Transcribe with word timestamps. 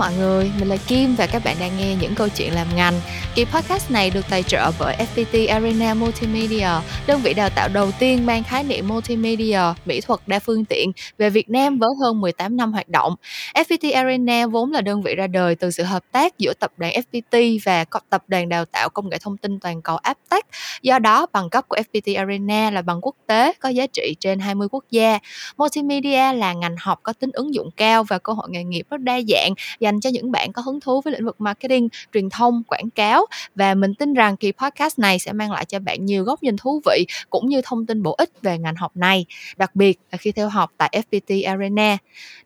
mọi 0.00 0.14
người, 0.18 0.50
mình 0.58 0.68
là 0.68 0.76
Kim 0.76 1.14
và 1.14 1.26
các 1.26 1.44
bạn 1.44 1.56
đang 1.60 1.78
nghe 1.78 1.96
những 2.00 2.14
câu 2.14 2.28
chuyện 2.28 2.54
làm 2.54 2.66
ngành. 2.76 2.94
Kỳ 3.34 3.44
podcast 3.44 3.90
này 3.90 4.10
được 4.10 4.24
tài 4.30 4.42
trợ 4.42 4.70
bởi 4.78 4.96
FPT 4.96 5.52
Arena 5.52 5.94
Multimedia, 5.94 6.68
đơn 7.06 7.20
vị 7.22 7.34
đào 7.34 7.50
tạo 7.50 7.68
đầu 7.68 7.90
tiên 7.98 8.26
mang 8.26 8.44
khái 8.44 8.64
niệm 8.64 8.88
multimedia, 8.88 9.60
mỹ 9.84 10.00
thuật 10.00 10.20
đa 10.26 10.38
phương 10.38 10.64
tiện 10.64 10.92
về 11.18 11.30
Việt 11.30 11.50
Nam 11.50 11.78
với 11.78 11.88
hơn 12.00 12.20
18 12.20 12.56
năm 12.56 12.72
hoạt 12.72 12.88
động. 12.88 13.14
FPT 13.54 13.94
Arena 13.94 14.46
vốn 14.46 14.72
là 14.72 14.80
đơn 14.80 15.02
vị 15.02 15.14
ra 15.14 15.26
đời 15.26 15.54
từ 15.54 15.70
sự 15.70 15.82
hợp 15.82 16.02
tác 16.12 16.38
giữa 16.38 16.52
tập 16.60 16.72
đoàn 16.76 16.92
FPT 16.92 17.58
và 17.64 17.84
tập 18.10 18.22
đoàn 18.28 18.48
đào 18.48 18.64
tạo 18.64 18.88
công 18.88 19.08
nghệ 19.08 19.18
thông 19.18 19.36
tin 19.36 19.60
toàn 19.60 19.82
cầu 19.82 19.96
Aptech. 19.96 20.46
Do 20.82 20.98
đó, 20.98 21.26
bằng 21.32 21.50
cấp 21.50 21.64
của 21.68 21.76
FPT 21.76 22.18
Arena 22.18 22.70
là 22.70 22.82
bằng 22.82 22.98
quốc 23.02 23.16
tế 23.26 23.52
có 23.60 23.68
giá 23.68 23.86
trị 23.86 24.16
trên 24.20 24.38
20 24.38 24.68
quốc 24.70 24.84
gia. 24.90 25.18
Multimedia 25.58 26.32
là 26.32 26.52
ngành 26.52 26.76
học 26.78 27.00
có 27.02 27.12
tính 27.12 27.30
ứng 27.32 27.54
dụng 27.54 27.70
cao 27.76 28.04
và 28.04 28.18
cơ 28.18 28.32
hội 28.32 28.48
nghề 28.50 28.64
nghiệp 28.64 28.86
rất 28.90 29.00
đa 29.00 29.20
dạng 29.28 29.54
và 29.80 29.89
dành 29.90 30.00
cho 30.00 30.10
những 30.10 30.32
bạn 30.32 30.52
có 30.52 30.62
hứng 30.62 30.80
thú 30.80 31.00
với 31.00 31.12
lĩnh 31.12 31.24
vực 31.24 31.40
marketing, 31.40 31.88
truyền 32.14 32.30
thông, 32.30 32.62
quảng 32.68 32.90
cáo 32.94 33.26
và 33.54 33.74
mình 33.74 33.94
tin 33.94 34.14
rằng 34.14 34.36
kỳ 34.36 34.52
podcast 34.52 34.98
này 34.98 35.18
sẽ 35.18 35.32
mang 35.32 35.52
lại 35.52 35.64
cho 35.64 35.78
bạn 35.78 36.04
nhiều 36.04 36.24
góc 36.24 36.42
nhìn 36.42 36.56
thú 36.56 36.80
vị 36.86 37.06
cũng 37.30 37.48
như 37.48 37.60
thông 37.64 37.86
tin 37.86 38.02
bổ 38.02 38.12
ích 38.12 38.30
về 38.42 38.58
ngành 38.58 38.76
học 38.76 38.92
này, 38.96 39.26
đặc 39.56 39.76
biệt 39.76 39.98
là 40.12 40.18
khi 40.18 40.32
theo 40.32 40.48
học 40.48 40.70
tại 40.76 41.02
FPT 41.10 41.48
Arena. 41.48 41.96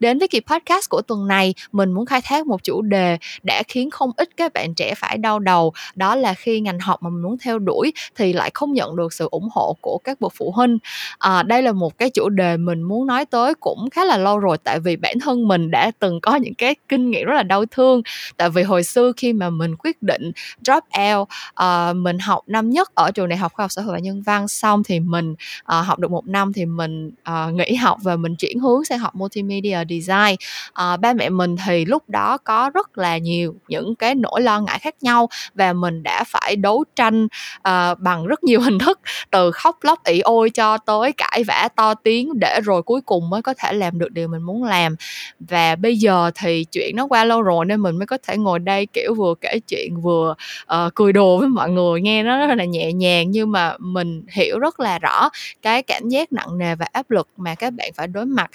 Đến 0.01 0.19
với 0.19 0.29
kỳ 0.29 0.41
podcast 0.41 0.89
của 0.91 1.03
tuần 1.03 1.27
này, 1.27 1.55
mình 1.73 1.93
muốn 1.93 2.07
khai 2.07 2.21
thác 2.25 2.47
một 2.47 2.63
chủ 2.63 2.83
đề 2.83 3.19
đã 3.43 3.63
khiến 3.69 3.91
không 3.91 4.11
ít 4.17 4.29
các 4.37 4.53
bạn 4.53 4.75
trẻ 4.75 4.95
phải 4.95 5.19
đau 5.19 5.39
đầu, 5.39 5.73
đó 5.95 6.17
là 6.17 6.35
khi 6.35 6.61
ngành 6.61 6.79
học 6.79 7.03
mà 7.03 7.11
mình 7.11 7.23
muốn 7.23 7.39
theo 7.39 7.59
đuổi 7.59 7.93
thì 8.17 8.33
lại 8.33 8.51
không 8.55 8.73
nhận 8.73 8.97
được 8.97 9.13
sự 9.13 9.29
ủng 9.31 9.49
hộ 9.53 9.77
của 9.81 9.99
các 10.05 10.21
bậc 10.21 10.33
phụ 10.37 10.51
huynh. 10.51 10.79
À, 11.19 11.43
đây 11.43 11.63
là 11.63 11.73
một 11.73 11.99
cái 11.99 12.11
chủ 12.11 12.29
đề 12.29 12.57
mình 12.57 12.83
muốn 12.83 13.07
nói 13.07 13.25
tới 13.25 13.55
cũng 13.55 13.91
khá 13.91 14.05
là 14.05 14.17
lâu 14.17 14.39
rồi 14.39 14.59
tại 14.59 14.81
vì 14.81 14.97
bản 14.97 15.15
thân 15.21 15.49
mình 15.49 15.71
đã 15.71 15.91
từng 15.99 16.21
có 16.21 16.37
những 16.37 16.55
cái 16.55 16.75
kinh 16.89 17.11
nghiệm 17.11 17.24
rất 17.25 17.35
là 17.35 17.43
đau 17.43 17.65
thương. 17.67 18.03
Tại 18.37 18.51
vì 18.51 18.63
hồi 18.63 18.85
xưa 18.85 19.13
khi 19.17 19.33
mà 19.33 19.51
mình 19.51 19.77
quyết 19.77 20.03
định 20.03 20.33
drop 20.65 20.85
out 21.11 21.29
uh, 21.65 21.97
mình 21.97 22.19
học 22.19 22.41
năm 22.47 22.71
nhất 22.71 22.95
ở 22.95 23.11
trường 23.11 23.29
đại 23.29 23.37
học 23.37 23.53
khoa 23.53 23.63
học 23.63 23.73
xã 23.73 23.83
hội 23.83 23.95
và 23.95 23.99
nhân 23.99 24.23
văn 24.23 24.49
xong 24.49 24.83
thì 24.85 25.01
mình 25.01 25.33
uh, 25.33 25.87
học 25.87 25.99
được 25.99 26.11
một 26.11 26.27
năm 26.27 26.53
thì 26.53 26.67
mình 26.67 27.11
uh, 27.31 27.55
nghỉ 27.55 27.75
học 27.75 27.99
và 28.03 28.17
mình 28.17 28.37
chuyển 28.37 28.59
hướng 28.59 28.85
sang 28.85 28.99
học 28.99 29.15
multimedia 29.15 29.79
design. 29.89 30.37
Uh, 30.69 31.01
ba 31.01 31.13
mẹ 31.13 31.29
mình 31.29 31.57
thì 31.67 31.85
lúc 31.85 32.09
đó 32.09 32.39
có 32.39 32.71
rất 32.75 32.99
là 32.99 33.19
nhiều 33.19 33.55
những 33.69 33.95
cái 33.95 34.15
nỗi 34.15 34.41
lo 34.43 34.61
ngại 34.61 34.79
khác 34.79 34.95
nhau 35.01 35.29
và 35.55 35.73
mình 35.73 36.03
đã 36.03 36.25
phải 36.25 36.57
đấu 36.57 36.85
tranh 36.97 37.25
uh, 37.69 37.99
bằng 37.99 38.27
rất 38.27 38.45
nhiều 38.45 38.61
hình 38.65 38.79
thức 38.79 39.01
từ 39.31 39.51
khóc 39.51 39.79
lóc 39.83 40.05
ỉ 40.05 40.21
ôi 40.21 40.51
cho 40.51 40.79
tới 40.79 41.13
cãi 41.13 41.45
vã 41.45 41.69
to 41.77 41.95
tiếng 41.95 42.39
để 42.41 42.61
rồi 42.65 42.83
cuối 42.83 43.01
cùng 43.01 43.31
mới 43.31 43.43
có 43.43 43.55
thể 43.59 43.73
làm 43.73 43.99
được 43.99 44.13
điều 44.13 44.29
mình 44.29 44.43
muốn 44.43 44.65
làm. 44.65 44.97
Và 45.41 45.77
bây 45.77 45.97
giờ 45.97 46.31
thì 46.35 46.65
chuyện 46.65 46.97
nó 46.97 47.07
qua 47.15 47.25
lâu 47.25 47.43
rồi 47.43 47.65
nên 47.65 47.81
mình 47.81 47.97
mới 47.97 48.07
có 48.07 48.19
thể 48.23 48.37
ngồi 48.37 48.59
đây 48.59 48.87
kiểu 48.87 49.15
vừa 49.15 49.35
kể 49.41 49.61
chuyện 49.69 50.01
vừa 50.01 50.35
uh, 50.75 50.95
cười 50.95 51.13
đùa 51.13 51.39
với 51.39 51.49
mọi 51.49 51.71
người 51.71 52.01
nghe 52.01 52.23
nó 52.23 52.47
rất 52.47 52.55
là 52.55 52.65
nhẹ 52.65 52.93
nhàng. 52.93 53.31
Nhưng 53.31 53.53
mà 53.53 53.77
mình 53.79 54.23
hiểu 54.29 54.59
rất 54.59 54.81
là 54.81 54.99
rõ 54.99 55.29
cái 55.63 55.83
cảm 55.83 56.09
giác 56.09 56.33
nặng 56.33 56.59
nề 56.59 56.75
và 56.75 56.87
áp 56.93 57.11
lực 57.11 57.29
mà 57.37 57.55
các 57.55 57.71
bạn 57.71 57.91
phải 57.95 58.07
đối 58.07 58.25
mặt 58.25 58.51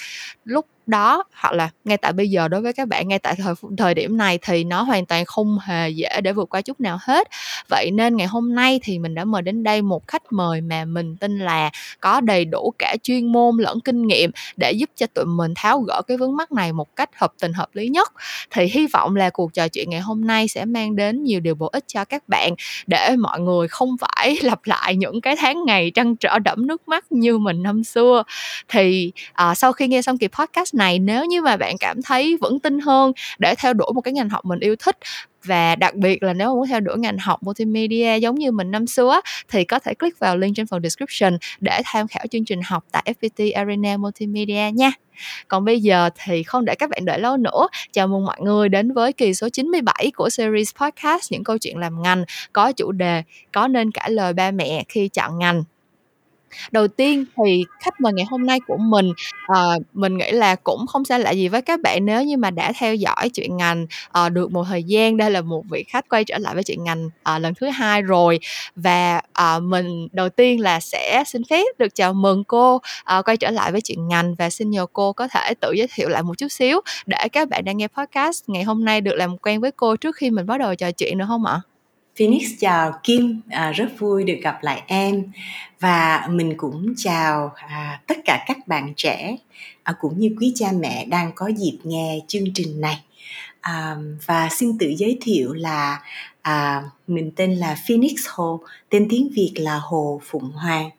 lúc 0.45 0.65
đó 0.89 1.23
hoặc 1.33 1.53
là 1.53 1.69
ngay 1.83 1.97
tại 1.97 2.13
bây 2.13 2.29
giờ 2.29 2.47
đối 2.47 2.61
với 2.61 2.73
các 2.73 2.87
bạn 2.87 3.07
ngay 3.07 3.19
tại 3.19 3.35
thời 3.35 3.53
thời 3.77 3.93
điểm 3.93 4.17
này 4.17 4.39
thì 4.41 4.63
nó 4.63 4.81
hoàn 4.81 5.05
toàn 5.05 5.25
không 5.25 5.57
hề 5.59 5.89
dễ 5.89 6.21
để 6.23 6.33
vượt 6.33 6.49
qua 6.49 6.61
chút 6.61 6.81
nào 6.81 6.97
hết. 7.01 7.27
Vậy 7.69 7.91
nên 7.91 8.17
ngày 8.17 8.27
hôm 8.27 8.55
nay 8.55 8.79
thì 8.83 8.99
mình 8.99 9.15
đã 9.15 9.25
mời 9.25 9.41
đến 9.41 9.63
đây 9.63 9.81
một 9.81 10.07
khách 10.07 10.23
mời 10.31 10.61
mà 10.61 10.85
mình 10.85 11.15
tin 11.15 11.39
là 11.39 11.69
có 11.99 12.21
đầy 12.21 12.45
đủ 12.45 12.73
cả 12.79 12.95
chuyên 13.03 13.31
môn 13.31 13.57
lẫn 13.57 13.79
kinh 13.79 14.07
nghiệm 14.07 14.31
để 14.57 14.71
giúp 14.71 14.89
cho 14.95 15.05
tụi 15.13 15.25
mình 15.25 15.53
tháo 15.55 15.81
gỡ 15.81 16.01
cái 16.07 16.17
vướng 16.17 16.35
mắc 16.35 16.51
này 16.51 16.73
một 16.73 16.95
cách 16.95 17.09
hợp 17.15 17.33
tình 17.41 17.53
hợp 17.53 17.69
lý 17.73 17.87
nhất. 17.87 18.13
Thì 18.51 18.65
hy 18.65 18.87
vọng 18.87 19.15
là 19.15 19.29
cuộc 19.29 19.53
trò 19.53 19.67
chuyện 19.67 19.89
ngày 19.89 19.99
hôm 19.99 20.27
nay 20.27 20.47
sẽ 20.47 20.65
mang 20.65 20.95
đến 20.95 21.23
nhiều 21.23 21.39
điều 21.39 21.55
bổ 21.55 21.67
ích 21.67 21.83
cho 21.87 22.05
các 22.05 22.23
bạn 22.27 22.53
để 22.87 23.15
mọi 23.19 23.39
người 23.39 23.67
không 23.67 23.95
phải 24.01 24.37
lặp 24.41 24.59
lại 24.65 24.95
những 24.95 25.21
cái 25.21 25.35
tháng 25.35 25.65
ngày 25.65 25.91
trăn 25.95 26.15
trở 26.15 26.39
đẫm 26.39 26.67
nước 26.67 26.87
mắt 26.87 27.11
như 27.11 27.37
mình 27.37 27.63
năm 27.63 27.83
xưa. 27.83 28.23
Thì 28.67 29.11
à, 29.33 29.55
sau 29.55 29.73
khi 29.73 29.87
nghe 29.87 30.01
xong 30.01 30.17
kỳ 30.17 30.27
podcast 30.27 30.75
này 30.79 30.99
nếu 30.99 31.25
như 31.25 31.41
mà 31.41 31.57
bạn 31.57 31.75
cảm 31.79 32.01
thấy 32.01 32.37
vững 32.41 32.59
tin 32.59 32.79
hơn 32.79 33.11
để 33.39 33.55
theo 33.57 33.73
đuổi 33.73 33.91
một 33.95 34.01
cái 34.01 34.13
ngành 34.13 34.29
học 34.29 34.45
mình 34.45 34.59
yêu 34.59 34.75
thích. 34.75 34.97
Và 35.43 35.75
đặc 35.75 35.95
biệt 35.95 36.23
là 36.23 36.33
nếu 36.33 36.55
muốn 36.55 36.67
theo 36.67 36.79
đuổi 36.79 36.97
ngành 36.97 37.17
học 37.17 37.43
multimedia 37.43 38.17
giống 38.17 38.35
như 38.35 38.51
mình 38.51 38.71
năm 38.71 38.87
xưa 38.87 39.21
thì 39.49 39.63
có 39.63 39.79
thể 39.79 39.93
click 39.93 40.19
vào 40.19 40.37
link 40.37 40.55
trên 40.55 40.67
phần 40.67 40.83
description 40.83 41.37
để 41.59 41.81
tham 41.85 42.07
khảo 42.07 42.25
chương 42.31 42.45
trình 42.45 42.61
học 42.65 42.83
tại 42.91 43.13
FPT 43.21 43.51
Arena 43.55 43.97
Multimedia 43.97 44.71
nha. 44.73 44.91
Còn 45.47 45.65
bây 45.65 45.79
giờ 45.79 46.09
thì 46.25 46.43
không 46.43 46.65
để 46.65 46.75
các 46.75 46.89
bạn 46.89 47.05
đợi 47.05 47.19
lâu 47.19 47.37
nữa, 47.37 47.67
chào 47.91 48.07
mừng 48.07 48.25
mọi 48.25 48.37
người 48.41 48.69
đến 48.69 48.93
với 48.93 49.13
kỳ 49.13 49.33
số 49.33 49.49
97 49.49 50.11
của 50.15 50.29
series 50.29 50.75
podcast 50.75 51.31
những 51.31 51.43
câu 51.43 51.57
chuyện 51.57 51.77
làm 51.77 52.01
ngành. 52.01 52.23
Có 52.53 52.71
chủ 52.71 52.91
đề 52.91 53.23
có 53.51 53.67
nên 53.67 53.91
cãi 53.91 54.11
lời 54.11 54.33
ba 54.33 54.51
mẹ 54.51 54.83
khi 54.89 55.07
chọn 55.07 55.39
ngành 55.39 55.63
đầu 56.71 56.87
tiên 56.87 57.25
thì 57.37 57.65
khách 57.79 58.01
mời 58.01 58.13
ngày 58.13 58.25
hôm 58.29 58.45
nay 58.45 58.59
của 58.67 58.77
mình 58.77 59.13
uh, 59.51 59.81
mình 59.93 60.17
nghĩ 60.17 60.31
là 60.31 60.55
cũng 60.55 60.87
không 60.87 61.05
xa 61.05 61.17
lạ 61.17 61.31
gì 61.31 61.47
với 61.47 61.61
các 61.61 61.79
bạn 61.81 62.05
nếu 62.05 62.23
như 62.23 62.37
mà 62.37 62.51
đã 62.51 62.73
theo 62.79 62.95
dõi 62.95 63.29
chuyện 63.29 63.57
ngành 63.57 63.87
uh, 64.25 64.31
được 64.31 64.51
một 64.51 64.63
thời 64.69 64.83
gian 64.83 65.17
đây 65.17 65.31
là 65.31 65.41
một 65.41 65.63
vị 65.71 65.83
khách 65.87 66.09
quay 66.09 66.23
trở 66.23 66.37
lại 66.37 66.53
với 66.53 66.63
chuyện 66.63 66.83
ngành 66.83 67.05
uh, 67.05 67.41
lần 67.41 67.53
thứ 67.53 67.67
hai 67.67 68.01
rồi 68.01 68.39
và 68.75 69.21
uh, 69.41 69.63
mình 69.63 70.07
đầu 70.11 70.29
tiên 70.29 70.61
là 70.61 70.79
sẽ 70.79 71.23
xin 71.27 71.41
phép 71.49 71.65
được 71.77 71.95
chào 71.95 72.13
mừng 72.13 72.43
cô 72.43 72.75
uh, 72.75 73.25
quay 73.25 73.37
trở 73.37 73.51
lại 73.51 73.71
với 73.71 73.81
chuyện 73.81 74.07
ngành 74.07 74.35
và 74.35 74.49
xin 74.49 74.69
nhờ 74.69 74.85
cô 74.93 75.13
có 75.13 75.27
thể 75.27 75.53
tự 75.61 75.71
giới 75.71 75.87
thiệu 75.93 76.09
lại 76.09 76.23
một 76.23 76.37
chút 76.37 76.47
xíu 76.47 76.81
để 77.05 77.27
các 77.31 77.49
bạn 77.49 77.65
đang 77.65 77.77
nghe 77.77 77.87
podcast 77.87 78.43
ngày 78.47 78.63
hôm 78.63 78.85
nay 78.85 79.01
được 79.01 79.15
làm 79.15 79.37
quen 79.37 79.61
với 79.61 79.71
cô 79.71 79.95
trước 79.95 80.15
khi 80.15 80.29
mình 80.29 80.45
bắt 80.45 80.57
đầu 80.57 80.75
trò 80.75 80.91
chuyện 80.91 81.17
được 81.17 81.25
không 81.27 81.45
ạ? 81.45 81.61
Phoenix 82.19 82.43
chào 82.59 82.99
Kim, 83.03 83.41
à, 83.49 83.71
rất 83.71 83.99
vui 83.99 84.23
được 84.23 84.37
gặp 84.43 84.63
lại 84.63 84.83
em. 84.87 85.23
Và 85.79 86.27
mình 86.29 86.53
cũng 86.57 86.93
chào 86.97 87.51
à, 87.55 88.01
tất 88.07 88.17
cả 88.25 88.43
các 88.47 88.67
bạn 88.67 88.93
trẻ 88.95 89.35
à, 89.83 89.93
cũng 89.99 90.19
như 90.19 90.35
quý 90.39 90.51
cha 90.55 90.67
mẹ 90.79 91.05
đang 91.05 91.31
có 91.35 91.47
dịp 91.47 91.77
nghe 91.83 92.19
chương 92.27 92.53
trình 92.53 92.81
này. 92.81 93.01
À, 93.61 93.95
và 94.25 94.49
xin 94.51 94.77
tự 94.77 94.93
giới 94.97 95.17
thiệu 95.21 95.53
là 95.53 96.01
à, 96.41 96.83
mình 97.07 97.31
tên 97.35 97.55
là 97.55 97.77
Phoenix 97.87 98.13
Hồ, 98.29 98.59
tên 98.89 99.07
tiếng 99.09 99.29
Việt 99.35 99.53
là 99.55 99.79
Hồ 99.83 100.21
Phụng 100.23 100.51
Hoàng. 100.51 100.89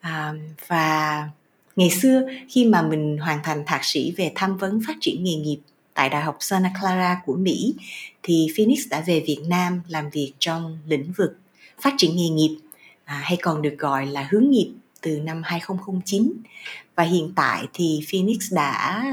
À, 0.00 0.32
và 0.66 1.28
ngày 1.76 1.90
xưa 1.90 2.22
khi 2.48 2.64
mà 2.64 2.82
mình 2.82 3.18
hoàn 3.18 3.38
thành 3.42 3.62
thạc 3.66 3.84
sĩ 3.84 4.12
về 4.16 4.32
tham 4.34 4.56
vấn 4.56 4.80
phát 4.86 4.94
triển 5.00 5.24
nghề 5.24 5.34
nghiệp 5.34 5.58
tại 5.94 6.08
Đại 6.08 6.22
học 6.22 6.36
Santa 6.40 6.70
Clara 6.80 7.20
của 7.26 7.36
Mỹ 7.36 7.74
thì 8.22 8.46
Phoenix 8.56 8.78
đã 8.90 9.00
về 9.00 9.24
Việt 9.26 9.40
Nam 9.46 9.80
làm 9.88 10.10
việc 10.10 10.32
trong 10.38 10.78
lĩnh 10.86 11.12
vực 11.16 11.38
phát 11.80 11.94
triển 11.96 12.16
nghề 12.16 12.28
nghiệp 12.28 12.56
à, 13.04 13.20
hay 13.24 13.38
còn 13.42 13.62
được 13.62 13.74
gọi 13.78 14.06
là 14.06 14.28
hướng 14.30 14.50
nghiệp 14.50 14.72
từ 15.00 15.20
năm 15.20 15.42
2009 15.44 16.32
và 16.94 17.02
hiện 17.02 17.32
tại 17.36 17.66
thì 17.72 18.00
Phoenix 18.12 18.52
đã 18.52 19.04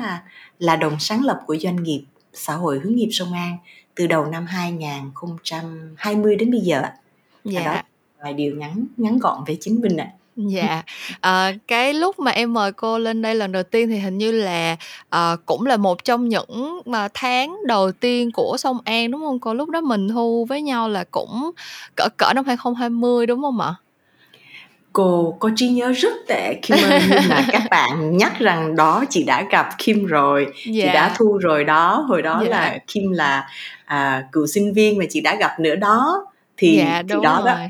là 0.59 0.75
đồng 0.75 1.00
sáng 1.00 1.25
lập 1.25 1.42
của 1.46 1.58
doanh 1.58 1.84
nghiệp 1.84 2.03
xã 2.34 2.53
hội 2.53 2.80
hướng 2.80 2.96
nghiệp 2.96 3.09
Sông 3.12 3.34
An 3.34 3.58
từ 3.96 4.08
đầu 4.08 4.25
năm 4.25 4.46
2020 4.46 6.36
đến 6.36 6.52
bây 6.52 6.62
giờ. 6.62 6.81
Dạ. 7.44 7.63
Đó 7.66 7.81
vài 8.24 8.34
điều 8.34 8.56
ngắn 8.56 8.86
ngắn 8.98 9.19
gọn 9.19 9.44
về 9.48 9.58
chính 9.59 9.81
mình 9.81 9.98
ạ. 9.98 10.12
À. 10.13 10.21
Dạ, 10.50 10.84
ờ, 11.22 11.52
cái 11.68 11.94
lúc 11.94 12.19
mà 12.19 12.31
em 12.31 12.53
mời 12.53 12.72
cô 12.72 12.97
lên 13.00 13.22
đây 13.22 13.35
lần 13.35 13.52
đầu 13.52 13.63
tiên 13.63 13.90
thì 13.90 13.97
hình 13.97 14.18
như 14.18 14.31
là, 14.31 14.75
ờ, 15.09 15.38
cũng 15.46 15.66
là 15.66 15.78
một 15.78 16.03
trong 16.03 16.29
những 16.29 16.81
mà 16.85 17.07
tháng 17.13 17.57
đầu 17.68 17.91
tiên 17.91 18.31
của 18.31 18.56
Sông 18.59 18.78
An, 18.85 19.12
đúng 19.12 19.22
hông 19.22 19.40
cô? 19.40 19.53
Lúc 19.53 19.69
đó 19.69 19.81
mình 19.81 20.09
thu 20.09 20.46
với 20.50 20.62
nhau 20.62 20.90
là 20.90 21.03
cũng 21.12 21.51
cỡ 21.96 22.07
cỡ 22.18 22.34
năm 22.35 22.46
2020, 22.46 23.25
đúng 23.25 23.40
hông 23.40 23.59
ạ? 23.62 23.74
Cô 24.94 25.38
có 25.40 25.50
trí 25.56 25.68
nhớ 25.69 25.91
rất 25.91 26.13
tệ 26.28 26.53
Kim 26.62 26.78
ơi, 26.78 27.01
nhưng 27.09 27.30
mà 27.30 27.46
các 27.51 27.62
bạn 27.69 28.18
nhắc 28.18 28.39
rằng 28.39 28.75
đó 28.75 29.04
chị 29.10 29.24
đã 29.24 29.44
gặp 29.51 29.69
Kim 29.77 30.06
rồi, 30.06 30.48
chị 30.63 30.81
đã 30.86 30.94
dạ. 30.94 31.16
thu 31.18 31.38
rồi 31.38 31.63
đó, 31.63 32.06
hồi 32.10 32.21
đó 32.21 32.42
Dạ. 32.44 32.50
là 32.50 32.77
Kim 32.88 33.12
là, 33.12 33.48
à, 33.86 34.24
cựu 34.31 34.48
sinh 34.48 34.74
viên 34.74 34.98
mà 34.98 35.06
chị 35.10 35.21
đã 35.21 35.36
gặp 35.36 35.60
nữa 35.60 35.75
đó 35.75 36.25
thì 36.62 36.78
dạ, 36.78 37.02
đúng 37.02 37.19
thì 37.19 37.24
đó 37.24 37.42
rồi. 37.46 37.68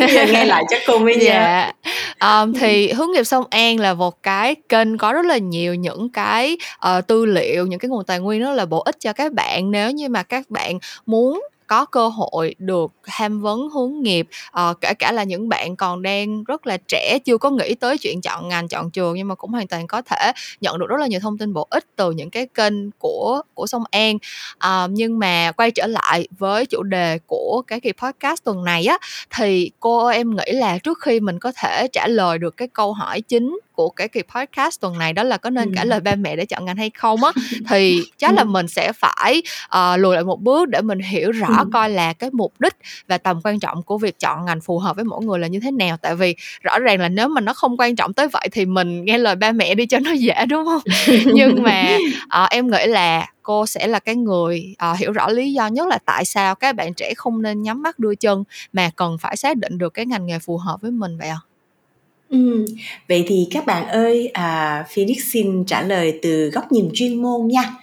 đó 0.00 0.06
giờ 0.14 0.26
nghe 0.32 0.44
lại 0.44 0.64
chắc 0.68 0.82
cô 0.86 0.98
mới 0.98 1.18
dạ. 1.20 1.72
um, 2.20 2.52
thì 2.60 2.92
hướng 2.92 3.12
nghiệp 3.12 3.24
sông 3.24 3.44
an 3.50 3.80
là 3.80 3.94
một 3.94 4.22
cái 4.22 4.54
kênh 4.68 4.98
có 4.98 5.12
rất 5.12 5.24
là 5.24 5.38
nhiều 5.38 5.74
những 5.74 6.08
cái 6.08 6.56
uh, 6.88 7.06
tư 7.06 7.26
liệu 7.26 7.66
những 7.66 7.78
cái 7.78 7.88
nguồn 7.88 8.04
tài 8.04 8.20
nguyên 8.20 8.40
rất 8.40 8.52
là 8.52 8.66
bổ 8.66 8.80
ích 8.80 8.96
cho 9.00 9.12
các 9.12 9.32
bạn 9.32 9.70
nếu 9.70 9.90
như 9.90 10.08
mà 10.08 10.22
các 10.22 10.50
bạn 10.50 10.78
muốn 11.06 11.42
có 11.72 11.84
cơ 11.84 12.08
hội 12.08 12.54
được 12.58 12.92
tham 13.06 13.40
vấn 13.40 13.68
hướng 13.68 14.02
nghiệp. 14.02 14.28
Uh, 14.60 14.80
kể 14.80 14.94
cả 14.98 15.12
là 15.12 15.22
những 15.22 15.48
bạn 15.48 15.76
còn 15.76 16.02
đang 16.02 16.44
rất 16.44 16.66
là 16.66 16.76
trẻ 16.88 17.18
chưa 17.24 17.38
có 17.38 17.50
nghĩ 17.50 17.74
tới 17.74 17.98
chuyện 17.98 18.20
chọn 18.20 18.48
ngành 18.48 18.68
chọn 18.68 18.90
trường 18.90 19.16
nhưng 19.16 19.28
mà 19.28 19.34
cũng 19.34 19.50
hoàn 19.50 19.66
toàn 19.66 19.86
có 19.86 20.02
thể 20.02 20.32
nhận 20.60 20.78
được 20.78 20.86
rất 20.88 21.00
là 21.00 21.06
nhiều 21.06 21.20
thông 21.20 21.38
tin 21.38 21.52
bổ 21.52 21.66
ích 21.70 21.84
từ 21.96 22.10
những 22.10 22.30
cái 22.30 22.46
kênh 22.46 22.90
của 22.90 23.42
của 23.54 23.66
sông 23.66 23.82
an. 23.90 24.16
Uh, 24.56 24.90
nhưng 24.90 25.18
mà 25.18 25.52
quay 25.52 25.70
trở 25.70 25.86
lại 25.86 26.28
với 26.38 26.66
chủ 26.66 26.82
đề 26.82 27.18
của 27.26 27.62
cái 27.66 27.80
kỳ 27.80 27.92
podcast 27.92 28.44
tuần 28.44 28.64
này 28.64 28.86
á 28.86 28.98
thì 29.36 29.70
cô 29.80 30.06
em 30.06 30.36
nghĩ 30.36 30.52
là 30.52 30.78
trước 30.78 30.98
khi 31.00 31.20
mình 31.20 31.38
có 31.38 31.52
thể 31.56 31.88
trả 31.92 32.06
lời 32.06 32.38
được 32.38 32.56
cái 32.56 32.68
câu 32.68 32.92
hỏi 32.92 33.20
chính 33.20 33.58
của 33.72 33.90
cái 33.90 34.08
kỳ 34.08 34.22
podcast 34.34 34.80
tuần 34.80 34.98
này 34.98 35.12
đó 35.12 35.22
là 35.22 35.36
có 35.36 35.50
nên 35.50 35.68
ừ. 35.68 35.72
trả 35.76 35.84
lời 35.84 36.00
ba 36.00 36.14
mẹ 36.14 36.36
để 36.36 36.46
chọn 36.46 36.64
ngành 36.64 36.76
hay 36.76 36.90
không 36.90 37.24
á 37.24 37.32
thì 37.68 38.02
chắc 38.18 38.34
là 38.34 38.44
mình 38.44 38.68
sẽ 38.68 38.92
phải 38.92 39.42
uh, 39.76 40.00
lùi 40.00 40.14
lại 40.14 40.24
một 40.24 40.40
bước 40.40 40.68
để 40.68 40.80
mình 40.80 40.98
hiểu 40.98 41.30
rõ 41.30 41.58
ừ. 41.58 41.64
coi 41.72 41.90
là 41.90 42.12
cái 42.12 42.30
mục 42.32 42.60
đích 42.60 42.76
và 43.08 43.18
tầm 43.18 43.40
quan 43.44 43.60
trọng 43.60 43.82
của 43.82 43.98
việc 43.98 44.18
chọn 44.20 44.44
ngành 44.44 44.60
phù 44.60 44.78
hợp 44.78 44.96
với 44.96 45.04
mỗi 45.04 45.24
người 45.24 45.38
là 45.38 45.46
như 45.46 45.60
thế 45.60 45.70
nào 45.70 45.96
tại 45.96 46.14
vì 46.14 46.34
rõ 46.62 46.78
ràng 46.78 47.00
là 47.00 47.08
nếu 47.08 47.28
mà 47.28 47.40
nó 47.40 47.54
không 47.54 47.76
quan 47.78 47.96
trọng 47.96 48.12
tới 48.12 48.28
vậy 48.28 48.48
thì 48.52 48.66
mình 48.66 49.04
nghe 49.04 49.18
lời 49.18 49.36
ba 49.36 49.52
mẹ 49.52 49.74
đi 49.74 49.86
cho 49.86 49.98
nó 49.98 50.10
dễ 50.22 50.46
đúng 50.46 50.64
không 50.64 50.82
nhưng 51.34 51.62
mà 51.62 51.98
uh, 52.24 52.50
em 52.50 52.70
nghĩ 52.70 52.86
là 52.86 53.26
cô 53.42 53.66
sẽ 53.66 53.86
là 53.86 53.98
cái 53.98 54.16
người 54.16 54.74
uh, 54.90 54.98
hiểu 54.98 55.12
rõ 55.12 55.28
lý 55.28 55.52
do 55.52 55.66
nhất 55.66 55.88
là 55.88 55.98
tại 56.06 56.24
sao 56.24 56.54
các 56.54 56.76
bạn 56.76 56.94
trẻ 56.94 57.14
không 57.16 57.42
nên 57.42 57.62
nhắm 57.62 57.82
mắt 57.82 57.98
đưa 57.98 58.14
chân 58.14 58.44
mà 58.72 58.90
cần 58.96 59.18
phải 59.18 59.36
xác 59.36 59.56
định 59.56 59.78
được 59.78 59.94
cái 59.94 60.06
ngành 60.06 60.26
nghề 60.26 60.38
phù 60.38 60.56
hợp 60.56 60.80
với 60.80 60.90
mình 60.90 61.18
vậy 61.18 61.28
ạ 61.28 61.38
à? 61.46 61.51
Ừ, 62.32 62.64
vậy 63.08 63.24
thì 63.26 63.46
các 63.50 63.66
bạn 63.66 63.88
ơi, 63.88 64.30
à, 64.32 64.84
Phoenix 64.94 65.18
xin 65.32 65.64
trả 65.64 65.82
lời 65.82 66.18
từ 66.22 66.50
góc 66.50 66.72
nhìn 66.72 66.90
chuyên 66.94 67.22
môn 67.22 67.48
nha. 67.48 67.74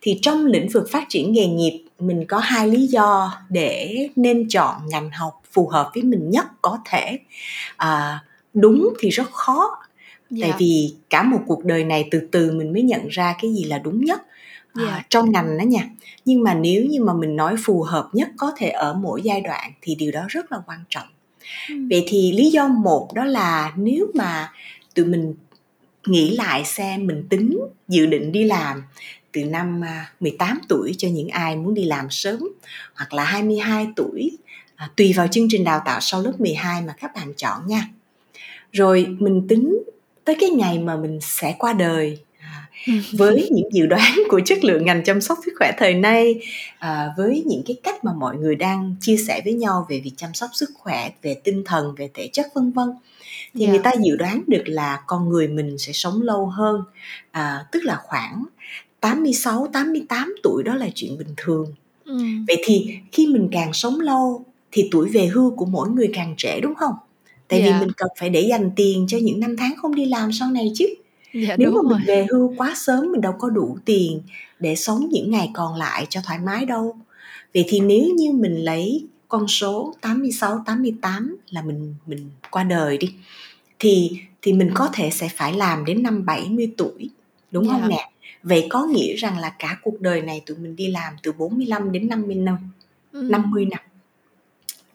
Thì 0.00 0.18
trong 0.22 0.46
lĩnh 0.46 0.68
vực 0.68 0.90
phát 0.90 1.04
triển 1.08 1.32
nghề 1.32 1.46
nghiệp, 1.46 1.84
mình 1.98 2.24
có 2.28 2.38
hai 2.38 2.68
lý 2.68 2.86
do 2.86 3.32
để 3.48 4.08
nên 4.16 4.48
chọn 4.48 4.88
ngành 4.88 5.10
học 5.10 5.42
phù 5.52 5.68
hợp 5.68 5.90
với 5.94 6.02
mình 6.02 6.30
nhất 6.30 6.46
có 6.62 6.78
thể. 6.90 7.18
À, 7.76 8.24
đúng 8.54 8.94
thì 9.00 9.08
rất 9.08 9.30
khó, 9.32 9.70
tại 10.40 10.50
dạ. 10.50 10.56
vì 10.58 10.94
cả 11.10 11.22
một 11.22 11.40
cuộc 11.46 11.64
đời 11.64 11.84
này 11.84 12.08
từ 12.10 12.20
từ 12.30 12.52
mình 12.52 12.72
mới 12.72 12.82
nhận 12.82 13.08
ra 13.08 13.34
cái 13.42 13.54
gì 13.54 13.64
là 13.64 13.78
đúng 13.78 14.04
nhất 14.04 14.22
à. 14.74 14.84
Dạ. 14.84 15.02
trong 15.08 15.32
ngành 15.32 15.58
đó 15.58 15.62
nha. 15.62 15.88
Nhưng 16.24 16.42
mà 16.42 16.54
nếu 16.54 16.84
như 16.84 17.04
mà 17.04 17.14
mình 17.14 17.36
nói 17.36 17.54
phù 17.64 17.82
hợp 17.82 18.08
nhất 18.12 18.28
có 18.36 18.52
thể 18.56 18.68
ở 18.68 18.94
mỗi 18.94 19.22
giai 19.22 19.40
đoạn 19.40 19.72
thì 19.82 19.94
điều 19.94 20.12
đó 20.12 20.24
rất 20.28 20.52
là 20.52 20.58
quan 20.66 20.78
trọng 20.88 21.06
vậy 21.68 22.04
thì 22.06 22.32
lý 22.32 22.50
do 22.50 22.68
một 22.68 23.08
đó 23.14 23.24
là 23.24 23.72
nếu 23.76 24.06
mà 24.14 24.52
tụi 24.94 25.06
mình 25.06 25.34
nghĩ 26.06 26.36
lại 26.36 26.64
xem 26.64 27.06
mình 27.06 27.26
tính 27.30 27.58
dự 27.88 28.06
định 28.06 28.32
đi 28.32 28.44
làm 28.44 28.82
từ 29.32 29.44
năm 29.44 29.84
à, 29.84 30.12
18 30.20 30.58
tuổi 30.68 30.94
cho 30.98 31.08
những 31.08 31.28
ai 31.28 31.56
muốn 31.56 31.74
đi 31.74 31.84
làm 31.84 32.10
sớm 32.10 32.48
hoặc 32.94 33.12
là 33.12 33.24
22 33.24 33.86
tuổi 33.96 34.38
à, 34.76 34.90
tùy 34.96 35.12
vào 35.16 35.26
chương 35.26 35.46
trình 35.50 35.64
đào 35.64 35.82
tạo 35.84 36.00
sau 36.00 36.22
lớp 36.22 36.32
12 36.38 36.82
mà 36.82 36.94
các 37.00 37.14
bạn 37.14 37.32
chọn 37.36 37.66
nha. 37.66 37.88
Rồi 38.72 39.06
mình 39.18 39.48
tính 39.48 39.82
tới 40.24 40.36
cái 40.40 40.50
ngày 40.50 40.78
mà 40.78 40.96
mình 40.96 41.18
sẽ 41.20 41.54
qua 41.58 41.72
đời 41.72 42.18
với 43.12 43.48
những 43.52 43.68
dự 43.72 43.86
đoán 43.86 44.18
của 44.28 44.40
chất 44.44 44.64
lượng 44.64 44.84
ngành 44.84 45.04
chăm 45.04 45.20
sóc 45.20 45.38
sức 45.44 45.52
khỏe 45.58 45.72
thời 45.78 45.94
nay 45.94 46.40
à, 46.78 47.08
với 47.16 47.42
những 47.46 47.62
cái 47.66 47.76
cách 47.82 48.04
mà 48.04 48.12
mọi 48.12 48.36
người 48.36 48.56
đang 48.56 48.94
chia 49.00 49.16
sẻ 49.16 49.40
với 49.44 49.52
nhau 49.52 49.86
về 49.88 50.00
việc 50.04 50.12
chăm 50.16 50.34
sóc 50.34 50.50
sức 50.52 50.70
khỏe 50.74 51.10
về 51.22 51.34
tinh 51.44 51.62
thần 51.64 51.94
về 51.94 52.10
thể 52.14 52.28
chất 52.32 52.46
vân 52.54 52.72
vân 52.72 52.88
thì 53.54 53.64
yeah. 53.64 53.70
người 53.70 53.82
dạ. 53.84 53.90
ta 53.90 54.00
dự 54.04 54.16
đoán 54.16 54.42
được 54.46 54.62
là 54.66 55.02
con 55.06 55.28
người 55.28 55.48
mình 55.48 55.78
sẽ 55.78 55.92
sống 55.92 56.22
lâu 56.22 56.46
hơn 56.46 56.80
à, 57.30 57.66
tức 57.72 57.84
là 57.84 57.98
khoảng 58.02 58.44
86 59.00 59.68
88 59.72 60.34
tuổi 60.42 60.62
đó 60.62 60.74
là 60.74 60.88
chuyện 60.94 61.18
bình 61.18 61.34
thường. 61.36 61.74
Ừ. 62.04 62.18
Vậy 62.46 62.62
thì 62.64 62.94
khi 63.12 63.26
mình 63.26 63.48
càng 63.52 63.72
sống 63.72 64.00
lâu 64.00 64.44
thì 64.72 64.88
tuổi 64.90 65.08
về 65.08 65.26
hưu 65.26 65.56
của 65.56 65.64
mỗi 65.64 65.88
người 65.88 66.10
càng 66.14 66.34
trễ 66.36 66.60
đúng 66.60 66.74
không? 66.74 66.94
Tại 67.48 67.60
yeah. 67.60 67.68
vì 67.68 67.72
dạ. 67.72 67.80
mình 67.80 67.92
cần 67.96 68.08
phải 68.18 68.30
để 68.30 68.40
dành 68.40 68.70
tiền 68.76 69.06
cho 69.08 69.18
những 69.22 69.40
năm 69.40 69.56
tháng 69.56 69.74
không 69.76 69.94
đi 69.94 70.04
làm 70.04 70.32
sau 70.32 70.50
này 70.50 70.72
chứ 70.74 70.86
dạ, 71.34 71.56
nếu 71.58 71.70
mà 71.70 71.80
rồi. 71.82 71.84
mình 71.84 72.06
về 72.06 72.26
hưu 72.30 72.54
quá 72.56 72.74
sớm 72.76 73.12
mình 73.12 73.20
đâu 73.20 73.32
có 73.38 73.50
đủ 73.50 73.78
tiền 73.84 74.22
để 74.58 74.76
sống 74.76 75.08
những 75.10 75.30
ngày 75.30 75.50
còn 75.54 75.76
lại 75.76 76.06
cho 76.10 76.20
thoải 76.24 76.38
mái 76.38 76.64
đâu 76.64 76.96
vậy 77.54 77.64
thì 77.68 77.80
nếu 77.80 78.04
như 78.16 78.32
mình 78.32 78.56
lấy 78.56 79.06
con 79.28 79.48
số 79.48 79.94
86 80.00 80.62
88 80.66 81.36
là 81.50 81.62
mình 81.62 81.94
mình 82.06 82.30
qua 82.50 82.64
đời 82.64 82.98
đi 82.98 83.14
thì 83.78 84.10
thì 84.42 84.52
mình 84.52 84.70
có 84.74 84.88
thể 84.92 85.10
sẽ 85.10 85.28
phải 85.36 85.52
làm 85.52 85.84
đến 85.84 86.02
năm 86.02 86.26
70 86.26 86.72
tuổi 86.76 87.10
đúng 87.50 87.68
yeah. 87.68 87.80
không 87.80 87.90
dạ. 87.90 87.96
nè 87.96 88.10
vậy 88.42 88.66
có 88.70 88.86
nghĩa 88.86 89.16
rằng 89.16 89.38
là 89.38 89.54
cả 89.58 89.78
cuộc 89.82 90.00
đời 90.00 90.22
này 90.22 90.42
tụi 90.46 90.56
mình 90.56 90.76
đi 90.76 90.86
làm 90.86 91.14
từ 91.22 91.32
45 91.32 91.92
đến 91.92 92.08
50 92.08 92.34
năm 92.34 92.58
ừ. 93.12 93.28
50 93.30 93.64
năm 93.64 93.80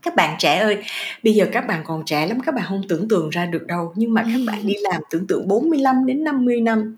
các 0.07 0.15
bạn 0.15 0.35
trẻ 0.39 0.57
ơi 0.57 0.77
bây 1.23 1.33
giờ 1.33 1.45
các 1.51 1.67
bạn 1.67 1.83
còn 1.85 2.05
trẻ 2.05 2.27
lắm 2.27 2.39
các 2.39 2.55
bạn 2.55 2.65
không 2.67 2.81
tưởng 2.89 3.07
tượng 3.07 3.29
ra 3.29 3.45
được 3.45 3.67
đâu. 3.67 3.93
Nhưng 3.95 4.13
mà 4.13 4.23
các 4.23 4.41
bạn 4.47 4.67
đi 4.67 4.73
làm 4.81 5.01
tưởng 5.09 5.27
tượng 5.27 5.47
45 5.47 6.05
đến 6.05 6.23
50 6.23 6.61
năm 6.61 6.95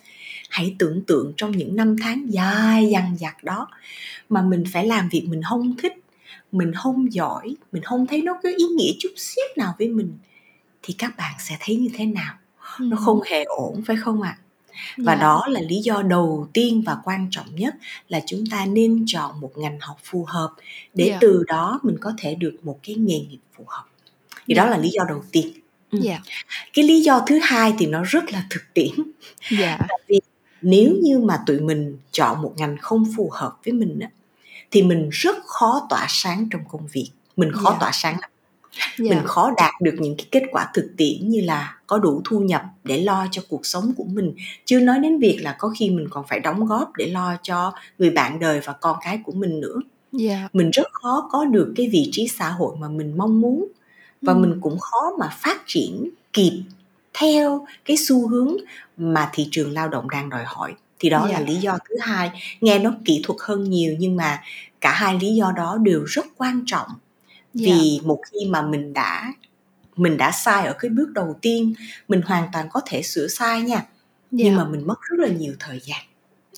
hãy 0.49 0.75
tưởng 0.79 1.01
tượng 1.07 1.33
trong 1.37 1.51
những 1.51 1.75
năm 1.75 1.95
tháng 2.01 2.25
dài 2.29 2.89
dằng 2.91 3.17
dặc 3.19 3.43
đó 3.43 3.67
mà 4.29 4.41
mình 4.41 4.63
phải 4.73 4.87
làm 4.87 5.09
việc 5.09 5.25
mình 5.29 5.41
không 5.49 5.75
thích 5.77 5.93
mình 6.51 6.73
không 6.73 7.13
giỏi 7.13 7.55
mình 7.71 7.83
không 7.83 8.07
thấy 8.07 8.21
nó 8.21 8.33
có 8.43 8.49
ý 8.57 8.65
nghĩa 8.77 8.91
chút 8.99 9.09
xíu 9.15 9.45
nào 9.57 9.73
với 9.79 9.87
mình 9.87 10.17
thì 10.83 10.95
các 10.97 11.17
bạn 11.17 11.33
sẽ 11.39 11.57
thấy 11.59 11.75
như 11.75 11.89
thế 11.93 12.05
nào? 12.05 12.33
Nó 12.79 12.97
không 12.97 13.19
hề 13.25 13.43
ổn 13.43 13.81
phải 13.85 13.95
không 13.95 14.21
ạ? 14.21 14.37
à? 14.39 14.48
Và 14.97 15.13
yeah. 15.13 15.21
Dạ. 15.21 15.27
đó 15.27 15.45
là 15.47 15.61
lý 15.61 15.81
do 15.81 16.01
đầu 16.01 16.47
tiên 16.53 16.83
và 16.85 16.97
quan 17.03 17.27
trọng 17.31 17.55
nhất 17.55 17.75
là 18.07 18.21
chúng 18.25 18.43
ta 18.51 18.65
nên 18.65 19.03
chọn 19.07 19.41
một 19.41 19.51
ngành 19.57 19.77
học 19.81 19.97
phù 20.03 20.25
hợp 20.27 20.49
để 20.93 21.05
yeah. 21.05 21.13
Dạ. 21.13 21.17
từ 21.21 21.43
đó 21.47 21.79
mình 21.83 21.97
có 22.01 22.13
thể 22.17 22.35
được 22.35 22.55
một 22.63 22.79
cái 22.83 22.95
nghề 22.95 23.19
nghiệp 23.19 23.39
phù 23.57 23.63
hợp 23.67 23.83
thì 24.47 24.55
yeah. 24.55 24.57
đó 24.57 24.71
dạ. 24.71 24.77
là 24.77 24.83
lý 24.83 24.89
do 24.89 25.03
đầu 25.03 25.23
tiên 25.31 25.51
yeah. 26.03 26.21
cái 26.73 26.85
lý 26.85 27.01
do 27.01 27.23
thứ 27.27 27.39
hai 27.43 27.73
thì 27.79 27.85
nó 27.85 28.03
rất 28.03 28.31
là 28.31 28.45
thực 28.49 28.61
tiễn 28.73 28.91
yeah. 29.59 29.79
Tại 29.79 29.99
vì 30.07 30.21
nếu 30.61 30.95
như 31.03 31.19
mà 31.19 31.39
tụi 31.45 31.59
mình 31.59 31.97
chọn 32.11 32.41
một 32.41 32.53
ngành 32.57 32.77
không 32.77 33.05
phù 33.17 33.29
hợp 33.33 33.57
với 33.65 33.73
mình 33.73 33.99
á, 33.99 34.09
thì 34.71 34.83
mình 34.83 35.09
rất 35.11 35.35
khó 35.45 35.87
tỏa 35.89 36.05
sáng 36.09 36.47
trong 36.51 36.61
công 36.67 36.87
việc 36.87 37.09
mình 37.35 37.51
khó 37.51 37.69
yeah. 37.69 37.79
tỏa 37.79 37.91
sáng 37.93 38.19
lắm 38.21 38.29
yeah. 38.79 38.99
mình 38.99 39.19
dạ. 39.19 39.23
khó 39.25 39.51
đạt 39.57 39.73
được 39.81 39.95
những 39.99 40.15
cái 40.17 40.27
kết 40.31 40.43
quả 40.51 40.69
thực 40.73 40.91
tiễn 40.97 41.29
như 41.29 41.41
là 41.41 41.77
có 41.87 41.97
đủ 41.97 42.21
thu 42.25 42.39
nhập 42.39 42.63
để 42.83 42.97
lo 42.97 43.27
cho 43.31 43.41
cuộc 43.49 43.65
sống 43.65 43.93
của 43.97 44.03
mình 44.03 44.33
chưa 44.65 44.79
nói 44.79 44.99
đến 44.99 45.19
việc 45.19 45.39
là 45.41 45.55
có 45.59 45.73
khi 45.79 45.89
mình 45.89 46.07
còn 46.09 46.25
phải 46.27 46.39
đóng 46.39 46.65
góp 46.65 46.91
để 46.97 47.07
lo 47.07 47.35
cho 47.43 47.73
người 47.97 48.09
bạn 48.09 48.39
đời 48.39 48.59
và 48.59 48.73
con 48.73 48.97
cái 49.01 49.19
của 49.23 49.31
mình 49.31 49.59
nữa 49.59 49.81
yeah. 50.19 50.41
Dạ. 50.41 50.47
mình 50.53 50.69
rất 50.69 50.87
khó 50.91 51.29
có 51.31 51.45
được 51.45 51.73
cái 51.75 51.89
vị 51.89 52.09
trí 52.11 52.27
xã 52.27 52.49
hội 52.49 52.75
mà 52.79 52.87
mình 52.89 53.17
mong 53.17 53.41
muốn 53.41 53.67
và 54.21 54.33
mm. 54.33 54.41
mình 54.41 54.57
cũng 54.61 54.79
khó 54.79 55.11
mà 55.19 55.29
phát 55.37 55.57
triển 55.65 56.09
kịp 56.33 56.63
theo 57.13 57.67
cái 57.85 57.97
xu 57.97 58.27
hướng 58.27 58.55
mà 58.97 59.29
thị 59.33 59.47
trường 59.51 59.73
lao 59.73 59.87
động 59.87 60.09
đang 60.09 60.29
đòi 60.29 60.43
hỏi 60.45 60.73
thì 60.99 61.09
đó 61.09 61.19
yeah. 61.19 61.31
là 61.31 61.39
dạ. 61.39 61.45
lý 61.45 61.55
do 61.55 61.77
thứ 61.89 61.95
hai 62.01 62.31
nghe 62.61 62.79
nó 62.79 62.93
kỹ 63.05 63.21
thuật 63.23 63.39
hơn 63.41 63.69
nhiều 63.69 63.95
nhưng 63.99 64.15
mà 64.15 64.41
cả 64.81 64.91
hai 64.91 65.19
lý 65.19 65.35
do 65.35 65.51
đó 65.55 65.77
đều 65.81 66.03
rất 66.03 66.25
quan 66.37 66.63
trọng 66.65 66.87
vì 67.53 67.91
yeah. 67.93 68.05
một 68.05 68.19
khi 68.31 68.45
mà 68.49 68.61
mình 68.61 68.93
đã 68.93 69.33
mình 69.95 70.17
đã 70.17 70.31
sai 70.31 70.67
ở 70.67 70.73
cái 70.79 70.89
bước 70.89 71.09
đầu 71.13 71.35
tiên 71.41 71.73
mình 72.07 72.21
hoàn 72.21 72.47
toàn 72.53 72.69
có 72.71 72.81
thể 72.85 73.01
sửa 73.01 73.27
sai 73.27 73.61
nha 73.61 73.75
yeah. 73.75 73.87
nhưng 74.31 74.55
mà 74.55 74.65
mình 74.65 74.87
mất 74.87 75.01
rất 75.01 75.19
là 75.19 75.27
nhiều 75.27 75.53
thời 75.59 75.79
gian 75.83 76.01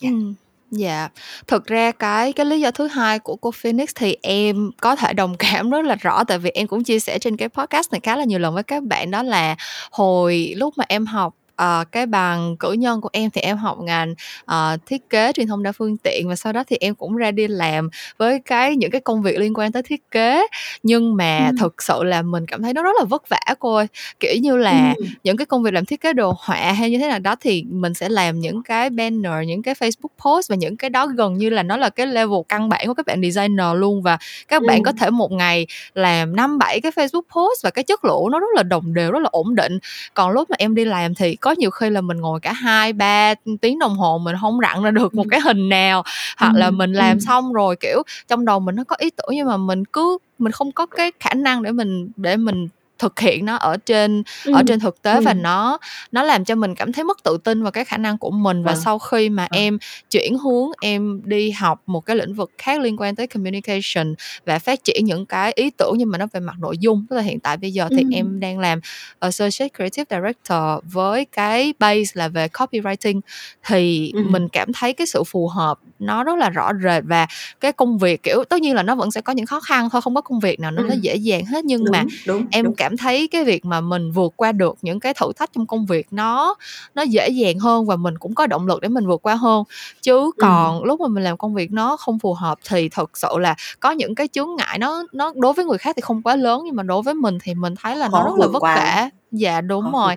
yeah. 0.02 0.14
ừ. 0.14 0.34
Dạ, 0.72 1.10
thực 1.48 1.66
ra 1.66 1.92
cái 1.92 2.34
cái 2.34 2.46
lý 2.46 2.62
do 2.62 2.72
thứ 2.72 2.88
hai 2.88 3.20
của 3.20 3.36
cô 3.36 3.52
Phoenix 3.52 3.90
thì 3.96 4.18
em 4.22 4.72
có 4.82 4.96
thể 4.96 5.14
đồng 5.14 5.36
cảm 5.40 5.70
rất 5.70 5.86
là 5.86 5.96
rõ 5.96 6.24
tại 6.24 6.38
vì 6.40 6.50
em 6.50 6.68
cũng 6.68 6.84
chia 6.84 7.00
sẻ 7.00 7.20
trên 7.20 7.38
cái 7.38 7.50
podcast 7.50 7.92
này 7.92 8.00
khá 8.04 8.16
là 8.16 8.24
nhiều 8.24 8.40
lần 8.40 8.54
với 8.54 8.64
các 8.64 8.84
bạn 8.84 9.12
đó 9.12 9.24
là 9.24 9.56
hồi 9.92 10.54
lúc 10.58 10.78
mà 10.78 10.86
em 10.88 11.06
học 11.06 11.36
uh, 11.62 11.92
cái 11.92 12.06
bằng 12.06 12.58
cử 12.58 12.72
nhân 12.72 13.02
của 13.02 13.10
em 13.12 13.30
thì 13.30 13.42
em 13.42 13.58
học 13.58 13.78
ngành 13.80 14.14
uh, 14.52 14.86
thiết 14.86 15.10
kế 15.10 15.32
truyền 15.32 15.48
thông 15.48 15.64
đa 15.64 15.72
phương 15.72 15.98
tiện 15.98 16.30
và 16.30 16.36
sau 16.36 16.54
đó 16.54 16.64
thì 16.68 16.78
em 16.80 16.96
cũng 16.96 17.16
ra 17.16 17.32
đi 17.32 17.48
làm 17.48 17.90
với 18.18 18.40
cái 18.40 18.76
những 18.76 18.92
cái 18.92 19.02
công 19.02 19.22
việc 19.22 19.40
liên 19.40 19.54
quan 19.54 19.72
tới 19.72 19.84
thiết 19.84 20.12
kế 20.12 20.48
nhưng 20.84 21.16
mà 21.16 21.48
ừ. 21.48 21.56
thực 21.60 21.84
sự 21.84 22.04
là 22.04 22.22
mình 22.22 22.46
cảm 22.46 22.62
thấy 22.62 22.74
nó 22.74 22.84
rất 22.84 22.96
là 23.00 23.06
vất 23.06 23.30
vả 23.30 23.56
cô 23.60 23.76
ơi 23.76 23.88
kiểu 24.20 24.36
như 24.42 24.58
là 24.58 24.94
ừ. 24.98 25.06
những 25.24 25.38
cái 25.38 25.46
công 25.46 25.64
việc 25.64 25.74
làm 25.74 25.86
thiết 25.86 26.02
kế 26.02 26.14
đồ 26.14 26.34
họa 26.40 26.72
hay 26.72 26.92
như 26.92 26.98
thế 26.98 27.08
nào 27.08 27.20
đó 27.20 27.36
thì 27.42 27.64
mình 27.70 27.94
sẽ 27.94 28.10
làm 28.10 28.40
những 28.40 28.64
cái 28.64 28.90
banner 28.90 29.48
những 29.48 29.62
cái 29.62 29.74
Facebook 29.74 30.26
post 30.26 30.50
và 30.50 30.56
những 30.56 30.78
cái 30.78 30.90
đó 30.90 31.08
gần 31.08 31.38
như 31.38 31.50
là 31.50 31.64
nó 31.64 31.78
là 31.78 31.90
cái 31.90 32.08
level 32.08 32.40
căn 32.50 32.70
bản 32.70 32.88
của 32.88 32.94
các 32.94 33.06
bạn 33.06 33.22
designer 33.22 33.68
luôn 33.76 34.02
và 34.02 34.18
các 34.48 34.62
ừ. 34.62 34.68
bạn 34.68 34.84
có 34.84 34.92
thể 34.92 35.10
một 35.10 35.32
ngày 35.32 35.68
làm 35.94 36.36
năm 36.36 36.58
bảy 36.58 36.82
cái 36.82 36.92
Facebook 36.92 37.22
post 37.22 37.64
và 37.64 37.70
cái 37.70 37.84
chất 37.84 38.06
lượng 38.06 38.32
nó 38.32 38.40
rất 38.40 38.48
là 38.56 38.64
đồng 38.64 38.94
đều 38.94 39.12
rất 39.12 39.20
là 39.20 39.30
ổn 39.32 39.56
định 39.56 39.80
còn 40.14 40.32
lúc 40.32 40.50
mà 40.50 40.56
em 40.60 40.76
đi 40.76 40.86
làm 40.86 41.16
thì 41.16 41.36
có 41.36 41.51
nhiều 41.58 41.72
khi 41.72 41.90
là 41.90 42.02
mình 42.02 42.18
ngồi 42.18 42.40
cả 42.40 42.54
hai 42.54 42.94
ba 42.94 43.34
tiếng 43.62 43.80
đồng 43.80 43.96
hồ 43.96 44.18
mình 44.18 44.36
không 44.42 44.60
rặn 44.62 44.84
ra 44.84 44.92
được 44.92 45.16
một 45.16 45.26
cái 45.32 45.40
hình 45.40 45.70
nào 45.70 46.04
hoặc 46.38 46.54
là 46.56 46.72
mình 46.72 46.94
làm 46.94 47.20
xong 47.20 47.54
rồi 47.54 47.76
kiểu 47.76 48.04
trong 48.28 48.46
đầu 48.46 48.60
mình 48.60 48.76
nó 48.76 48.84
có 48.84 48.96
ý 49.00 49.10
tưởng 49.10 49.30
nhưng 49.32 49.48
mà 49.48 49.58
mình 49.58 49.86
cứ 49.86 50.18
mình 50.40 50.52
không 50.52 50.72
có 50.72 50.86
cái 50.86 51.12
khả 51.20 51.34
năng 51.34 51.64
để 51.64 51.72
mình 51.72 52.10
để 52.18 52.38
mình 52.38 52.68
thực 53.02 53.20
hiện 53.20 53.46
nó 53.46 53.56
ở 53.56 53.78
trên 53.78 54.24
ừ. 54.46 54.54
ở 54.54 54.64
trên 54.68 54.80
thực 54.80 55.02
tế 55.02 55.14
ừ. 55.14 55.22
và 55.22 55.34
nó 55.34 55.78
nó 56.12 56.24
làm 56.24 56.46
cho 56.46 56.56
mình 56.56 56.76
cảm 56.76 56.94
thấy 56.94 57.04
mất 57.04 57.24
tự 57.24 57.38
tin 57.44 57.64
vào 57.64 57.72
cái 57.72 57.86
khả 57.86 57.98
năng 57.98 58.18
của 58.18 58.32
mình 58.32 58.64
và 58.64 58.72
à. 58.72 58.76
sau 58.76 59.00
khi 59.00 59.30
mà 59.30 59.44
à. 59.44 59.50
em 59.52 59.78
chuyển 60.10 60.38
hướng 60.38 60.70
em 60.82 61.22
đi 61.24 61.52
học 61.52 61.82
một 61.86 62.06
cái 62.06 62.16
lĩnh 62.16 62.34
vực 62.34 62.52
khác 62.58 62.80
liên 62.80 62.98
quan 62.98 63.16
tới 63.16 63.28
communication 63.28 64.14
và 64.46 64.60
phát 64.60 64.84
triển 64.84 65.06
những 65.06 65.26
cái 65.26 65.52
ý 65.56 65.70
tưởng 65.70 65.94
nhưng 65.98 66.12
mà 66.12 66.18
nó 66.18 66.26
về 66.34 66.40
mặt 66.40 66.56
nội 66.60 66.78
dung 66.78 67.06
tức 67.10 67.16
là 67.16 67.22
hiện 67.22 67.40
tại 67.40 67.58
bây 67.58 67.72
giờ 67.72 67.88
thì 67.90 68.02
ừ. 68.02 68.10
em 68.14 68.40
đang 68.40 68.60
làm 68.60 68.80
associate 69.20 69.70
creative 69.76 70.18
director 70.18 70.94
với 70.94 71.26
cái 71.26 71.74
base 71.80 72.12
là 72.14 72.28
về 72.28 72.48
copywriting 72.48 73.22
thì 73.68 74.12
ừ. 74.16 74.24
mình 74.30 74.48
cảm 74.50 74.74
thấy 74.74 74.94
cái 74.94 75.08
sự 75.08 75.24
phù 75.24 75.48
hợp 75.48 75.80
nó 76.00 76.24
rất 76.24 76.38
là 76.38 76.50
rõ 76.50 76.72
rệt 76.84 77.04
và 77.08 77.28
cái 77.60 77.72
công 77.72 77.98
việc 77.98 78.24
kiểu 78.24 78.44
tất 78.50 78.62
nhiên 78.62 78.76
là 78.76 78.84
nó 78.84 78.96
vẫn 78.96 79.12
sẽ 79.12 79.22
có 79.22 79.34
những 79.34 79.46
khó 79.46 79.60
khăn 79.60 79.90
thôi 79.90 80.02
không 80.02 80.16
có 80.16 80.22
công 80.22 80.40
việc 80.40 80.60
nào 80.60 80.72
nó, 80.72 80.82
ừ. 80.82 80.88
nó 80.90 80.96
dễ 81.02 81.16
dàng 81.16 81.46
hết 81.46 81.66
nhưng 81.66 81.86
đúng, 81.86 81.92
mà 81.92 82.04
đúng, 82.28 82.46
em 82.52 82.66
đúng. 82.66 82.76
cảm 82.76 82.91
cảm 82.92 82.98
thấy 82.98 83.28
cái 83.28 83.44
việc 83.44 83.66
mà 83.66 83.82
mình 83.82 84.12
vượt 84.12 84.34
qua 84.36 84.52
được 84.52 84.78
những 84.82 85.00
cái 85.00 85.14
thử 85.14 85.32
thách 85.36 85.54
trong 85.54 85.66
công 85.66 85.86
việc 85.86 86.08
nó 86.12 86.56
nó 86.96 87.02
dễ 87.02 87.30
dàng 87.30 87.60
hơn 87.60 87.86
và 87.86 87.96
mình 87.96 88.18
cũng 88.18 88.36
có 88.36 88.48
động 88.48 88.68
lực 88.68 88.82
để 88.82 88.88
mình 88.88 89.08
vượt 89.08 89.22
qua 89.22 89.36
hơn 89.36 89.64
chứ 90.02 90.32
còn 90.40 90.80
ừ. 90.80 90.86
lúc 90.86 91.02
mà 91.02 91.08
mình 91.08 91.24
làm 91.24 91.38
công 91.38 91.54
việc 91.54 91.72
nó 91.72 91.98
không 91.98 92.20
phù 92.20 92.34
hợp 92.34 92.60
thì 92.70 92.90
thật 92.90 93.18
sự 93.18 93.28
là 93.40 93.56
có 93.80 93.92
những 93.92 94.16
cái 94.16 94.28
chướng 94.28 94.56
ngại 94.56 94.78
nó 94.80 95.04
nó 95.14 95.34
đối 95.36 95.54
với 95.54 95.66
người 95.66 95.78
khác 95.78 95.96
thì 95.96 96.02
không 96.02 96.22
quá 96.22 96.36
lớn 96.36 96.62
nhưng 96.66 96.76
mà 96.76 96.84
đối 96.84 97.02
với 97.02 97.14
mình 97.14 97.38
thì 97.44 97.54
mình 97.54 97.76
thấy 97.76 97.96
là 97.96 98.10
Khó 98.10 98.20
nó 98.20 98.26
rất 98.26 98.34
là 98.38 98.48
vất 98.48 98.62
vả 98.62 99.10
dạ 99.32 99.62
đúng 99.62 99.84
Khó 99.92 99.92
rồi 99.92 100.16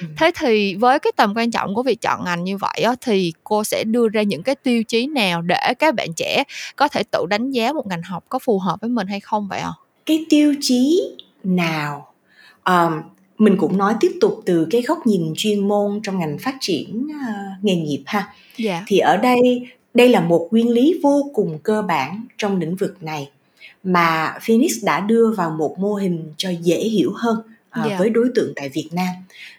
ừ. 0.00 0.06
thế 0.16 0.30
thì 0.38 0.74
với 0.74 0.98
cái 0.98 1.12
tầm 1.16 1.32
quan 1.36 1.50
trọng 1.50 1.74
của 1.74 1.82
việc 1.82 2.00
chọn 2.00 2.24
ngành 2.24 2.44
như 2.44 2.56
vậy 2.56 2.82
á, 2.84 2.94
thì 3.00 3.32
cô 3.44 3.64
sẽ 3.64 3.84
đưa 3.84 4.08
ra 4.08 4.22
những 4.22 4.42
cái 4.42 4.54
tiêu 4.54 4.82
chí 4.82 5.06
nào 5.06 5.42
để 5.42 5.74
các 5.78 5.94
bạn 5.94 6.08
trẻ 6.16 6.44
có 6.76 6.88
thể 6.88 7.02
tự 7.10 7.26
đánh 7.28 7.50
giá 7.50 7.72
một 7.72 7.86
ngành 7.86 8.02
học 8.02 8.24
có 8.28 8.38
phù 8.38 8.58
hợp 8.58 8.80
với 8.80 8.90
mình 8.90 9.06
hay 9.06 9.20
không 9.20 9.48
vậy 9.48 9.60
ạ 9.60 9.72
à? 9.76 9.86
cái 10.06 10.24
tiêu 10.28 10.54
chí 10.60 11.02
nào 11.44 12.15
um, 12.66 13.02
mình 13.38 13.56
cũng 13.56 13.78
nói 13.78 13.94
tiếp 14.00 14.12
tục 14.20 14.42
từ 14.46 14.66
cái 14.70 14.82
góc 14.82 15.06
nhìn 15.06 15.32
chuyên 15.36 15.68
môn 15.68 16.00
trong 16.02 16.18
ngành 16.18 16.38
phát 16.38 16.56
triển 16.60 17.06
uh, 17.06 17.64
nghề 17.64 17.76
nghiệp 17.76 18.02
ha 18.06 18.18
yeah. 18.18 18.32
Dạ. 18.56 18.84
thì 18.86 18.98
ở 18.98 19.16
đây 19.16 19.66
đây 19.94 20.08
là 20.08 20.20
một 20.20 20.48
nguyên 20.50 20.70
lý 20.70 21.00
vô 21.02 21.30
cùng 21.34 21.58
cơ 21.62 21.82
bản 21.82 22.24
trong 22.38 22.60
lĩnh 22.60 22.76
vực 22.76 23.02
này 23.02 23.30
mà 23.82 24.38
Phoenix 24.42 24.72
đã 24.84 25.00
đưa 25.00 25.30
vào 25.36 25.50
một 25.50 25.78
mô 25.78 25.94
hình 25.94 26.32
cho 26.36 26.50
dễ 26.50 26.78
hiểu 26.78 27.12
hơn 27.14 27.38
uh, 27.38 27.76
yeah. 27.76 27.90
Dạ. 27.90 27.98
với 27.98 28.10
đối 28.10 28.28
tượng 28.34 28.52
tại 28.56 28.68
Việt 28.68 28.88
Nam 28.92 29.14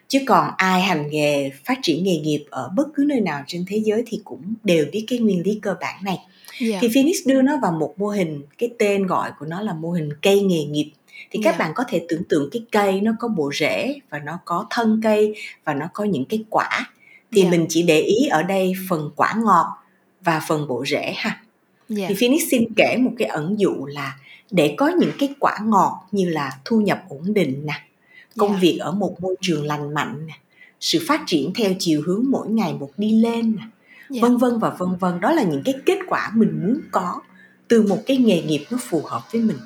chứ 0.07 0.19
còn 0.25 0.51
ai 0.57 0.81
hành 0.81 1.09
nghề 1.09 1.49
phát 1.65 1.79
triển 1.81 2.03
nghề 2.03 2.17
nghiệp 2.17 2.45
ở 2.49 2.71
bất 2.75 2.87
cứ 2.95 3.03
nơi 3.07 3.21
nào 3.21 3.43
trên 3.47 3.65
thế 3.67 3.77
giới 3.77 4.03
thì 4.07 4.21
cũng 4.23 4.53
đều 4.63 4.85
biết 4.91 5.05
cái 5.07 5.19
nguyên 5.19 5.41
lý 5.45 5.59
cơ 5.61 5.75
bản 5.81 6.03
này 6.03 6.17
yeah. 6.59 6.71
Dạ. 6.71 6.79
thì 6.81 6.89
Phoenix 6.93 7.15
đưa 7.25 7.41
nó 7.41 7.57
vào 7.61 7.71
một 7.71 7.93
mô 7.97 8.07
hình 8.07 8.41
cái 8.57 8.69
tên 8.79 9.07
gọi 9.07 9.31
của 9.39 9.45
nó 9.45 9.61
là 9.61 9.73
mô 9.73 9.91
hình 9.91 10.09
cây 10.21 10.41
nghề 10.41 10.63
nghiệp 10.63 10.91
thì 11.31 11.39
các 11.43 11.49
yeah. 11.49 11.59
Dạ. 11.59 11.65
bạn 11.65 11.73
có 11.75 11.83
thể 11.87 12.05
tưởng 12.09 12.23
tượng 12.23 12.49
cái 12.51 12.65
cây 12.71 13.01
nó 13.01 13.11
có 13.19 13.27
bộ 13.27 13.51
rễ 13.59 13.99
và 14.09 14.19
nó 14.19 14.39
có 14.45 14.65
thân 14.69 15.01
cây 15.03 15.35
và 15.63 15.73
nó 15.73 15.85
có 15.93 16.03
những 16.03 16.25
cái 16.25 16.43
quả 16.49 16.91
thì 17.31 17.41
yeah. 17.41 17.51
mình 17.51 17.65
chỉ 17.69 17.83
để 17.83 18.01
ý 18.01 18.27
ở 18.27 18.43
đây 18.43 18.73
phần 18.89 19.11
quả 19.15 19.33
ngọt 19.37 19.67
và 20.21 20.41
phần 20.47 20.67
bộ 20.67 20.85
rễ 20.85 21.13
ha 21.15 21.41
yeah. 21.97 22.09
thì 22.09 22.15
Phoenix 22.19 22.41
xin 22.51 22.63
kể 22.75 22.97
một 22.99 23.11
cái 23.17 23.27
ẩn 23.27 23.59
dụ 23.59 23.85
là 23.85 24.17
để 24.51 24.75
có 24.77 24.87
những 24.87 25.11
cái 25.19 25.29
quả 25.39 25.57
ngọt 25.65 26.07
như 26.11 26.29
là 26.29 26.51
thu 26.65 26.81
nhập 26.81 27.03
ổn 27.09 27.33
định 27.33 27.65
nè 27.65 27.83
công 28.37 28.49
yeah. 28.49 28.61
việc 28.61 28.77
ở 28.77 28.91
một 28.91 29.21
môi 29.21 29.35
trường 29.41 29.65
lành 29.65 29.93
mạnh 29.93 30.27
nè 30.27 30.33
sự 30.79 31.05
phát 31.07 31.21
triển 31.27 31.53
theo 31.55 31.71
chiều 31.79 32.01
hướng 32.05 32.23
mỗi 32.29 32.49
ngày 32.49 32.73
một 32.73 32.89
đi 32.97 33.11
lên 33.11 33.55
nè 33.55 33.63
yeah. 34.13 34.21
vân 34.21 34.37
vân 34.37 34.59
và 34.59 34.69
vân 34.69 34.89
vân 34.99 35.19
đó 35.19 35.31
là 35.31 35.43
những 35.43 35.61
cái 35.65 35.75
kết 35.85 35.99
quả 36.07 36.31
mình 36.35 36.59
muốn 36.63 36.79
có 36.91 37.21
từ 37.67 37.81
một 37.81 37.99
cái 38.05 38.17
nghề 38.17 38.41
nghiệp 38.41 38.65
nó 38.71 38.77
phù 38.81 39.01
hợp 39.05 39.21
với 39.31 39.41
mình 39.41 39.57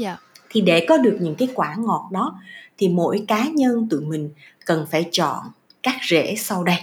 yeah. 0.00 0.18
Thì 0.50 0.60
để 0.60 0.86
có 0.88 0.96
được 0.96 1.16
những 1.20 1.34
cái 1.34 1.48
quả 1.54 1.76
ngọt 1.78 2.08
đó 2.12 2.40
thì 2.78 2.88
mỗi 2.88 3.24
cá 3.28 3.48
nhân 3.48 3.88
tụi 3.90 4.00
mình 4.00 4.30
cần 4.66 4.86
phải 4.90 5.08
chọn 5.12 5.38
các 5.82 5.94
rễ 6.08 6.34
sau 6.38 6.64
đây 6.64 6.78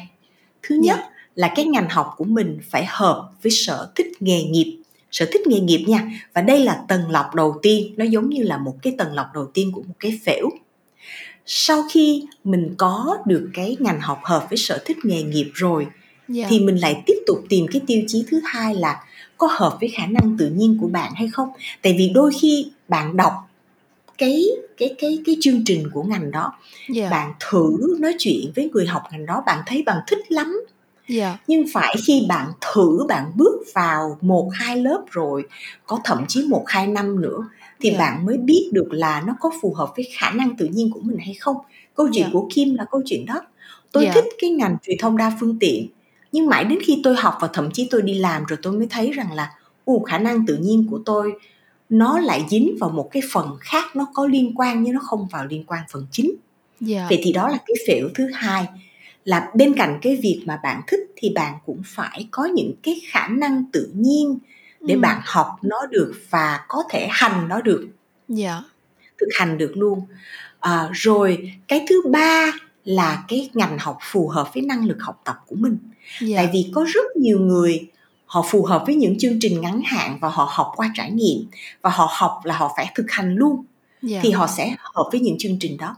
thứ 0.64 0.76
nhất 0.76 0.98
yeah. 0.98 1.12
là 1.36 1.54
cái 1.56 1.66
ngành 1.66 1.90
học 1.90 2.14
của 2.18 2.26
mình 2.26 2.60
phải 2.70 2.86
hợp 2.88 3.30
với 3.44 3.52
sở 3.52 3.92
thích 3.96 4.08
nghề 4.20 4.44
nghiệp 4.44 4.78
sở 5.12 5.26
thích 5.32 5.48
nghề 5.48 5.60
nghiệp 5.60 5.86
nha 5.88 6.12
và 6.34 6.42
đây 6.42 6.60
là 6.60 6.84
tầng 6.88 7.12
lọc 7.12 7.36
đầu 7.36 7.60
tiên 7.62 7.94
nó 7.98 8.06
giống 8.06 8.30
như 8.30 8.44
là 8.44 8.58
một 8.58 8.76
cái 8.82 8.96
tầng 8.98 9.14
lọc 9.14 9.28
đầu 9.34 9.46
tiên 9.54 9.72
của 9.72 9.82
một 9.82 9.94
cái 10.00 10.20
phễu 10.26 10.50
sau 11.46 11.84
khi 11.92 12.24
mình 12.44 12.76
có 12.78 13.18
được 13.26 13.50
cái 13.54 13.78
ngành 13.80 14.02
học 14.02 14.20
hợp 14.24 14.48
với 14.50 14.58
sở 14.58 14.82
thích 14.86 14.98
nghề 15.04 15.24
nghiệp 15.24 15.52
rồi 15.54 15.84
yeah. 15.84 15.94
Dạ. 16.30 16.48
thì 16.50 16.60
mình 16.60 16.76
lại 16.76 17.04
tiếp 17.06 17.18
tục 17.28 17.38
tìm 17.50 17.66
cái 17.72 17.82
tiêu 17.88 18.02
chí 18.08 18.26
thứ 18.28 18.42
hai 18.46 18.76
là 18.76 19.04
có 19.38 19.48
hợp 19.52 19.78
với 19.80 19.90
khả 19.90 20.06
năng 20.06 20.38
tự 20.38 20.50
nhiên 20.50 20.78
của 20.82 20.88
bạn 20.88 21.12
hay 21.16 21.28
không 21.28 21.50
tại 21.82 21.96
vì 21.98 22.10
đôi 22.10 22.32
khi 22.42 22.72
bạn 22.88 23.18
đọc 23.18 23.34
cái 24.18 24.46
cái 24.78 24.96
cái 25.00 25.20
cái 25.26 25.38
chương 25.42 25.64
trình 25.66 25.90
của 25.94 26.04
ngành 26.04 26.32
đó 26.32 26.54
yeah. 26.96 26.96
Dạ. 26.96 27.10
bạn 27.10 27.34
thử 27.50 27.78
nói 28.00 28.16
chuyện 28.20 28.52
với 28.56 28.70
người 28.74 28.88
học 28.88 29.04
ngành 29.12 29.26
đó 29.26 29.44
bạn 29.46 29.64
thấy 29.66 29.84
bạn 29.86 29.98
thích 30.08 30.32
lắm 30.32 30.48
yeah. 30.56 30.68
Dạ. 31.08 31.38
nhưng 31.48 31.66
phải 31.74 31.96
khi 32.08 32.26
bạn 32.30 32.52
thử 32.62 33.06
bạn 33.08 33.32
bước 33.36 33.62
vào 33.74 34.18
một 34.22 34.50
hai 34.54 34.78
lớp 34.78 35.04
rồi 35.12 35.44
có 35.86 36.00
thậm 36.04 36.26
chí 36.28 36.46
một 36.50 36.64
hai 36.68 36.88
năm 36.88 37.22
nữa 37.22 37.48
thì 37.80 37.90
yeah. 37.90 38.00
bạn 38.00 38.26
mới 38.26 38.38
biết 38.38 38.70
được 38.74 38.88
là 38.92 39.24
nó 39.28 39.36
có 39.40 39.52
phù 39.62 39.74
hợp 39.74 39.90
với 39.96 40.10
khả 40.18 40.30
năng 40.30 40.58
tự 40.58 40.66
nhiên 40.66 40.92
của 40.92 41.00
mình 41.04 41.18
hay 41.18 41.34
không 41.34 41.58
câu 41.96 42.08
chuyện 42.14 42.24
yeah. 42.24 42.34
của 42.34 42.48
kim 42.54 42.76
là 42.76 42.86
câu 42.92 43.02
chuyện 43.06 43.26
đó 43.26 43.42
tôi 43.92 44.04
yeah. 44.04 44.16
thích 44.16 44.26
cái 44.42 44.50
ngành 44.50 44.78
truyền 44.84 44.98
thông 45.00 45.18
đa 45.18 45.32
phương 45.40 45.60
tiện 45.60 45.88
nhưng 46.32 46.48
mãi 46.48 46.64
đến 46.64 46.80
khi 46.86 47.02
tôi 47.04 47.16
học 47.16 47.38
và 47.42 47.50
thậm 47.54 47.72
chí 47.72 47.88
tôi 47.92 48.02
đi 48.02 48.14
làm 48.14 48.44
rồi 48.44 48.60
tôi 48.62 48.74
mới 48.74 48.88
thấy 48.90 49.12
rằng 49.12 49.34
là 49.34 49.52
u 49.86 50.00
khả 50.00 50.18
năng 50.18 50.46
tự 50.46 50.58
nhiên 50.58 50.88
của 50.92 51.00
tôi 51.06 51.34
nó 51.90 52.20
lại 52.20 52.46
dính 52.50 52.78
vào 52.80 52.90
một 52.90 53.10
cái 53.12 53.22
phần 53.32 53.58
khác 53.62 53.96
nó 53.96 54.08
có 54.14 54.28
liên 54.28 54.54
quan 54.56 54.84
nhưng 54.84 54.94
nó 54.94 55.00
không 55.00 55.28
vào 55.32 55.46
liên 55.46 55.64
quan 55.68 55.84
phần 55.92 56.08
chính 56.12 56.32
yeah. 56.88 57.10
vậy 57.10 57.20
thì 57.24 57.34
đó 57.34 57.48
là 57.50 57.58
cái 57.58 57.76
phễu 57.88 58.10
thứ 58.16 58.30
hai 58.34 58.66
là 59.26 59.52
bên 59.56 59.74
cạnh 59.78 60.00
cái 60.02 60.16
việc 60.24 60.44
mà 60.46 60.60
bạn 60.64 60.82
thích 60.88 61.00
thì 61.16 61.30
bạn 61.30 61.54
cũng 61.66 61.82
phải 61.86 62.28
có 62.32 62.46
những 62.46 62.74
cái 62.84 63.02
khả 63.08 63.28
năng 63.28 63.64
tự 63.72 63.92
nhiên 63.94 64.40
để 64.82 64.94
ừ. 64.94 65.00
bạn 65.00 65.22
học 65.26 65.48
nó 65.62 65.86
được 65.86 66.14
và 66.30 66.60
có 66.68 66.84
thể 66.90 67.08
hành 67.12 67.48
nó 67.48 67.62
được 67.62 67.82
yeah. 67.82 67.94
Dạ. 68.30 68.64
thực 69.20 69.28
hành 69.40 69.58
được 69.58 69.72
luôn 69.78 70.02
à, 70.60 70.90
rồi 70.94 71.52
cái 71.68 71.86
thứ 71.90 72.02
ba 72.12 72.52
là 72.84 73.24
cái 73.28 73.50
ngành 73.54 73.78
học 73.80 73.98
phù 74.02 74.28
hợp 74.28 74.54
với 74.54 74.64
năng 74.64 74.88
lực 74.88 74.98
học 75.00 75.22
tập 75.26 75.36
của 75.48 75.56
mình 75.56 75.78
yeah. 76.20 76.32
Dạ. 76.32 76.38
tại 76.38 76.50
vì 76.54 76.72
có 76.74 76.86
rất 76.94 77.16
nhiều 77.16 77.40
người 77.40 77.88
họ 78.28 78.46
phù 78.50 78.66
hợp 78.66 78.84
với 78.86 78.96
những 78.96 79.18
chương 79.20 79.38
trình 79.42 79.62
ngắn 79.62 79.82
hạn 79.86 80.18
và 80.22 80.30
họ 80.30 80.50
học 80.52 80.72
qua 80.76 80.92
trải 80.96 81.12
nghiệm 81.12 81.46
và 81.82 81.90
họ 81.90 82.10
học 82.12 82.42
là 82.44 82.58
họ 82.58 82.74
phải 82.78 82.92
thực 82.96 83.06
hành 83.12 83.36
luôn 83.36 83.56
yeah. 83.56 83.64
Dạ. 84.02 84.20
thì 84.24 84.32
họ 84.32 84.48
sẽ 84.48 84.76
hợp 84.78 85.10
với 85.12 85.22
những 85.22 85.36
chương 85.40 85.58
trình 85.60 85.78
đó 85.78 85.96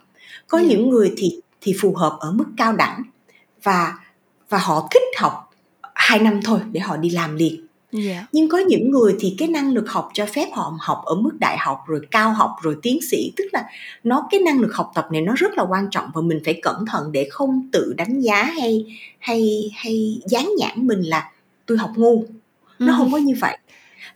có 0.48 0.57
yeah. 0.57 0.69
những 0.69 0.89
người 0.89 1.13
thì 1.17 1.39
thì 1.62 1.74
phù 1.81 1.95
hợp 1.95 2.17
ở 2.19 2.31
mức 2.31 2.45
cao 2.57 2.74
đẳng 2.74 3.03
và 3.63 3.93
và 4.50 4.57
họ 4.57 4.88
thích 4.91 5.03
học 5.17 5.51
hai 5.95 6.19
năm 6.19 6.39
thôi 6.43 6.59
để 6.71 6.79
họ 6.79 6.98
đi 6.98 7.09
làm 7.09 7.36
liền 7.36 7.69
Yeah. 7.91 8.05
Dạ. 8.05 8.25
Nhưng 8.31 8.50
có 8.50 8.57
những 8.57 8.91
người 8.91 9.15
thì 9.19 9.36
cái 9.38 9.48
năng 9.48 9.74
lực 9.74 9.89
học 9.89 10.09
cho 10.13 10.25
phép 10.25 10.48
họ 10.53 10.74
học 10.79 11.01
ở 11.05 11.15
mức 11.15 11.31
đại 11.39 11.57
học 11.57 11.83
rồi 11.88 12.01
cao 12.12 12.33
học 12.33 12.55
rồi 12.62 12.75
tiến 12.81 13.00
sĩ 13.12 13.31
tức 13.38 13.43
là 13.53 13.69
nó 14.03 14.27
cái 14.31 14.39
năng 14.39 14.59
lực 14.59 14.74
học 14.74 14.91
tập 14.95 15.07
này 15.12 15.21
nó 15.21 15.33
rất 15.36 15.57
là 15.57 15.63
quan 15.69 15.88
trọng 15.91 16.09
và 16.13 16.21
mình 16.21 16.39
phải 16.45 16.59
cẩn 16.62 16.86
thận 16.86 17.12
để 17.12 17.27
không 17.31 17.69
tự 17.71 17.93
đánh 17.98 18.19
giá 18.19 18.43
hay 18.43 18.86
hay 19.19 19.71
hay 19.75 20.21
dán 20.25 20.50
nhãn 20.57 20.88
mình 20.88 21.01
là 21.01 21.31
tôi 21.70 21.78
học 21.78 21.92
ngu. 21.96 22.26
Nó 22.80 22.94
ừ. 22.94 22.98
không 22.98 23.12
có 23.12 23.18
như 23.18 23.36
vậy. 23.40 23.58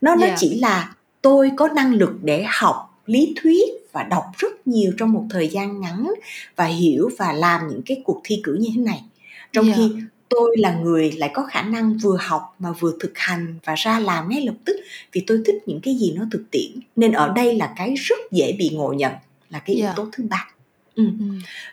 Nó 0.01 0.11
yeah. 0.11 0.21
nó 0.21 0.27
dạ. 0.27 0.35
chỉ 0.39 0.59
là 0.59 0.95
tôi 1.21 1.51
có 1.55 1.67
năng 1.67 1.93
lực 1.93 2.11
để 2.23 2.45
học 2.47 3.01
lý 3.05 3.33
thuyết 3.41 3.69
và 3.91 4.03
đọc 4.03 4.23
rất 4.37 4.67
nhiều 4.67 4.91
trong 4.97 5.11
một 5.11 5.25
thời 5.29 5.47
gian 5.47 5.81
ngắn 5.81 6.13
và 6.55 6.65
hiểu 6.65 7.09
và 7.17 7.33
làm 7.33 7.67
những 7.67 7.81
cái 7.85 8.01
cuộc 8.05 8.21
thi 8.23 8.41
cử 8.43 8.57
như 8.61 8.69
thế 8.75 8.81
này 8.81 9.03
trong 9.51 9.65
yeah. 9.65 9.77
Dạ. 9.77 9.83
khi 9.87 10.03
tôi 10.29 10.57
là 10.57 10.73
người 10.73 11.11
lại 11.11 11.31
có 11.33 11.43
khả 11.43 11.61
năng 11.61 11.97
vừa 11.97 12.17
học 12.21 12.55
mà 12.59 12.71
vừa 12.71 12.93
thực 12.99 13.11
hành 13.15 13.55
và 13.65 13.75
ra 13.75 13.99
làm 13.99 14.29
ngay 14.29 14.45
lập 14.45 14.55
tức 14.65 14.75
vì 15.11 15.23
tôi 15.27 15.41
thích 15.45 15.55
những 15.65 15.81
cái 15.81 15.95
gì 15.95 16.13
nó 16.15 16.25
thực 16.31 16.43
tiễn 16.51 16.71
nên 16.95 17.11
ở 17.11 17.33
đây 17.35 17.55
là 17.55 17.73
cái 17.77 17.93
rất 17.93 18.31
dễ 18.31 18.55
bị 18.59 18.69
ngộ 18.69 18.93
nhận 18.93 19.13
là 19.49 19.59
cái 19.59 19.75
yếu 19.75 19.85
dạ. 19.85 19.93
tố 19.95 20.07
thứ 20.11 20.23
ba 20.29 20.47
ừ. 20.95 21.03
Ừ. 21.19 21.25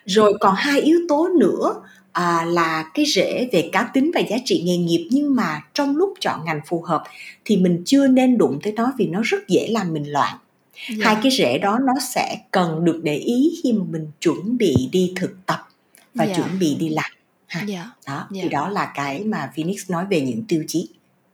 rồi 0.05 0.33
còn 0.39 0.55
hai 0.57 0.81
yếu 0.81 0.99
tố 1.09 1.29
nữa 1.39 1.81
à, 2.11 2.45
là 2.45 2.85
cái 2.93 3.05
rễ 3.05 3.49
về 3.51 3.69
cá 3.71 3.83
tính 3.83 4.11
và 4.13 4.19
giá 4.19 4.37
trị 4.45 4.61
nghề 4.65 4.77
nghiệp 4.77 5.07
nhưng 5.11 5.35
mà 5.35 5.61
trong 5.73 5.97
lúc 5.97 6.13
chọn 6.19 6.45
ngành 6.45 6.59
phù 6.65 6.81
hợp 6.81 7.03
thì 7.45 7.57
mình 7.57 7.83
chưa 7.85 8.07
nên 8.07 8.37
đụng 8.37 8.59
tới 8.63 8.73
nó 8.73 8.93
vì 8.97 9.07
nó 9.07 9.21
rất 9.23 9.47
dễ 9.47 9.67
làm 9.69 9.93
mình 9.93 10.11
loạn 10.11 10.37
yeah. 10.75 10.99
Dạ. 10.99 11.05
hai 11.05 11.17
cái 11.23 11.31
rễ 11.31 11.57
đó 11.57 11.79
nó 11.79 11.93
sẽ 12.13 12.37
cần 12.51 12.85
được 12.85 12.99
để 13.03 13.15
ý 13.15 13.59
khi 13.63 13.73
mà 13.73 13.83
mình 13.89 14.07
chuẩn 14.19 14.57
bị 14.57 14.75
đi 14.91 15.13
thực 15.15 15.45
tập 15.45 15.67
và 16.13 16.25
yeah. 16.25 16.37
chuẩn 16.37 16.59
bị 16.59 16.75
đi 16.79 16.89
làm 16.89 17.11
ha 17.47 17.59
yeah. 17.59 17.69
Dạ, 17.69 17.89
đó 18.07 18.13
yeah. 18.15 18.27
thì 18.31 18.41
dạ. 18.41 18.59
đó 18.59 18.69
là 18.69 18.91
cái 18.95 19.23
mà 19.23 19.51
Phoenix 19.55 19.89
nói 19.89 20.05
về 20.09 20.21
những 20.21 20.43
tiêu 20.47 20.63
chí 20.67 20.89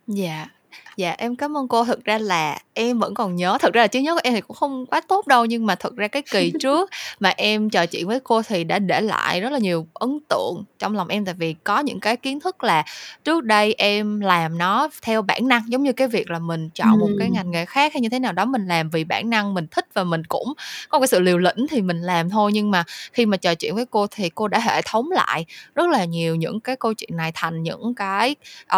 dạ 0.08 0.26
yeah. 0.26 0.50
Dạ 0.98 1.16
em 1.18 1.36
cảm 1.36 1.58
ơn 1.58 1.68
cô. 1.68 1.86
Thực 1.86 2.06
ra 2.06 2.18
là 2.18 2.60
em 2.74 3.00
vẫn 3.00 3.14
còn 3.14 3.36
nhớ. 3.36 3.58
Thực 3.62 3.74
ra 3.74 3.82
là 3.82 3.88
trí 3.88 4.02
nhớ 4.02 4.14
của 4.14 4.20
em 4.24 4.34
thì 4.34 4.42
cũng 4.42 4.58
không 4.58 4.86
quá 4.86 5.02
tốt 5.02 5.28
đâu 5.28 5.46
Nhưng 5.46 5.66
mà 5.66 5.76
thực 5.76 5.96
ra 5.96 6.08
cái 6.08 6.22
kỳ 6.22 6.52
trước 6.60 6.90
mà 7.20 7.34
em 7.38 7.70
trò 7.70 7.86
chuyện 7.86 8.08
với 8.08 8.20
cô 8.20 8.42
Thì 8.42 8.64
đã 8.64 8.80
để 8.80 9.02
lại 9.02 9.42
rất 9.42 9.52
là 9.52 9.60
nhiều 9.60 9.88
ấn 9.94 10.20
tượng 10.30 10.64
trong 10.80 10.96
lòng 10.96 11.08
em. 11.08 11.26
Tại 11.26 11.34
vì 11.38 11.56
có 11.64 11.80
những 11.80 12.00
cái 12.00 12.18
kiến 12.18 12.40
thức 12.40 12.64
là 12.64 12.84
Trước 13.24 13.44
đây 13.44 13.76
em 13.78 14.20
làm 14.20 14.58
nó 14.58 14.90
theo 15.02 15.22
bản 15.22 15.48
năng 15.48 15.64
Giống 15.68 15.84
như 15.84 15.94
cái 15.94 16.08
việc 16.08 16.30
là 16.30 16.40
mình 16.40 16.70
chọn 16.70 16.92
ừ. 16.92 16.98
một 17.00 17.10
cái 17.20 17.30
ngành 17.30 17.52
nghề 17.52 17.66
khác 17.66 17.94
Hay 17.94 18.02
như 18.02 18.10
thế 18.10 18.20
nào 18.20 18.34
đó 18.34 18.46
mình 18.46 18.68
làm 18.68 18.90
vì 18.90 19.04
bản 19.04 19.30
năng 19.30 19.54
Mình 19.54 19.68
thích 19.72 19.86
và 19.94 20.04
mình 20.04 20.24
cũng 20.24 20.54
có 20.90 21.00
cái 21.00 21.08
sự 21.08 21.20
liều 21.20 21.38
lĩnh 21.38 21.68
Thì 21.70 21.82
mình 21.82 22.02
làm 22.02 22.30
thôi. 22.30 22.52
Nhưng 22.54 22.72
mà 22.72 22.84
khi 23.14 23.26
mà 23.26 23.38
trò 23.38 23.56
chuyện 23.56 23.76
với 23.76 23.86
cô 23.86 24.08
Thì 24.12 24.30
cô 24.30 24.48
đã 24.48 24.60
hệ 24.60 24.82
thống 24.82 25.12
lại 25.12 25.46
rất 25.76 25.90
là 25.90 26.06
nhiều 26.06 26.36
những 26.36 26.60
cái 26.60 26.76
câu 26.76 26.94
chuyện 26.94 27.18
này 27.18 27.32
Thành 27.36 27.64
những 27.64 27.96
cái 27.96 28.36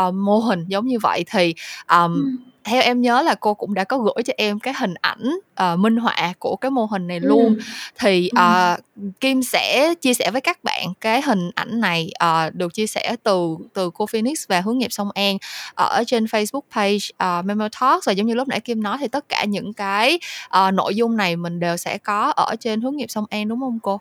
uh, 0.07 0.13
mô 0.13 0.39
hình 0.39 0.65
giống 0.67 0.87
như 0.87 0.99
vậy. 0.99 1.25
Thì 1.31 1.55
um, 1.91 2.08
um, 2.09 2.37
theo 2.63 2.81
em 2.81 3.01
nhớ 3.01 3.21
là 3.21 3.35
cô 3.35 3.53
cũng 3.53 3.73
đã 3.73 3.83
có 3.83 3.97
gửi 3.97 4.23
cho 4.25 4.33
em 4.37 4.59
cái 4.59 4.73
hình 4.79 4.93
ảnh 5.01 5.39
uh, 5.63 5.79
minh 5.79 5.97
họa 5.97 6.33
của 6.39 6.55
cái 6.55 6.71
mô 6.71 6.85
hình 6.85 7.07
này 7.07 7.19
luôn 7.19 7.45
ừ. 7.45 7.59
thì 7.99 8.29
uh, 8.39 8.79
Kim 9.19 9.43
sẽ 9.43 9.93
chia 10.01 10.13
sẻ 10.13 10.31
với 10.31 10.41
các 10.41 10.63
bạn 10.63 10.93
cái 11.01 11.21
hình 11.21 11.51
ảnh 11.55 11.79
này 11.79 12.11
uh, 12.23 12.55
được 12.55 12.73
chia 12.73 12.87
sẻ 12.87 13.15
từ 13.23 13.57
từ 13.73 13.89
cô 13.93 14.05
Phoenix 14.05 14.47
và 14.47 14.61
hướng 14.61 14.77
nghiệp 14.77 14.91
sông 14.91 15.09
An 15.13 15.37
ở 15.75 16.03
trên 16.07 16.25
Facebook 16.25 16.61
page 16.75 17.39
uh, 17.39 17.45
Memo 17.45 17.67
Talks 17.81 18.07
và 18.07 18.13
giống 18.13 18.27
như 18.27 18.33
lúc 18.33 18.47
nãy 18.47 18.59
Kim 18.59 18.83
nói 18.83 18.97
thì 18.99 19.07
tất 19.07 19.29
cả 19.29 19.43
những 19.43 19.73
cái 19.73 20.19
uh, 20.67 20.73
nội 20.73 20.95
dung 20.95 21.17
này 21.17 21.35
mình 21.35 21.59
đều 21.59 21.77
sẽ 21.77 21.97
có 21.97 22.31
ở 22.35 22.55
trên 22.59 22.81
hướng 22.81 22.97
nghiệp 22.97 23.09
sông 23.09 23.25
An 23.29 23.47
đúng 23.47 23.59
không 23.59 23.79
cô? 23.83 23.99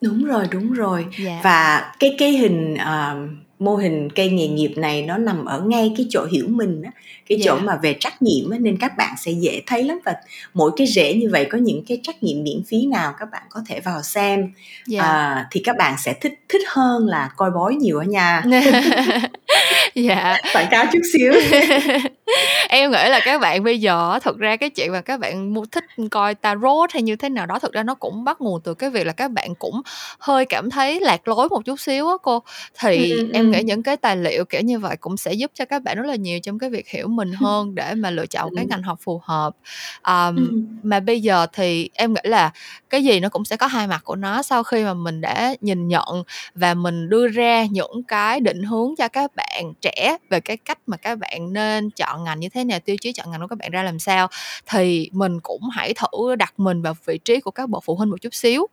Đúng 0.00 0.24
rồi, 0.24 0.46
đúng 0.50 0.72
rồi. 0.72 1.06
Dạ. 1.24 1.40
Và 1.42 1.92
cái 1.98 2.14
cái 2.18 2.30
hình 2.30 2.74
uh, 2.74 3.30
mô 3.64 3.76
hình 3.76 4.10
cây 4.10 4.30
nghề 4.30 4.48
nghiệp 4.48 4.72
này 4.76 5.02
nó 5.02 5.18
nằm 5.18 5.44
ở 5.44 5.60
ngay 5.60 5.92
cái 5.96 6.06
chỗ 6.10 6.26
hiểu 6.32 6.46
mình 6.48 6.82
á, 6.82 6.90
cái 7.28 7.38
chỗ 7.44 7.52
yeah. 7.52 7.62
Dạ. 7.62 7.66
mà 7.66 7.78
về 7.82 7.96
trách 8.00 8.22
nhiệm 8.22 8.50
á, 8.50 8.58
nên 8.60 8.76
các 8.76 8.96
bạn 8.96 9.14
sẽ 9.18 9.32
dễ 9.32 9.62
thấy 9.66 9.82
lắm 9.82 9.98
và 10.04 10.14
mỗi 10.54 10.70
cái 10.76 10.86
rễ 10.86 11.14
như 11.14 11.28
vậy 11.32 11.46
có 11.50 11.58
những 11.58 11.84
cái 11.88 12.00
trách 12.02 12.22
nhiệm 12.22 12.42
miễn 12.42 12.62
phí 12.68 12.86
nào 12.86 13.14
các 13.18 13.28
bạn 13.32 13.42
có 13.50 13.60
thể 13.68 13.80
vào 13.80 14.02
xem 14.02 14.40
yeah. 14.40 14.52
Dạ. 14.86 15.02
à, 15.02 15.46
thì 15.50 15.60
các 15.64 15.76
bạn 15.78 15.94
sẽ 16.04 16.14
thích 16.20 16.34
thích 16.48 16.62
hơn 16.68 17.06
là 17.06 17.30
coi 17.36 17.50
bói 17.50 17.74
nhiều 17.74 17.98
ở 17.98 18.04
nhà 18.04 18.42
dạ 19.94 20.36
quảng 20.52 20.68
cáo 20.70 20.84
chút 20.92 21.02
xíu 21.12 21.32
em 22.68 22.90
nghĩ 22.90 23.08
là 23.08 23.20
các 23.24 23.40
bạn 23.40 23.64
bây 23.64 23.80
giờ 23.80 24.18
thực 24.22 24.38
ra 24.38 24.56
cái 24.56 24.70
chuyện 24.70 24.92
mà 24.92 25.00
các 25.00 25.20
bạn 25.20 25.54
mua 25.54 25.64
thích 25.72 25.84
coi 26.10 26.34
tarot 26.34 26.92
hay 26.92 27.02
như 27.02 27.16
thế 27.16 27.28
nào 27.28 27.46
đó 27.46 27.58
thực 27.58 27.72
ra 27.72 27.82
nó 27.82 27.94
cũng 27.94 28.24
bắt 28.24 28.40
nguồn 28.40 28.60
từ 28.64 28.74
cái 28.74 28.90
việc 28.90 29.06
là 29.06 29.12
các 29.12 29.30
bạn 29.30 29.54
cũng 29.54 29.82
hơi 30.18 30.44
cảm 30.44 30.70
thấy 30.70 31.00
lạc 31.00 31.28
lối 31.28 31.48
một 31.48 31.64
chút 31.64 31.80
xíu 31.80 32.08
á 32.08 32.14
cô. 32.22 32.42
Thì 32.80 33.12
ừ, 33.12 33.30
em 33.32 33.50
nghĩ 33.50 33.62
những 33.62 33.82
cái 33.82 33.96
tài 33.96 34.16
liệu 34.16 34.44
kiểu 34.44 34.60
như 34.60 34.78
vậy 34.78 34.96
cũng 35.00 35.16
sẽ 35.16 35.32
giúp 35.32 35.50
cho 35.54 35.64
các 35.64 35.82
bạn 35.82 35.96
rất 35.96 36.06
là 36.06 36.14
nhiều 36.14 36.38
trong 36.42 36.58
cái 36.58 36.70
việc 36.70 36.88
hiểu 36.88 37.08
mình 37.08 37.32
hơn 37.40 37.74
để 37.74 37.94
mà 37.94 38.10
lựa 38.10 38.26
chọn 38.26 38.50
cái 38.56 38.66
ngành 38.66 38.82
học 38.82 38.98
phù 39.02 39.20
hợp. 39.24 39.56
Um, 40.02 40.66
mà 40.82 41.00
bây 41.00 41.20
giờ 41.20 41.46
thì 41.52 41.90
em 41.94 42.14
nghĩ 42.14 42.20
là 42.22 42.50
cái 42.90 43.04
gì 43.04 43.20
nó 43.20 43.28
cũng 43.28 43.44
sẽ 43.44 43.56
có 43.56 43.66
hai 43.66 43.86
mặt 43.86 44.00
của 44.04 44.16
nó. 44.16 44.42
Sau 44.42 44.62
khi 44.62 44.84
mà 44.84 44.94
mình 44.94 45.20
đã 45.20 45.54
nhìn 45.60 45.88
nhận 45.88 46.22
và 46.54 46.74
mình 46.74 47.08
đưa 47.08 47.28
ra 47.28 47.64
những 47.64 48.02
cái 48.08 48.40
định 48.40 48.62
hướng 48.62 48.96
cho 48.98 49.08
các 49.08 49.30
bạn 49.36 49.72
trẻ 49.80 50.16
về 50.30 50.40
cái 50.40 50.56
cách 50.56 50.78
mà 50.86 50.96
các 50.96 51.18
bạn 51.18 51.52
nên 51.52 51.90
chọn 51.90 52.13
ngành 52.18 52.40
như 52.40 52.48
thế 52.48 52.64
nào 52.64 52.80
tiêu 52.80 52.96
chí 53.00 53.12
chọn 53.12 53.30
ngành 53.30 53.40
của 53.40 53.46
các 53.46 53.58
bạn 53.58 53.70
ra 53.70 53.82
làm 53.82 53.98
sao 53.98 54.28
thì 54.66 55.10
mình 55.12 55.40
cũng 55.40 55.62
hãy 55.72 55.94
thử 55.94 56.34
đặt 56.34 56.54
mình 56.56 56.82
vào 56.82 56.94
vị 57.06 57.18
trí 57.18 57.40
của 57.40 57.50
các 57.50 57.68
bậc 57.68 57.84
phụ 57.84 57.94
huynh 57.94 58.10
một 58.10 58.20
chút 58.20 58.34
xíu. 58.34 58.66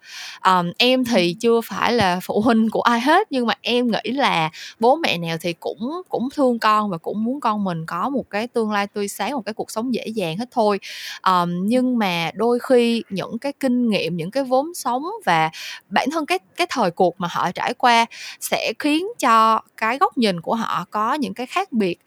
Um, 0.45 0.71
em 0.77 1.05
thì 1.05 1.33
chưa 1.39 1.61
phải 1.61 1.93
là 1.93 2.19
phụ 2.23 2.41
huynh 2.41 2.69
của 2.69 2.81
ai 2.81 2.99
hết 2.99 3.27
nhưng 3.31 3.45
mà 3.45 3.53
em 3.61 3.87
nghĩ 3.87 4.11
là 4.11 4.49
bố 4.79 4.95
mẹ 4.95 5.17
nào 5.17 5.37
thì 5.41 5.53
cũng 5.53 6.01
cũng 6.09 6.29
thương 6.35 6.59
con 6.59 6.89
và 6.89 6.97
cũng 6.97 7.23
muốn 7.23 7.39
con 7.39 7.63
mình 7.63 7.85
có 7.85 8.09
một 8.09 8.29
cái 8.29 8.47
tương 8.47 8.71
lai 8.71 8.87
tươi 8.87 9.07
sáng 9.07 9.31
một 9.31 9.41
cái 9.45 9.53
cuộc 9.53 9.71
sống 9.71 9.93
dễ 9.93 10.07
dàng 10.07 10.37
hết 10.37 10.45
thôi. 10.51 10.79
Um, 11.27 11.67
nhưng 11.67 11.97
mà 11.97 12.31
đôi 12.33 12.59
khi 12.69 13.03
những 13.09 13.39
cái 13.39 13.53
kinh 13.59 13.89
nghiệm 13.89 14.17
những 14.17 14.31
cái 14.31 14.43
vốn 14.43 14.73
sống 14.73 15.03
và 15.25 15.49
bản 15.89 16.07
thân 16.11 16.25
cái 16.25 16.39
cái 16.55 16.67
thời 16.69 16.91
cuộc 16.91 17.15
mà 17.17 17.27
họ 17.31 17.51
trải 17.51 17.73
qua 17.73 18.05
sẽ 18.39 18.73
khiến 18.79 19.07
cho 19.19 19.61
cái 19.77 19.97
góc 19.97 20.17
nhìn 20.17 20.41
của 20.41 20.55
họ 20.55 20.85
có 20.91 21.13
những 21.13 21.33
cái 21.33 21.45
khác 21.45 21.71
biệt 21.71 21.99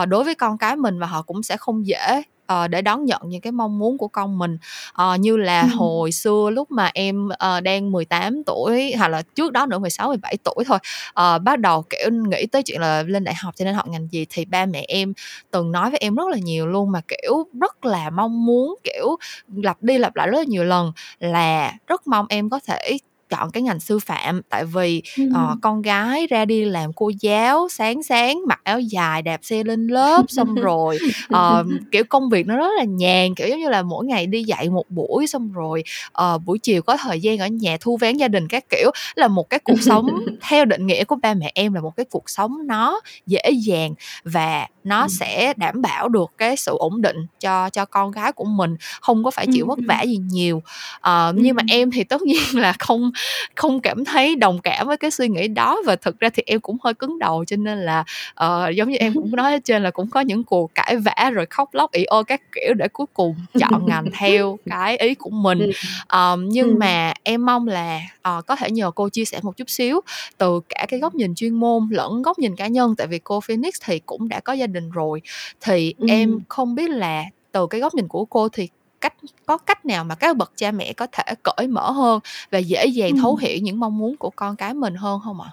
uh, 0.00 0.08
đối 0.08 0.24
với 0.24 0.34
con 0.34 0.58
cái 0.58 0.75
mình 0.76 0.98
và 0.98 1.06
họ 1.06 1.22
cũng 1.22 1.42
sẽ 1.42 1.56
không 1.56 1.86
dễ 1.86 2.22
uh, 2.52 2.70
để 2.70 2.82
đón 2.82 3.04
nhận 3.04 3.20
những 3.24 3.40
cái 3.40 3.52
mong 3.52 3.78
muốn 3.78 3.98
của 3.98 4.08
con 4.08 4.38
mình 4.38 4.58
uh, 5.02 5.20
như 5.20 5.36
là 5.36 5.60
ừ. 5.60 5.68
hồi 5.76 6.12
xưa 6.12 6.50
lúc 6.52 6.70
mà 6.70 6.90
em 6.94 7.28
uh, 7.28 7.62
đang 7.62 7.92
18 7.92 8.44
tuổi 8.44 8.94
hoặc 8.98 9.08
là 9.08 9.22
trước 9.22 9.52
đó 9.52 9.66
nữa 9.66 9.78
16 9.78 10.08
17 10.08 10.36
tuổi 10.44 10.64
thôi 10.66 10.78
uh, 11.08 11.42
bắt 11.42 11.60
đầu 11.60 11.84
kiểu 11.90 12.10
nghĩ 12.10 12.46
tới 12.46 12.62
chuyện 12.62 12.80
là 12.80 13.02
lên 13.02 13.24
đại 13.24 13.34
học 13.34 13.54
cho 13.56 13.64
nên 13.64 13.74
học 13.74 13.88
ngành 13.88 14.08
gì 14.10 14.26
thì 14.30 14.44
ba 14.44 14.66
mẹ 14.66 14.84
em 14.88 15.12
từng 15.50 15.72
nói 15.72 15.90
với 15.90 15.98
em 15.98 16.14
rất 16.14 16.28
là 16.28 16.38
nhiều 16.38 16.66
luôn 16.66 16.92
mà 16.92 17.00
kiểu 17.08 17.46
rất 17.60 17.84
là 17.84 18.10
mong 18.10 18.46
muốn 18.46 18.74
kiểu 18.84 19.16
lặp 19.56 19.82
đi 19.82 19.98
lặp 19.98 20.16
lại 20.16 20.26
rất 20.26 20.38
là 20.38 20.44
nhiều 20.44 20.64
lần 20.64 20.92
là 21.18 21.72
rất 21.86 22.06
mong 22.06 22.26
em 22.28 22.50
có 22.50 22.60
thể 22.66 22.98
chọn 23.28 23.50
cái 23.50 23.62
ngành 23.62 23.80
sư 23.80 23.98
phạm 23.98 24.42
tại 24.48 24.64
vì 24.64 25.02
ừ. 25.16 25.24
uh, 25.24 25.58
con 25.62 25.82
gái 25.82 26.26
ra 26.26 26.44
đi 26.44 26.64
làm 26.64 26.92
cô 26.92 27.10
giáo 27.20 27.68
sáng 27.68 28.02
sáng 28.02 28.40
mặc 28.46 28.60
áo 28.64 28.80
dài 28.80 29.22
đạp 29.22 29.40
xe 29.42 29.64
lên 29.64 29.86
lớp 29.86 30.22
xong 30.28 30.54
rồi 30.62 30.98
uh, 31.34 31.66
kiểu 31.92 32.04
công 32.04 32.30
việc 32.30 32.46
nó 32.46 32.56
rất 32.56 32.70
là 32.78 32.84
nhàn 32.84 33.34
kiểu 33.34 33.48
giống 33.48 33.60
như 33.60 33.68
là 33.68 33.82
mỗi 33.82 34.04
ngày 34.04 34.26
đi 34.26 34.42
dạy 34.42 34.70
một 34.70 34.90
buổi 34.90 35.26
xong 35.26 35.52
rồi 35.52 35.84
uh, 36.22 36.42
buổi 36.44 36.58
chiều 36.58 36.82
có 36.82 36.96
thời 36.96 37.20
gian 37.20 37.38
ở 37.38 37.46
nhà 37.46 37.76
thu 37.80 37.96
vén 37.96 38.16
gia 38.16 38.28
đình 38.28 38.48
các 38.48 38.64
kiểu 38.70 38.90
là 39.14 39.28
một 39.28 39.50
cái 39.50 39.60
cuộc 39.64 39.82
sống 39.82 40.06
theo 40.48 40.64
định 40.64 40.86
nghĩa 40.86 41.04
của 41.04 41.16
ba 41.16 41.34
mẹ 41.34 41.52
em 41.54 41.74
là 41.74 41.80
một 41.80 41.96
cái 41.96 42.06
cuộc 42.10 42.30
sống 42.30 42.66
nó 42.66 43.00
dễ 43.26 43.50
dàng 43.50 43.94
và 44.24 44.66
nó 44.86 45.02
ừ. 45.02 45.08
sẽ 45.10 45.52
đảm 45.56 45.82
bảo 45.82 46.08
được 46.08 46.30
cái 46.38 46.56
sự 46.56 46.76
ổn 46.78 47.02
định 47.02 47.26
cho 47.40 47.70
cho 47.70 47.84
con 47.84 48.10
gái 48.10 48.32
của 48.32 48.44
mình 48.44 48.76
không 49.00 49.24
có 49.24 49.30
phải 49.30 49.46
chịu 49.52 49.66
vất 49.66 49.78
vả 49.86 50.02
gì 50.02 50.16
nhiều. 50.16 50.62
Uh, 50.96 51.34
nhưng 51.34 51.56
mà 51.56 51.62
em 51.68 51.90
thì 51.90 52.04
tất 52.04 52.22
nhiên 52.22 52.42
là 52.52 52.72
không 52.78 53.10
không 53.54 53.80
cảm 53.80 54.04
thấy 54.04 54.36
đồng 54.36 54.58
cảm 54.58 54.86
với 54.86 54.96
cái 54.96 55.10
suy 55.10 55.28
nghĩ 55.28 55.48
đó 55.48 55.78
và 55.86 55.96
thực 55.96 56.20
ra 56.20 56.28
thì 56.28 56.42
em 56.46 56.60
cũng 56.60 56.76
hơi 56.84 56.94
cứng 56.94 57.18
đầu 57.18 57.44
cho 57.44 57.56
nên 57.56 57.78
là 57.78 58.04
uh, 58.44 58.74
giống 58.74 58.90
như 58.90 58.96
em 58.96 59.14
cũng 59.14 59.36
nói 59.36 59.52
ở 59.52 59.58
trên 59.64 59.82
là 59.82 59.90
cũng 59.90 60.10
có 60.10 60.20
những 60.20 60.44
cuộc 60.44 60.74
cãi 60.74 60.96
vã 60.96 61.30
rồi 61.32 61.46
khóc 61.46 61.68
lóc 61.72 61.92
ỉ 61.92 62.04
ô 62.04 62.22
các 62.22 62.40
kiểu 62.52 62.74
để 62.74 62.88
cuối 62.88 63.06
cùng 63.14 63.34
chọn 63.60 63.86
ngành 63.86 64.06
theo 64.18 64.58
cái 64.66 64.96
ý 64.96 65.14
của 65.14 65.30
mình. 65.30 65.70
Um, 66.12 66.48
nhưng 66.48 66.78
mà 66.78 67.12
em 67.22 67.46
mong 67.46 67.68
là 67.68 68.00
uh, 68.38 68.46
có 68.46 68.56
thể 68.56 68.70
nhờ 68.70 68.90
cô 68.90 69.08
chia 69.08 69.24
sẻ 69.24 69.40
một 69.42 69.56
chút 69.56 69.70
xíu 69.70 70.00
từ 70.38 70.60
cả 70.68 70.86
cái 70.88 71.00
góc 71.00 71.14
nhìn 71.14 71.34
chuyên 71.34 71.54
môn 71.54 71.88
lẫn 71.90 72.22
góc 72.22 72.38
nhìn 72.38 72.56
cá 72.56 72.66
nhân 72.66 72.94
tại 72.96 73.06
vì 73.06 73.18
cô 73.18 73.40
Phoenix 73.40 73.74
thì 73.84 73.98
cũng 73.98 74.28
đã 74.28 74.40
có 74.40 74.52
gia 74.52 74.66
đình 74.66 74.75
rồi 74.90 75.22
thì 75.60 75.94
ừ. 75.98 76.06
em 76.08 76.40
không 76.48 76.74
biết 76.74 76.90
là 76.90 77.24
từ 77.52 77.66
cái 77.66 77.80
góc 77.80 77.94
nhìn 77.94 78.08
của 78.08 78.24
cô 78.24 78.48
thì 78.48 78.68
cách 79.00 79.14
có 79.46 79.58
cách 79.58 79.86
nào 79.86 80.04
mà 80.04 80.14
các 80.14 80.36
bậc 80.36 80.52
cha 80.56 80.70
mẹ 80.70 80.92
có 80.92 81.06
thể 81.12 81.34
cởi 81.42 81.66
mở 81.68 81.90
hơn 81.90 82.20
và 82.50 82.58
dễ 82.58 82.86
dàng 82.86 83.10
ừ. 83.10 83.18
thấu 83.22 83.36
hiểu 83.36 83.58
những 83.62 83.80
mong 83.80 83.98
muốn 83.98 84.16
của 84.16 84.30
con 84.30 84.56
cái 84.56 84.74
mình 84.74 84.94
hơn 84.94 85.20
không 85.24 85.40
ạ? 85.40 85.50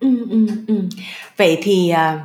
Ừ, 0.00 0.26
ừ, 0.30 0.46
ừ. 0.66 0.74
Vậy 1.36 1.58
thì 1.62 1.92
uh, 1.92 2.20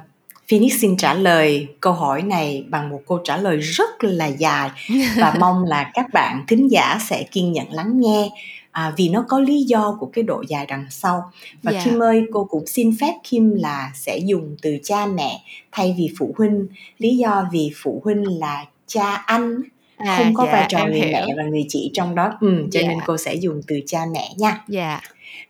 Phoenix 0.51 0.81
xin 0.81 0.97
trả 0.97 1.13
lời 1.13 1.67
câu 1.79 1.93
hỏi 1.93 2.21
này 2.21 2.65
bằng 2.69 2.89
một 2.89 3.01
câu 3.07 3.17
trả 3.23 3.38
lời 3.38 3.57
rất 3.57 4.03
là 4.03 4.25
dài 4.25 4.69
và 5.17 5.36
mong 5.39 5.63
là 5.63 5.91
các 5.93 6.05
bạn 6.13 6.45
thính 6.47 6.71
giả 6.71 6.97
sẽ 7.09 7.23
kiên 7.23 7.51
nhẫn 7.51 7.71
lắng 7.71 7.99
nghe 7.99 8.29
à, 8.73 8.93
vì 8.97 9.09
nó 9.09 9.25
có 9.27 9.39
lý 9.39 9.63
do 9.63 9.97
của 9.99 10.05
cái 10.05 10.23
độ 10.23 10.43
dài 10.47 10.65
đằng 10.65 10.86
sau 10.89 11.31
và 11.63 11.71
yeah. 11.71 11.86
Dạ. 11.86 11.91
Kim 11.91 12.03
ơi 12.03 12.25
cô 12.31 12.43
cũng 12.43 12.67
xin 12.67 12.95
phép 13.01 13.13
Kim 13.23 13.55
là 13.55 13.91
sẽ 13.95 14.17
dùng 14.17 14.55
từ 14.62 14.77
cha 14.83 15.05
mẹ 15.05 15.41
thay 15.71 15.95
vì 15.97 16.09
phụ 16.17 16.36
huynh 16.38 16.67
lý 16.97 17.17
do 17.17 17.47
vì 17.51 17.71
phụ 17.75 18.01
huynh 18.03 18.39
là 18.39 18.65
cha 18.88 19.13
anh 19.15 19.62
à, 19.97 20.17
không 20.17 20.33
có 20.33 20.45
dạ, 20.45 20.51
vai 20.51 20.65
trò 20.69 20.86
người 20.86 20.99
hiểu. 20.99 21.12
mẹ 21.12 21.25
và 21.38 21.43
người 21.43 21.65
chị 21.69 21.91
trong 21.93 22.15
đó 22.15 22.33
ừ, 22.41 22.67
cho 22.71 22.79
dạ. 22.81 22.88
nên 22.88 22.97
cô 23.05 23.17
sẽ 23.17 23.36
dùng 23.36 23.62
từ 23.67 23.79
cha 23.86 23.99
mẹ 24.13 24.29
nha 24.38 24.63
dạ. 24.67 25.01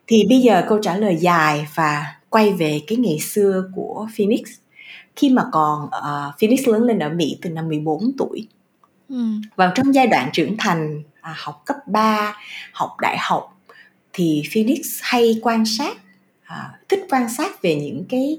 thì 0.06 0.26
bây 0.28 0.40
giờ 0.40 0.64
câu 0.68 0.78
trả 0.82 0.96
lời 0.96 1.16
dài 1.16 1.66
và 1.74 2.16
quay 2.28 2.52
về 2.52 2.80
cái 2.86 2.98
ngày 2.98 3.18
xưa 3.18 3.64
của 3.74 4.08
Phoenix 4.16 4.40
khi 5.16 5.30
mà 5.30 5.44
còn 5.52 5.84
uh, 5.84 6.40
Phoenix 6.40 6.68
lớn 6.68 6.82
lên 6.82 6.98
ở 6.98 7.08
Mỹ 7.08 7.38
từ 7.42 7.50
năm 7.50 7.68
14 7.68 8.12
tuổi 8.18 8.48
ừ. 9.08 9.24
vào 9.56 9.72
trong 9.74 9.94
giai 9.94 10.06
đoạn 10.06 10.30
trưởng 10.32 10.56
thành 10.58 11.02
à, 11.24 11.34
học 11.36 11.62
cấp 11.66 11.76
3 11.86 12.36
học 12.72 12.90
đại 13.00 13.16
học 13.20 13.60
thì 14.12 14.42
Phoenix 14.54 14.80
hay 15.02 15.40
quan 15.42 15.64
sát 15.66 15.96
à, 16.44 16.70
thích 16.88 17.06
quan 17.10 17.28
sát 17.28 17.62
về 17.62 17.74
những 17.74 18.04
cái 18.08 18.38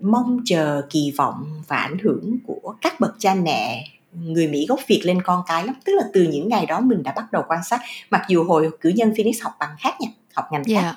mong 0.00 0.40
chờ 0.44 0.82
kỳ 0.90 1.12
vọng 1.16 1.62
và 1.68 1.76
ảnh 1.76 1.98
hưởng 1.98 2.38
của 2.46 2.74
các 2.80 3.00
bậc 3.00 3.14
cha 3.18 3.34
mẹ. 3.34 3.84
Người 4.12 4.48
Mỹ 4.48 4.66
gốc 4.68 4.80
Việt 4.86 5.00
lên 5.04 5.22
con 5.22 5.42
cái 5.46 5.66
lắm 5.66 5.74
tức 5.84 5.92
là 5.96 6.02
từ 6.12 6.22
những 6.22 6.48
ngày 6.48 6.66
đó 6.66 6.80
mình 6.80 7.02
đã 7.02 7.12
bắt 7.16 7.32
đầu 7.32 7.42
quan 7.48 7.60
sát. 7.64 7.80
Mặc 8.10 8.22
dù 8.28 8.44
hồi 8.44 8.70
cử 8.80 8.88
nhân 8.88 9.12
Phoenix 9.16 9.42
học 9.42 9.52
bằng 9.60 9.76
khác 9.78 10.00
nha 10.00 10.08
học 10.34 10.44
ngành 10.52 10.64
khác. 10.64 10.80
Yeah. 10.82 10.96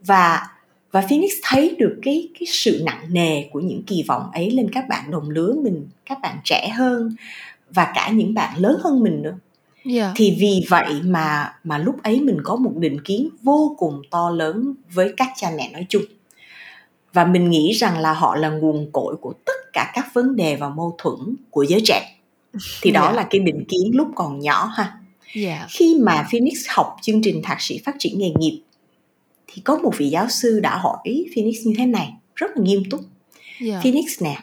và 0.00 0.46
và 0.92 1.00
Phoenix 1.00 1.30
thấy 1.42 1.76
được 1.78 1.98
cái 2.02 2.28
cái 2.40 2.46
sự 2.46 2.82
nặng 2.86 3.06
nề 3.08 3.48
của 3.52 3.60
những 3.60 3.82
kỳ 3.82 4.04
vọng 4.08 4.30
ấy 4.32 4.50
lên 4.50 4.70
các 4.70 4.88
bạn 4.88 5.10
đồng 5.10 5.30
lứa 5.30 5.54
mình 5.62 5.88
các 6.06 6.18
bạn 6.22 6.38
trẻ 6.44 6.68
hơn 6.68 7.16
và 7.70 7.92
cả 7.94 8.10
những 8.10 8.34
bạn 8.34 8.58
lớn 8.58 8.76
hơn 8.84 9.02
mình 9.02 9.22
nữa 9.22 9.34
yeah. 9.84 10.12
thì 10.16 10.36
vì 10.38 10.66
vậy 10.68 10.94
mà 11.04 11.54
mà 11.64 11.78
lúc 11.78 12.02
ấy 12.02 12.20
mình 12.20 12.38
có 12.44 12.56
một 12.56 12.72
định 12.76 13.00
kiến 13.00 13.28
vô 13.42 13.74
cùng 13.78 14.02
to 14.10 14.30
lớn 14.30 14.74
với 14.92 15.14
các 15.16 15.28
cha 15.36 15.50
mẹ 15.56 15.70
nói 15.72 15.86
chung 15.88 16.02
và 17.12 17.24
mình 17.24 17.50
nghĩ 17.50 17.72
rằng 17.72 17.98
là 17.98 18.12
họ 18.12 18.36
là 18.36 18.48
nguồn 18.48 18.90
cội 18.92 19.16
của 19.20 19.32
tất 19.44 19.72
cả 19.72 19.92
các 19.94 20.14
vấn 20.14 20.36
đề 20.36 20.56
và 20.56 20.68
mâu 20.68 20.94
thuẫn 20.98 21.36
của 21.50 21.62
giới 21.62 21.80
trẻ 21.84 22.16
thì 22.82 22.90
đó 22.90 23.02
yeah. 23.02 23.16
là 23.16 23.26
cái 23.30 23.40
định 23.40 23.64
kiến 23.68 23.90
lúc 23.94 24.08
còn 24.14 24.40
nhỏ 24.40 24.64
ha 24.64 24.98
yeah. 25.34 25.68
khi 25.70 25.96
mà 26.00 26.26
Phoenix 26.32 26.66
học 26.68 26.96
chương 27.02 27.22
trình 27.22 27.42
thạc 27.42 27.60
sĩ 27.60 27.80
phát 27.84 27.94
triển 27.98 28.18
nghề 28.18 28.30
nghiệp 28.30 28.62
thì 29.46 29.62
có 29.64 29.76
một 29.76 29.92
vị 29.96 30.08
giáo 30.08 30.28
sư 30.28 30.60
đã 30.60 30.76
hỏi 30.76 31.26
Phoenix 31.34 31.56
như 31.64 31.74
thế 31.78 31.86
này 31.86 32.12
rất 32.34 32.50
là 32.56 32.62
nghiêm 32.62 32.82
túc 32.90 33.00
yeah. 33.66 33.82
Phoenix 33.82 34.22
nè 34.22 34.38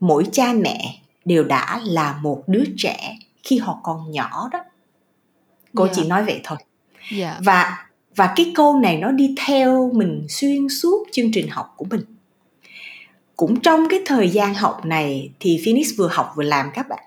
mỗi 0.00 0.24
cha 0.32 0.52
mẹ 0.52 1.00
đều 1.24 1.44
đã 1.44 1.80
là 1.84 2.18
một 2.22 2.42
đứa 2.46 2.64
trẻ 2.76 3.18
khi 3.42 3.58
họ 3.58 3.80
còn 3.82 4.10
nhỏ 4.10 4.48
đó 4.52 4.58
cô 5.74 5.84
yeah. 5.84 5.96
chỉ 5.96 6.08
nói 6.08 6.24
vậy 6.24 6.40
thôi 6.44 6.58
yeah. 7.18 7.36
và 7.44 7.86
và 8.16 8.32
cái 8.36 8.52
câu 8.54 8.78
này 8.78 8.96
nó 8.96 9.10
đi 9.10 9.34
theo 9.46 9.90
mình 9.94 10.26
xuyên 10.28 10.68
suốt 10.68 11.06
chương 11.12 11.32
trình 11.32 11.48
học 11.48 11.74
của 11.76 11.84
mình 11.84 12.00
cũng 13.36 13.60
trong 13.60 13.88
cái 13.90 14.00
thời 14.06 14.28
gian 14.28 14.54
học 14.54 14.84
này 14.84 15.30
thì 15.40 15.62
Phoenix 15.64 15.88
vừa 15.96 16.08
học 16.08 16.32
vừa 16.36 16.42
làm 16.42 16.70
các 16.74 16.88
bạn 16.88 17.04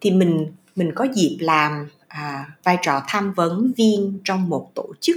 thì 0.00 0.10
mình 0.10 0.52
mình 0.76 0.92
có 0.94 1.06
dịp 1.14 1.36
làm 1.40 1.88
à, 2.08 2.46
vai 2.64 2.78
trò 2.82 3.02
tham 3.08 3.32
vấn 3.32 3.72
viên 3.76 4.18
trong 4.24 4.48
một 4.48 4.70
tổ 4.74 4.86
chức 5.00 5.16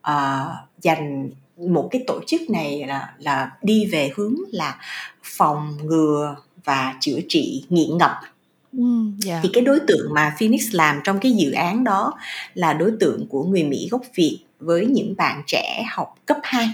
à, 0.00 0.44
dành 0.80 1.30
một 1.56 1.88
cái 1.90 2.04
tổ 2.06 2.20
chức 2.26 2.50
này 2.50 2.84
là 2.86 3.14
là 3.18 3.50
đi 3.62 3.86
về 3.86 4.10
hướng 4.16 4.34
là 4.52 4.76
phòng 5.22 5.78
ngừa 5.82 6.36
và 6.64 6.94
chữa 7.00 7.18
trị 7.28 7.64
nghiện 7.68 7.98
ngập 7.98 8.12
Mm, 8.76 9.18
yeah. 9.26 9.40
thì 9.42 9.50
cái 9.52 9.64
đối 9.64 9.80
tượng 9.80 10.14
mà 10.14 10.34
Phoenix 10.38 10.74
làm 10.74 11.00
trong 11.04 11.18
cái 11.18 11.32
dự 11.32 11.52
án 11.52 11.84
đó 11.84 12.14
là 12.54 12.72
đối 12.72 12.92
tượng 13.00 13.26
của 13.28 13.44
người 13.44 13.64
Mỹ 13.64 13.88
gốc 13.90 14.02
Việt 14.14 14.38
với 14.60 14.86
những 14.86 15.14
bạn 15.16 15.42
trẻ 15.46 15.84
học 15.90 16.14
cấp 16.26 16.36
2 16.42 16.68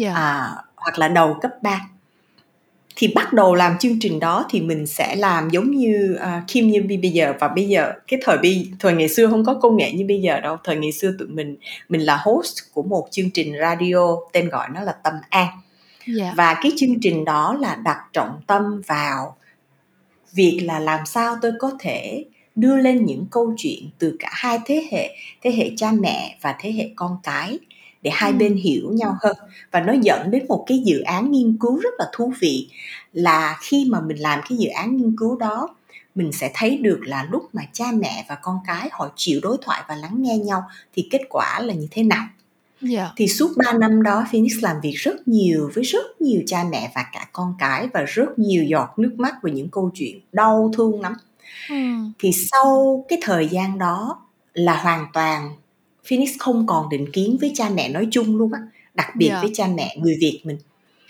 yeah. 0.00 0.16
à, 0.16 0.50
hoặc 0.76 0.98
là 0.98 1.08
đầu 1.08 1.36
cấp 1.42 1.50
3 1.62 1.80
thì 2.96 3.12
bắt 3.14 3.32
đầu 3.32 3.54
làm 3.54 3.78
chương 3.78 3.98
trình 4.00 4.20
đó 4.20 4.46
thì 4.50 4.60
mình 4.60 4.86
sẽ 4.86 5.16
làm 5.16 5.50
giống 5.50 5.70
như 5.70 6.18
uh, 6.22 6.48
Kim 6.48 6.70
như 6.70 6.84
bây 7.02 7.10
giờ 7.10 7.34
và 7.40 7.48
bây 7.48 7.68
giờ 7.68 7.92
cái 8.08 8.20
thời 8.24 8.38
bi 8.38 8.70
thời 8.80 8.92
ngày 8.92 9.08
xưa 9.08 9.26
không 9.26 9.44
có 9.44 9.54
công 9.54 9.76
nghệ 9.76 9.92
như 9.92 10.04
bây 10.08 10.20
giờ 10.20 10.40
đâu 10.40 10.56
thời 10.64 10.76
ngày 10.76 10.92
xưa 10.92 11.12
tụi 11.18 11.28
mình 11.28 11.56
mình 11.88 12.00
là 12.00 12.16
host 12.16 12.58
của 12.72 12.82
một 12.82 13.08
chương 13.10 13.30
trình 13.30 13.54
radio 13.60 14.16
tên 14.32 14.48
gọi 14.48 14.68
nó 14.74 14.80
là 14.80 14.92
Tâm 14.92 15.14
An 15.30 15.48
yeah. 16.18 16.36
và 16.36 16.54
cái 16.62 16.72
chương 16.76 17.00
trình 17.00 17.24
đó 17.24 17.56
là 17.60 17.76
đặt 17.84 17.98
trọng 18.12 18.40
tâm 18.46 18.82
vào 18.86 19.36
việc 20.34 20.60
là 20.62 20.78
làm 20.78 21.06
sao 21.06 21.36
tôi 21.42 21.52
có 21.58 21.72
thể 21.80 22.24
đưa 22.54 22.76
lên 22.76 23.06
những 23.06 23.26
câu 23.30 23.54
chuyện 23.56 23.90
từ 23.98 24.16
cả 24.18 24.28
hai 24.32 24.58
thế 24.66 24.88
hệ 24.90 25.16
thế 25.42 25.52
hệ 25.52 25.70
cha 25.76 25.92
mẹ 25.92 26.36
và 26.40 26.56
thế 26.60 26.72
hệ 26.72 26.90
con 26.96 27.16
cái 27.22 27.58
để 28.02 28.10
hai 28.14 28.30
ừ. 28.30 28.36
bên 28.36 28.56
hiểu 28.56 28.92
nhau 28.92 29.16
hơn 29.20 29.36
và 29.70 29.80
nó 29.80 29.92
dẫn 30.02 30.30
đến 30.30 30.46
một 30.48 30.64
cái 30.66 30.78
dự 30.78 31.00
án 31.00 31.30
nghiên 31.30 31.56
cứu 31.60 31.80
rất 31.80 31.94
là 31.98 32.06
thú 32.12 32.32
vị 32.40 32.68
là 33.12 33.56
khi 33.60 33.86
mà 33.90 34.00
mình 34.00 34.16
làm 34.16 34.40
cái 34.48 34.58
dự 34.58 34.68
án 34.68 34.96
nghiên 34.96 35.16
cứu 35.18 35.36
đó 35.36 35.76
mình 36.14 36.32
sẽ 36.32 36.50
thấy 36.54 36.76
được 36.76 37.00
là 37.02 37.28
lúc 37.30 37.48
mà 37.52 37.62
cha 37.72 37.84
mẹ 37.94 38.24
và 38.28 38.34
con 38.42 38.58
cái 38.66 38.88
họ 38.92 39.12
chịu 39.16 39.40
đối 39.42 39.56
thoại 39.62 39.82
và 39.88 39.94
lắng 39.94 40.22
nghe 40.22 40.38
nhau 40.38 40.62
thì 40.94 41.08
kết 41.10 41.22
quả 41.30 41.60
là 41.60 41.74
như 41.74 41.86
thế 41.90 42.02
nào 42.02 42.26
Yeah. 42.82 42.92
Dạ. 42.92 43.12
Thì 43.16 43.28
suốt 43.28 43.50
3 43.64 43.72
năm 43.72 44.02
đó 44.02 44.26
Phoenix 44.32 44.52
làm 44.62 44.76
việc 44.82 44.94
rất 44.94 45.28
nhiều 45.28 45.70
với 45.74 45.84
rất 45.84 46.20
nhiều 46.20 46.42
cha 46.46 46.64
mẹ 46.70 46.92
và 46.94 47.04
cả 47.12 47.28
con 47.32 47.54
cái 47.58 47.88
và 47.94 48.02
rất 48.02 48.38
nhiều 48.38 48.64
giọt 48.64 48.98
nước 48.98 49.14
mắt 49.16 49.34
về 49.42 49.52
những 49.52 49.68
câu 49.68 49.90
chuyện 49.94 50.20
đau 50.32 50.72
thương 50.76 51.00
lắm. 51.00 51.12
Ừ. 51.70 51.74
Thì 52.18 52.32
sau 52.32 53.04
cái 53.08 53.18
thời 53.22 53.48
gian 53.48 53.78
đó 53.78 54.22
là 54.54 54.76
hoàn 54.76 55.06
toàn 55.12 55.50
Phoenix 56.08 56.30
không 56.38 56.66
còn 56.66 56.88
định 56.88 57.12
kiến 57.12 57.36
với 57.40 57.52
cha 57.54 57.68
mẹ 57.74 57.88
nói 57.88 58.08
chung 58.10 58.36
luôn 58.36 58.52
á, 58.52 58.60
đặc 58.94 59.08
biệt 59.16 59.28
yeah. 59.28 59.36
Dạ. 59.36 59.42
với 59.42 59.50
cha 59.54 59.66
mẹ 59.74 59.96
người 60.00 60.16
Việt 60.20 60.40
mình. 60.44 60.56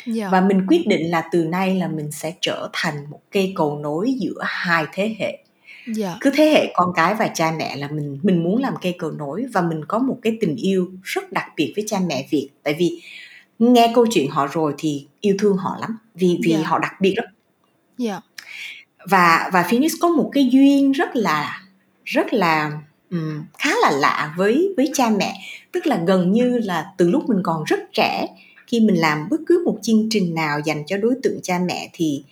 Yeah. 0.06 0.16
Dạ. 0.16 0.28
Và 0.28 0.40
mình 0.40 0.66
quyết 0.68 0.86
định 0.86 1.10
là 1.10 1.28
từ 1.32 1.44
nay 1.44 1.76
là 1.76 1.88
mình 1.88 2.12
sẽ 2.12 2.34
trở 2.40 2.68
thành 2.72 3.10
một 3.10 3.20
cây 3.30 3.52
cầu 3.56 3.78
nối 3.78 4.14
giữa 4.20 4.40
hai 4.42 4.84
thế 4.92 5.16
hệ. 5.18 5.43
Dạ. 5.86 6.16
cứ 6.20 6.30
thế 6.34 6.44
hệ 6.44 6.72
con 6.74 6.92
cái 6.94 7.14
và 7.14 7.28
cha 7.34 7.54
mẹ 7.58 7.76
là 7.76 7.88
mình 7.88 8.18
mình 8.22 8.44
muốn 8.44 8.62
làm 8.62 8.74
cây 8.82 8.94
cầu 8.98 9.10
nối 9.10 9.44
và 9.52 9.60
mình 9.60 9.84
có 9.84 9.98
một 9.98 10.18
cái 10.22 10.38
tình 10.40 10.56
yêu 10.56 10.90
rất 11.02 11.32
đặc 11.32 11.46
biệt 11.56 11.72
với 11.76 11.84
cha 11.88 11.98
mẹ 12.06 12.26
Việt 12.30 12.48
tại 12.62 12.74
vì 12.78 13.00
nghe 13.58 13.92
câu 13.94 14.06
chuyện 14.10 14.30
họ 14.30 14.46
rồi 14.46 14.74
thì 14.78 15.06
yêu 15.20 15.36
thương 15.38 15.56
họ 15.56 15.76
lắm 15.80 15.98
vì 16.14 16.38
vì. 16.44 16.52
Dạ. 16.52 16.58
họ 16.64 16.78
đặc 16.78 16.92
biệt 17.00 17.14
lắm 17.16 17.26
yeah. 17.98 18.24
và 19.10 19.50
và 19.52 19.62
Phoenix 19.62 19.92
có 20.00 20.08
một 20.08 20.30
cái 20.32 20.48
duyên 20.52 20.92
rất 20.92 21.16
là 21.16 21.62
rất 22.04 22.32
là 22.32 22.72
um, 23.10 23.44
khá 23.58 23.70
là 23.82 23.90
lạ 23.90 24.34
với 24.36 24.74
với 24.76 24.90
cha 24.94 25.10
mẹ 25.10 25.34
tức 25.72 25.86
là 25.86 26.00
gần 26.06 26.32
như 26.32 26.58
là 26.58 26.92
từ 26.96 27.10
lúc 27.10 27.28
mình 27.28 27.40
còn 27.42 27.64
rất 27.64 27.80
trẻ 27.92 28.26
khi 28.66 28.80
mình 28.80 29.00
làm 29.00 29.28
bất 29.30 29.40
cứ 29.46 29.62
một 29.64 29.78
chương 29.82 30.06
trình 30.10 30.34
nào 30.34 30.60
dành 30.64 30.82
cho 30.86 30.96
đối 30.96 31.14
tượng 31.22 31.40
cha 31.42 31.58
mẹ 31.66 31.90
thì 31.92 32.24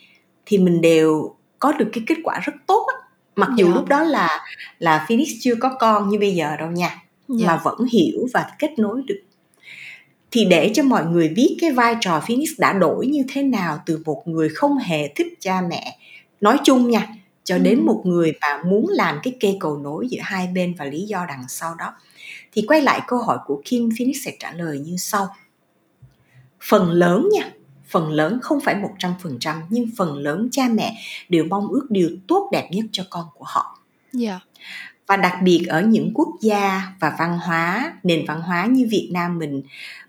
thì 0.45 0.57
mình 0.57 0.81
đều 0.81 1.35
có 1.59 1.71
được 1.71 1.89
cái 1.93 2.03
kết 2.07 2.15
quả 2.23 2.39
rất 2.39 2.53
tốt 2.67 2.87
á 2.87 3.02
mặc 3.35 3.49
dù 3.55 3.65
yeah. 3.65 3.75
Dạ. 3.75 3.79
lúc 3.79 3.89
đó 3.89 4.03
là 4.03 4.45
là 4.79 5.05
Phoenix 5.09 5.27
chưa 5.41 5.55
có 5.55 5.75
con 5.79 6.09
như 6.09 6.19
bây 6.19 6.35
giờ 6.35 6.55
đâu 6.57 6.71
nha 6.71 6.87
yeah. 6.87 6.99
Dạ. 7.27 7.47
mà 7.47 7.59
vẫn 7.63 7.85
hiểu 7.91 8.27
và 8.33 8.45
kết 8.59 8.79
nối 8.79 9.01
được 9.07 9.21
thì 10.31 10.45
để 10.45 10.71
cho 10.75 10.83
mọi 10.83 11.05
người 11.05 11.29
biết 11.29 11.57
cái 11.61 11.71
vai 11.71 11.95
trò 12.01 12.19
Phoenix 12.27 12.49
đã 12.57 12.73
đổi 12.73 13.07
như 13.07 13.23
thế 13.29 13.43
nào 13.43 13.79
từ 13.85 14.03
một 14.05 14.23
người 14.27 14.49
không 14.49 14.77
hề 14.77 15.07
thích 15.07 15.27
cha 15.39 15.61
mẹ 15.69 15.97
nói 16.41 16.57
chung 16.63 16.89
nha 16.89 17.07
cho 17.43 17.57
đến 17.57 17.79
ừ. 17.79 17.83
một 17.83 18.01
người 18.05 18.33
mà 18.41 18.61
muốn 18.65 18.85
làm 18.89 19.19
cái 19.23 19.35
cây 19.39 19.57
cầu 19.59 19.77
nối 19.77 20.07
giữa 20.09 20.21
hai 20.21 20.47
bên 20.47 20.73
và 20.77 20.85
lý 20.85 21.01
do 21.01 21.25
đằng 21.27 21.43
sau 21.47 21.75
đó 21.75 21.93
thì 22.51 22.61
quay 22.67 22.81
lại 22.81 23.01
câu 23.07 23.19
hỏi 23.19 23.37
của 23.45 23.61
Kim 23.65 23.89
Phoenix 23.97 24.17
sẽ 24.25 24.31
trả 24.39 24.51
lời 24.51 24.79
như 24.79 24.97
sau 24.97 25.27
phần 26.61 26.91
lớn 26.91 27.29
nha 27.33 27.51
phần 27.93 28.11
lớn 28.11 28.39
không 28.41 28.59
phải 28.59 28.75
100% 28.99 29.61
nhưng 29.69 29.89
phần 29.97 30.17
lớn 30.17 30.47
cha 30.51 30.63
mẹ 30.73 30.97
đều 31.29 31.45
mong 31.49 31.67
ước 31.67 31.87
điều 31.89 32.09
tốt 32.27 32.49
đẹp 32.51 32.69
nhất 32.71 32.85
cho 32.91 33.03
con 33.09 33.25
của 33.37 33.45
họ. 33.47 33.79
Yeah. 34.19 34.23
Dạ. 34.23 34.39
Và 35.07 35.17
đặc 35.17 35.33
biệt 35.43 35.65
ở 35.67 35.81
những 35.81 36.11
quốc 36.13 36.29
gia 36.41 36.93
và 36.99 37.15
văn 37.19 37.39
hóa, 37.39 37.93
nền 38.03 38.25
văn 38.27 38.41
hóa 38.41 38.65
như 38.65 38.87
Việt 38.91 39.09
Nam 39.13 39.39
mình 39.39 39.61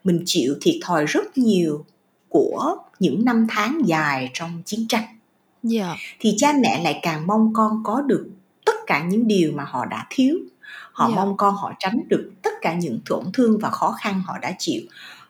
mình 0.05 0.23
chịu 0.27 0.55
thiệt 0.61 0.75
thòi 0.85 1.07
rất 1.07 1.39
nhiều 1.39 1.85
của 2.29 2.77
những 2.99 3.25
năm 3.25 3.47
tháng 3.51 3.83
dài 3.85 4.31
trong 4.35 4.63
chiến 4.65 4.87
tranh. 4.89 5.05
Yeah. 5.05 5.17
Dạ. 5.63 5.97
Thì 6.21 6.35
cha 6.37 6.53
mẹ 6.61 6.83
lại 6.85 6.99
càng 7.03 7.27
mong 7.27 7.53
con 7.55 7.83
có 7.85 8.01
được 8.01 8.29
tất 8.65 8.77
cả 8.87 9.05
những 9.05 9.27
điều 9.27 9.53
mà 9.53 9.65
họ 9.65 9.85
đã 9.85 10.07
thiếu. 10.11 10.39
Họ 10.93 11.07
yeah. 11.07 11.17
Dạ. 11.17 11.25
mong 11.25 11.37
con 11.37 11.55
họ 11.55 11.73
tránh 11.79 12.01
được 12.09 12.33
tất 12.43 12.51
cả 12.61 12.75
những 12.75 13.01
tổn 13.07 13.25
thương 13.33 13.59
và 13.59 13.71
khó 13.71 13.97
khăn 14.01 14.23
họ 14.27 14.39
đã 14.39 14.55
chịu 14.59 14.83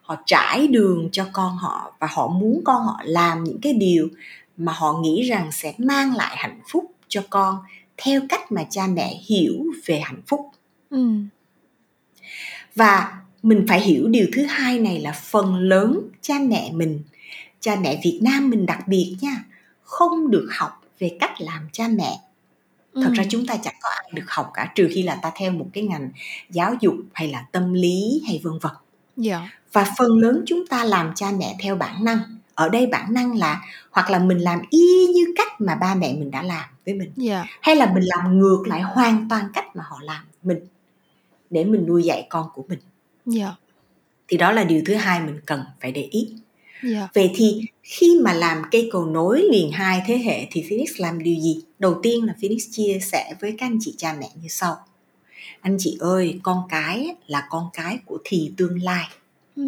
họ 0.04 0.16
trải 0.26 0.66
đường 0.66 1.08
cho 1.12 1.26
con 1.32 1.56
họ 1.56 1.92
và 2.00 2.06
họ 2.10 2.28
muốn 2.28 2.60
con 2.64 2.84
họ 2.84 3.00
làm 3.04 3.44
những 3.44 3.60
cái 3.60 3.72
điều 3.72 4.08
mà 4.56 4.72
họ 4.72 4.92
nghĩ 4.92 5.22
rằng 5.22 5.52
sẽ 5.52 5.74
mang 5.78 6.16
lại 6.16 6.36
hạnh 6.38 6.60
phúc 6.68 6.92
cho 7.08 7.22
con 7.30 7.58
theo 7.96 8.20
cách 8.28 8.52
mà 8.52 8.64
cha 8.70 8.86
mẹ 8.86 9.20
hiểu 9.26 9.64
về 9.86 10.00
hạnh 10.00 10.22
phúc 10.26 10.40
ừ. 10.90 11.08
và 12.74 13.20
mình 13.42 13.64
phải 13.68 13.80
hiểu 13.80 14.08
điều 14.08 14.26
thứ 14.32 14.44
hai 14.44 14.78
này 14.78 15.00
là 15.00 15.12
phần 15.12 15.56
lớn 15.56 16.00
cha 16.20 16.34
mẹ 16.38 16.70
mình 16.72 17.02
cha 17.60 17.76
mẹ 17.76 18.00
việt 18.04 18.18
nam 18.22 18.50
mình 18.50 18.66
đặc 18.66 18.88
biệt 18.88 19.16
nha 19.20 19.44
không 19.82 20.30
được 20.30 20.48
học 20.50 20.82
về 20.98 21.16
cách 21.20 21.40
làm 21.40 21.68
cha 21.72 21.88
mẹ 21.88 22.20
thật 22.94 23.08
ừ. 23.08 23.14
ra 23.14 23.24
chúng 23.28 23.46
ta 23.46 23.56
chẳng 23.56 23.74
có 23.82 23.88
ai 23.88 24.10
được 24.12 24.24
học 24.26 24.50
cả 24.54 24.72
trừ 24.74 24.88
khi 24.94 25.02
là 25.02 25.14
ta 25.14 25.32
theo 25.36 25.52
một 25.52 25.66
cái 25.72 25.84
ngành 25.84 26.10
giáo 26.50 26.74
dục 26.80 26.94
hay 27.12 27.28
là 27.28 27.46
tâm 27.52 27.72
lý 27.72 28.22
hay 28.26 28.40
vân 28.42 28.58
vân 28.58 28.72
yeah. 29.16 29.42
Dạ. 29.42 29.50
và 29.72 29.92
phần 29.98 30.18
lớn 30.18 30.42
chúng 30.46 30.66
ta 30.66 30.84
làm 30.84 31.12
cha 31.14 31.26
mẹ 31.38 31.56
theo 31.60 31.76
bản 31.76 32.04
năng 32.04 32.18
ở 32.54 32.68
đây 32.68 32.86
bản 32.86 33.14
năng 33.14 33.36
là 33.36 33.62
hoặc 33.90 34.10
là 34.10 34.18
mình 34.18 34.38
làm 34.38 34.60
y 34.70 35.06
như 35.06 35.24
cách 35.36 35.60
mà 35.60 35.74
ba 35.74 35.94
mẹ 35.94 36.12
mình 36.12 36.30
đã 36.30 36.42
làm 36.42 36.64
với 36.86 36.94
mình 36.94 37.12
yeah. 37.16 37.46
Dạ. 37.46 37.58
hay 37.62 37.76
là 37.76 37.92
mình 37.94 38.02
làm 38.06 38.38
ngược 38.38 38.62
lại 38.66 38.80
hoàn 38.80 39.26
toàn 39.30 39.48
cách 39.54 39.76
mà 39.76 39.84
họ 39.86 39.98
làm 40.02 40.24
mình 40.42 40.58
để 41.50 41.64
mình 41.64 41.86
nuôi 41.86 42.02
dạy 42.02 42.26
con 42.30 42.48
của 42.54 42.64
mình 42.68 42.78
yeah. 43.36 43.48
Dạ. 43.48 43.56
thì 44.28 44.36
đó 44.36 44.52
là 44.52 44.64
điều 44.64 44.82
thứ 44.86 44.94
hai 44.94 45.20
mình 45.20 45.40
cần 45.46 45.64
phải 45.80 45.92
để 45.92 46.02
ý 46.02 46.28
yeah. 46.92 47.14
vậy 47.14 47.30
thì 47.34 47.60
khi 47.82 48.18
mà 48.22 48.32
làm 48.32 48.62
cây 48.70 48.88
cầu 48.92 49.06
nối 49.06 49.42
liền 49.52 49.72
hai 49.72 50.02
thế 50.06 50.18
hệ 50.18 50.46
thì 50.50 50.66
Phoenix 50.68 50.90
làm 50.96 51.22
điều 51.22 51.34
gì 51.34 51.62
đầu 51.78 52.00
tiên 52.02 52.24
là 52.24 52.34
Phoenix 52.42 52.62
chia 52.70 52.98
sẻ 53.02 53.34
với 53.40 53.54
các 53.58 53.66
anh 53.66 53.78
chị 53.80 53.94
cha 53.98 54.16
mẹ 54.20 54.30
như 54.42 54.48
sau 54.48 54.76
anh 55.64 55.76
chị 55.78 55.96
ơi 56.00 56.40
con 56.42 56.62
cái 56.68 57.14
là 57.26 57.46
con 57.50 57.68
cái 57.72 57.98
của 58.06 58.18
thì 58.24 58.52
tương 58.56 58.82
lai 58.82 59.04
ừ. 59.56 59.62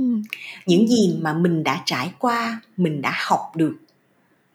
những 0.67 0.89
gì 0.89 1.17
mà 1.21 1.33
mình 1.33 1.65
đã 1.65 1.83
trải 1.87 2.11
qua 2.19 2.61
mình 2.77 3.03
đã 3.03 3.13
học 3.17 3.53
được 3.57 3.77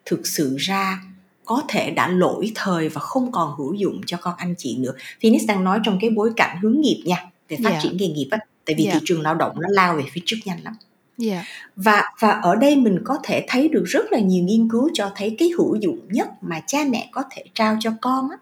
thực 0.05 0.27
sự 0.27 0.55
ra 0.59 1.03
có 1.45 1.63
thể 1.67 1.91
đã 1.91 2.07
lỗi 2.07 2.51
thời 2.55 2.89
và 2.89 3.01
không 3.01 3.31
còn 3.31 3.55
hữu 3.57 3.73
dụng 3.73 4.01
cho 4.05 4.17
con 4.21 4.33
anh 4.37 4.55
chị 4.57 4.77
nữa 4.77 4.91
Phoenix 5.23 5.45
đang 5.47 5.63
nói 5.63 5.79
trong 5.83 5.97
cái 6.01 6.09
bối 6.09 6.31
cảnh 6.35 6.57
hướng 6.61 6.81
nghiệp 6.81 7.03
nha 7.05 7.25
về 7.49 7.57
phát 7.63 7.69
yeah. 7.69 7.83
Dạ. 7.83 7.89
triển 7.89 7.97
nghề 7.97 8.07
nghiệp 8.07 8.27
á 8.31 8.37
tại 8.65 8.75
vì 8.77 8.83
yeah. 8.83 8.93
Dạ. 8.93 8.99
thị 8.99 9.05
trường 9.07 9.21
lao 9.21 9.35
động 9.35 9.55
nó 9.61 9.67
lao 9.69 9.95
về 9.95 10.03
phía 10.11 10.21
trước 10.25 10.37
nhanh 10.45 10.63
lắm 10.63 10.73
yeah. 11.23 11.31
Dạ. 11.31 11.45
và 11.75 12.03
và 12.19 12.29
ở 12.29 12.55
đây 12.55 12.75
mình 12.75 12.99
có 13.03 13.17
thể 13.23 13.45
thấy 13.47 13.67
được 13.67 13.83
rất 13.85 14.05
là 14.11 14.19
nhiều 14.19 14.43
nghiên 14.43 14.69
cứu 14.69 14.89
cho 14.93 15.11
thấy 15.15 15.35
cái 15.39 15.49
hữu 15.57 15.75
dụng 15.75 15.99
nhất 16.09 16.27
mà 16.41 16.61
cha 16.67 16.79
mẹ 16.89 17.09
có 17.11 17.23
thể 17.31 17.43
trao 17.53 17.77
cho 17.79 17.91
con 18.01 18.29
á, 18.29 18.37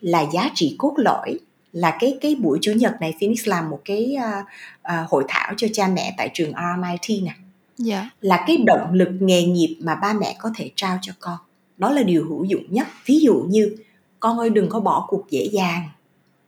là 0.00 0.26
giá 0.32 0.50
trị 0.54 0.74
cốt 0.78 0.94
lõi 0.96 1.38
là 1.72 1.96
cái 2.00 2.18
cái 2.20 2.34
buổi 2.34 2.58
chủ 2.62 2.72
nhật 2.72 2.94
này 3.00 3.14
Phoenix 3.20 3.48
làm 3.48 3.70
một 3.70 3.80
cái 3.84 4.16
uh, 4.18 4.46
uh, 4.80 5.10
hội 5.10 5.24
thảo 5.28 5.54
cho 5.56 5.68
cha 5.72 5.88
mẹ 5.88 6.14
tại 6.18 6.30
trường 6.34 6.52
RMIT 6.52 7.22
nè 7.22 7.26
yeah. 7.26 7.36
Dạ. 7.78 8.10
là 8.20 8.44
cái 8.46 8.56
động 8.66 8.92
lực 8.92 9.08
nghề 9.20 9.42
nghiệp 9.42 9.76
mà 9.80 9.94
ba 9.94 10.12
mẹ 10.12 10.36
có 10.38 10.50
thể 10.56 10.70
trao 10.76 10.98
cho 11.02 11.12
con 11.20 11.36
đó 11.78 11.90
là 11.90 12.02
điều 12.02 12.24
hữu 12.24 12.44
dụng 12.44 12.64
nhất 12.68 12.86
ví 13.06 13.20
dụ 13.20 13.34
như 13.48 13.76
con 14.20 14.38
ơi 14.38 14.50
đừng 14.50 14.68
có 14.68 14.80
bỏ 14.80 15.06
cuộc 15.08 15.30
dễ 15.30 15.48
dàng 15.52 15.88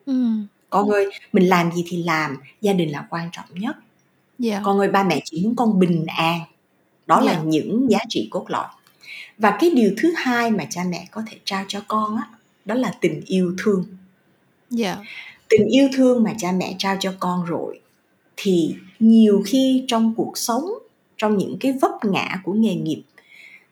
ừ. 0.07 0.31
con 0.71 0.91
ơi 0.91 1.07
mình 1.33 1.49
làm 1.49 1.73
gì 1.73 1.85
thì 1.89 2.03
làm 2.03 2.37
gia 2.61 2.73
đình 2.73 2.93
là 2.93 3.07
quan 3.11 3.29
trọng 3.33 3.47
nhất 3.55 3.77
yeah. 3.77 3.83
Dạ. 4.39 4.61
con 4.65 4.79
ơi 4.79 4.89
ba 4.89 5.03
mẹ 5.03 5.21
chỉ 5.25 5.45
muốn 5.45 5.57
con 5.57 5.79
bình 5.79 6.07
an 6.07 6.41
đó 7.07 7.17
yeah. 7.17 7.27
là 7.27 7.33
dạ. 7.33 7.43
những 7.45 7.91
giá 7.91 7.99
trị 8.09 8.29
cốt 8.31 8.45
lõi 8.49 8.67
và 9.39 9.57
cái 9.61 9.71
điều 9.71 9.95
thứ 9.97 10.13
hai 10.17 10.51
mà 10.51 10.65
cha 10.71 10.85
mẹ 10.89 11.07
có 11.11 11.23
thể 11.31 11.39
trao 11.45 11.65
cho 11.69 11.81
con 11.89 12.17
á 12.17 12.29
đó 12.65 12.75
là 12.75 12.95
tình 13.01 13.23
yêu 13.27 13.55
thương 13.59 13.85
yeah. 14.79 14.99
Dạ. 14.99 15.05
tình 15.49 15.67
yêu 15.67 15.89
thương 15.95 16.23
mà 16.23 16.35
cha 16.39 16.53
mẹ 16.53 16.75
trao 16.79 16.97
cho 17.01 17.15
con 17.21 17.45
rồi 17.45 17.81
thì 18.37 18.75
nhiều 18.99 19.43
khi 19.47 19.85
trong 19.89 20.15
cuộc 20.17 20.39
sống 20.39 20.65
trong 21.17 21.37
những 21.39 21.57
cái 21.61 21.73
vấp 21.73 21.91
ngã 22.03 22.41
của 22.45 22.53
nghề 22.53 22.75
nghiệp 22.75 23.03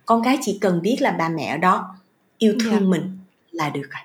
con 0.07 0.23
cái 0.25 0.39
chỉ 0.43 0.59
cần 0.61 0.83
biết 0.83 0.97
là 1.01 1.11
ba 1.11 1.29
mẹ 1.29 1.47
ở 1.47 1.57
đó 1.57 1.97
yêu 2.39 2.55
thương 2.61 2.73
Dạ. 2.73 2.81
mình 2.81 3.19
là 3.53 3.71
được 3.71 3.83
rồi 3.91 4.03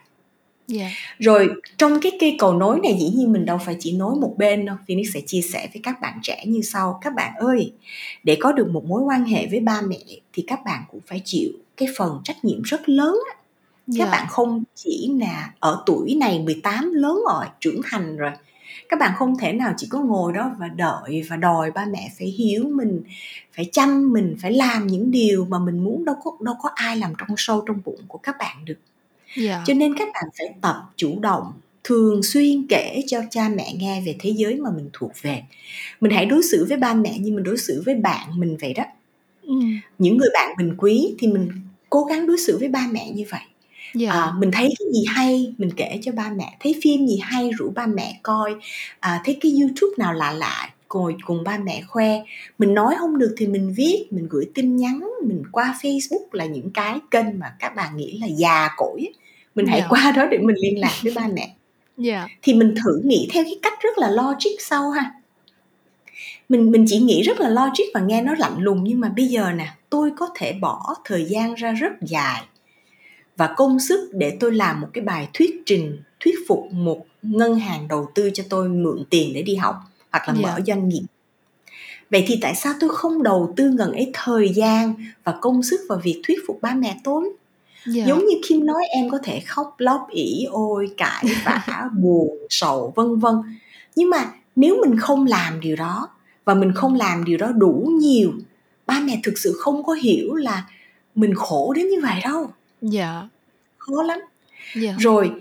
dạ 0.67 0.89
rồi 1.19 1.49
trong 1.77 1.99
cái 2.01 2.11
cây 2.19 2.35
cầu 2.39 2.53
nối 2.53 2.79
này 2.83 2.97
dĩ 2.99 3.09
nhiên 3.09 3.33
mình 3.33 3.45
đâu 3.45 3.57
phải 3.65 3.75
chỉ 3.79 3.91
nối 3.91 4.15
một 4.15 4.33
bên 4.37 4.65
đâu 4.65 4.75
Phoenix 4.87 5.07
sẽ 5.13 5.21
chia 5.21 5.41
sẻ 5.41 5.69
với 5.73 5.81
các 5.83 6.01
bạn 6.01 6.19
trẻ 6.23 6.43
như 6.45 6.61
sau 6.61 6.99
các 7.01 7.13
bạn 7.15 7.35
ơi 7.35 7.73
để 8.23 8.37
có 8.39 8.51
được 8.51 8.69
một 8.69 8.85
mối 8.85 9.01
quan 9.01 9.25
hệ 9.25 9.47
với 9.47 9.59
ba 9.59 9.81
mẹ 9.81 9.99
thì 10.33 10.43
các 10.47 10.59
bạn 10.65 10.83
cũng 10.91 11.01
phải 11.07 11.21
chịu 11.25 11.49
cái 11.77 11.89
phần 11.97 12.21
trách 12.23 12.45
nhiệm 12.45 12.61
rất 12.61 12.89
lớn. 12.89 13.15
Các 13.87 14.05
dạ. 14.05 14.11
bạn 14.11 14.27
không 14.29 14.63
chỉ 14.75 15.11
là 15.19 15.53
ở 15.59 15.83
tuổi 15.85 16.15
này 16.15 16.39
18 16.39 16.93
lớn 16.93 17.19
rồi 17.27 17.45
trưởng 17.59 17.81
thành 17.85 18.17
rồi 18.17 18.31
các 18.89 18.99
bạn 18.99 19.11
không 19.15 19.37
thể 19.37 19.53
nào 19.53 19.73
chỉ 19.77 19.87
có 19.89 19.99
ngồi 19.99 20.33
đó 20.33 20.51
và 20.59 20.67
đợi 20.67 21.23
và 21.29 21.35
đòi 21.35 21.71
ba 21.71 21.85
mẹ 21.91 22.11
phải 22.19 22.27
hiếu 22.27 22.63
mình 22.73 23.01
phải 23.55 23.69
chăm 23.71 24.13
mình 24.13 24.35
phải 24.41 24.51
làm 24.51 24.87
những 24.87 25.11
điều 25.11 25.45
mà 25.45 25.59
mình 25.59 25.79
muốn. 25.83 26.05
Đâu 26.05 26.15
có 26.23 26.31
đâu 26.41 26.55
có 26.61 26.69
ai 26.75 26.97
làm 26.97 27.13
trong 27.17 27.37
sâu 27.37 27.63
trong 27.67 27.79
bụng 27.85 28.01
của 28.07 28.17
các 28.17 28.35
bạn 28.39 28.65
được. 28.65 28.79
Dạ. 29.37 29.63
Cho 29.65 29.73
nên 29.73 29.97
các 29.97 30.07
bạn 30.13 30.23
phải 30.37 30.47
tập 30.61 30.75
chủ 30.95 31.19
động 31.19 31.53
thường 31.83 32.23
xuyên 32.23 32.67
kể 32.67 33.01
cho 33.07 33.21
cha 33.31 33.49
mẹ 33.49 33.73
nghe 33.73 34.03
về 34.05 34.15
thế 34.19 34.29
giới 34.29 34.55
mà 34.55 34.69
mình 34.75 34.89
thuộc 34.93 35.11
về. 35.21 35.43
Mình 36.01 36.11
hãy 36.11 36.25
đối 36.25 36.43
xử 36.43 36.65
với 36.69 36.77
ba 36.77 36.93
mẹ 36.93 37.17
như 37.19 37.33
mình 37.33 37.43
đối 37.43 37.57
xử 37.57 37.83
với 37.85 37.95
bạn 37.95 38.39
mình 38.39 38.57
vậy 38.61 38.73
đó. 38.73 38.83
Ừ. 39.41 39.53
những 39.97 40.17
người 40.17 40.29
bạn 40.33 40.53
mình 40.57 40.75
quý 40.77 41.15
thì 41.19 41.27
mình 41.27 41.49
cố 41.89 42.03
gắng 42.03 42.27
đối 42.27 42.37
xử 42.37 42.57
với 42.57 42.69
ba 42.69 42.87
mẹ 42.91 43.09
như 43.09 43.23
vậy 43.29 43.41
dạ. 43.97 44.11
À, 44.11 44.31
mình 44.37 44.51
thấy 44.51 44.69
cái 44.79 44.87
gì 44.93 45.05
hay 45.07 45.53
mình 45.57 45.69
kể 45.77 45.99
cho 46.01 46.11
ba 46.11 46.29
mẹ. 46.37 46.57
Thấy 46.59 46.75
phim 46.83 47.07
gì 47.07 47.19
hay 47.23 47.49
rủ 47.57 47.71
ba 47.75 47.87
mẹ 47.87 48.19
coi. 48.23 48.55
À, 48.99 49.21
thấy 49.25 49.37
cái 49.41 49.51
youtube 49.61 49.93
nào 49.97 50.13
lạ 50.13 50.31
lạ 50.31 50.69
ngồi 50.93 51.15
cùng 51.25 51.43
ba 51.43 51.57
mẹ 51.57 51.81
khoe. 51.87 52.19
Mình 52.57 52.73
nói 52.73 52.95
không 52.99 53.17
được 53.17 53.35
thì 53.37 53.47
mình 53.47 53.73
viết 53.77 54.05
mình 54.11 54.27
gửi 54.29 54.45
tin 54.53 54.75
nhắn 54.77 54.99
mình 55.23 55.43
qua 55.51 55.75
facebook 55.81 56.25
là 56.31 56.45
những 56.45 56.69
cái 56.71 56.99
kênh 57.11 57.39
mà 57.39 57.55
các 57.59 57.75
bạn 57.75 57.97
nghĩ 57.97 58.17
là 58.21 58.27
già 58.27 58.69
cỗi 58.77 59.07
mình 59.55 59.65
hãy 59.65 59.79
Dạ. 59.79 59.87
qua 59.89 60.11
đó 60.11 60.25
để 60.31 60.37
mình 60.37 60.55
liên 60.59 60.79
lạc 60.79 60.93
với 61.03 61.13
ba 61.15 61.27
mẹ. 61.33 61.53
Dạ. 61.97 62.27
Thì 62.41 62.53
mình 62.53 62.75
thử 62.83 63.01
nghĩ 63.03 63.27
theo 63.33 63.43
cái 63.43 63.59
cách 63.61 63.73
rất 63.81 63.97
là 63.97 64.09
logic 64.09 64.51
sau 64.59 64.89
ha. 64.89 65.11
Mình 66.49 66.71
mình 66.71 66.85
chỉ 66.87 66.97
nghĩ 66.99 67.21
rất 67.21 67.39
là 67.39 67.49
logic 67.49 67.83
và 67.93 67.99
nghe 68.01 68.21
nó 68.21 68.33
lạnh 68.37 68.57
lùng 68.59 68.83
nhưng 68.83 68.99
mà 68.99 69.09
bây 69.15 69.25
giờ 69.27 69.51
nè 69.51 69.67
tôi 69.89 70.11
có 70.17 70.29
thể 70.35 70.53
bỏ 70.61 70.95
thời 71.05 71.25
gian 71.25 71.53
ra 71.53 71.71
rất 71.71 71.91
dài 72.01 72.43
và 73.37 73.53
công 73.57 73.79
sức 73.79 74.09
để 74.13 74.37
tôi 74.39 74.51
làm 74.55 74.81
một 74.81 74.87
cái 74.93 75.03
bài 75.03 75.29
thuyết 75.33 75.61
trình 75.65 75.97
thuyết 76.19 76.35
phục 76.47 76.67
một 76.71 77.05
ngân 77.21 77.59
hàng 77.59 77.87
đầu 77.87 78.11
tư 78.15 78.29
cho 78.33 78.43
tôi 78.49 78.69
mượn 78.69 79.03
tiền 79.09 79.31
để 79.33 79.41
đi 79.41 79.55
học 79.55 79.75
hoặc 80.11 80.27
là 80.27 80.33
Dạ. 80.37 80.41
mở 80.41 80.59
doanh 80.67 80.89
nghiệp. 80.89 81.03
Vậy 82.11 82.23
thì 82.27 82.37
tại 82.41 82.55
sao 82.55 82.73
tôi 82.79 82.89
không 82.89 83.23
đầu 83.23 83.53
tư 83.55 83.69
ngần 83.69 83.91
ấy 83.91 84.11
thời 84.13 84.49
gian 84.49 84.93
và 85.23 85.37
công 85.41 85.63
sức 85.63 85.79
vào 85.89 85.99
việc 86.03 86.21
thuyết 86.27 86.39
phục 86.47 86.61
ba 86.61 86.73
mẹ 86.73 86.99
tôi? 87.03 87.29
Dạ. 87.85 88.05
Giống 88.07 88.19
như 88.19 88.35
Kim 88.47 88.65
nói 88.65 88.83
em 88.89 89.09
có 89.09 89.19
thể 89.23 89.39
khóc 89.39 89.75
lóc 89.77 90.07
ỉ 90.09 90.45
ôi 90.51 90.89
cãi 90.97 91.25
vã 91.45 91.89
buồn 91.99 92.37
sầu 92.49 92.93
vân 92.95 93.19
vân. 93.19 93.35
Nhưng 93.95 94.09
mà 94.09 94.31
nếu 94.55 94.77
mình 94.85 94.99
không 94.99 95.25
làm 95.25 95.59
điều 95.59 95.75
đó 95.75 96.09
và 96.45 96.53
mình 96.53 96.71
không 96.75 96.95
làm 96.95 97.23
điều 97.25 97.37
đó 97.37 97.51
đủ 97.51 97.89
nhiều 97.99 98.31
ba 98.85 98.99
mẹ 98.99 99.19
thực 99.23 99.37
sự 99.37 99.53
không 99.59 99.83
có 99.83 99.93
hiểu 99.93 100.33
là 100.33 100.65
mình 101.15 101.35
khổ 101.35 101.73
đến 101.73 101.89
như 101.89 101.97
vậy 102.01 102.19
đâu 102.23 102.49
dạ. 102.81 103.27
Khó 103.77 104.03
lắm. 104.03 104.19
Dạ. 104.75 104.95
Rồi 104.99 105.31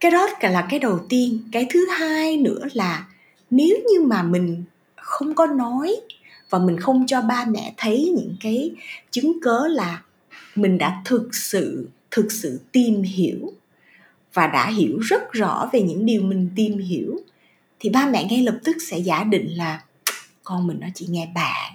cái 0.00 0.10
đó 0.10 0.28
cả 0.40 0.50
là 0.50 0.66
cái 0.70 0.78
đầu 0.78 1.00
tiên. 1.08 1.40
Cái 1.52 1.66
thứ 1.70 1.86
hai 1.98 2.36
nữa 2.36 2.60
là 2.72 3.06
nếu 3.50 3.76
như 3.90 4.06
mà 4.06 4.22
mình 4.22 4.64
không 4.96 5.34
có 5.34 5.46
nói 5.46 5.96
và 6.50 6.58
mình 6.58 6.80
không 6.80 7.06
cho 7.06 7.22
ba 7.22 7.44
mẹ 7.48 7.74
thấy 7.76 8.12
những 8.16 8.36
cái 8.40 8.70
chứng 9.10 9.40
cớ 9.42 9.66
là 9.68 10.02
mình 10.54 10.78
đã 10.78 11.02
thực 11.04 11.34
sự 11.34 11.88
thực 12.10 12.32
sự 12.32 12.60
tìm 12.72 13.02
hiểu 13.02 13.52
và 14.32 14.46
đã 14.46 14.70
hiểu 14.70 14.98
rất 14.98 15.32
rõ 15.32 15.70
về 15.72 15.82
những 15.82 16.06
điều 16.06 16.22
mình 16.22 16.50
tìm 16.56 16.78
hiểu 16.78 17.20
thì 17.80 17.90
ba 17.90 18.06
mẹ 18.06 18.26
ngay 18.30 18.42
lập 18.42 18.58
tức 18.64 18.76
sẽ 18.90 18.98
giả 18.98 19.24
định 19.24 19.56
là 19.56 19.82
con 20.44 20.66
mình 20.66 20.80
nó 20.80 20.86
chỉ 20.94 21.06
nghe 21.06 21.28
bạn. 21.34 21.72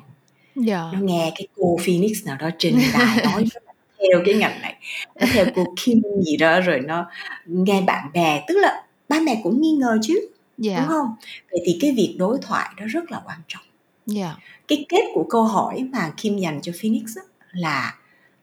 Dạ. 0.56 0.90
Nó 0.94 1.00
nghe 1.00 1.32
cái 1.36 1.48
cô 1.56 1.78
Phoenix 1.86 2.26
nào 2.26 2.38
đó 2.40 2.50
trình 2.58 2.80
đài 2.94 3.26
nói 3.26 3.46
rất 3.54 3.64
là 3.66 3.71
theo 4.10 4.22
cái 4.26 4.36
ngành 4.36 4.62
này 4.62 4.76
nó 5.20 5.28
theo 5.34 5.46
cô 5.56 5.74
Kim 5.84 6.02
gì 6.26 6.38
đó 6.38 6.60
rồi 6.60 6.80
nó 6.80 7.06
nghe 7.46 7.82
bạn 7.82 8.12
bè 8.14 8.44
tức 8.48 8.58
là 8.58 8.84
ba 9.10 9.20
mẹ 9.20 9.42
cũng 9.44 9.62
nghi 9.62 9.72
ngờ 9.72 9.98
chứ 10.02 10.30
đúng 10.58 10.74
dạ 10.74 10.86
không? 10.88 11.16
Vậy 11.52 11.62
thì 11.66 11.78
cái 11.82 11.92
việc 11.92 12.16
đối 12.20 12.38
thoại 12.42 12.70
đó 12.78 12.86
rất 12.90 13.12
là 13.12 13.22
quan 13.26 13.38
trọng. 13.48 13.64
Dạ. 14.06 14.36
Cái 14.68 14.86
kết 14.90 15.02
của 15.14 15.26
câu 15.30 15.44
hỏi 15.44 15.84
mà 15.94 16.12
Kim 16.18 16.38
dành 16.38 16.60
cho 16.62 16.72
Phoenix 16.82 17.18
là 17.52 17.96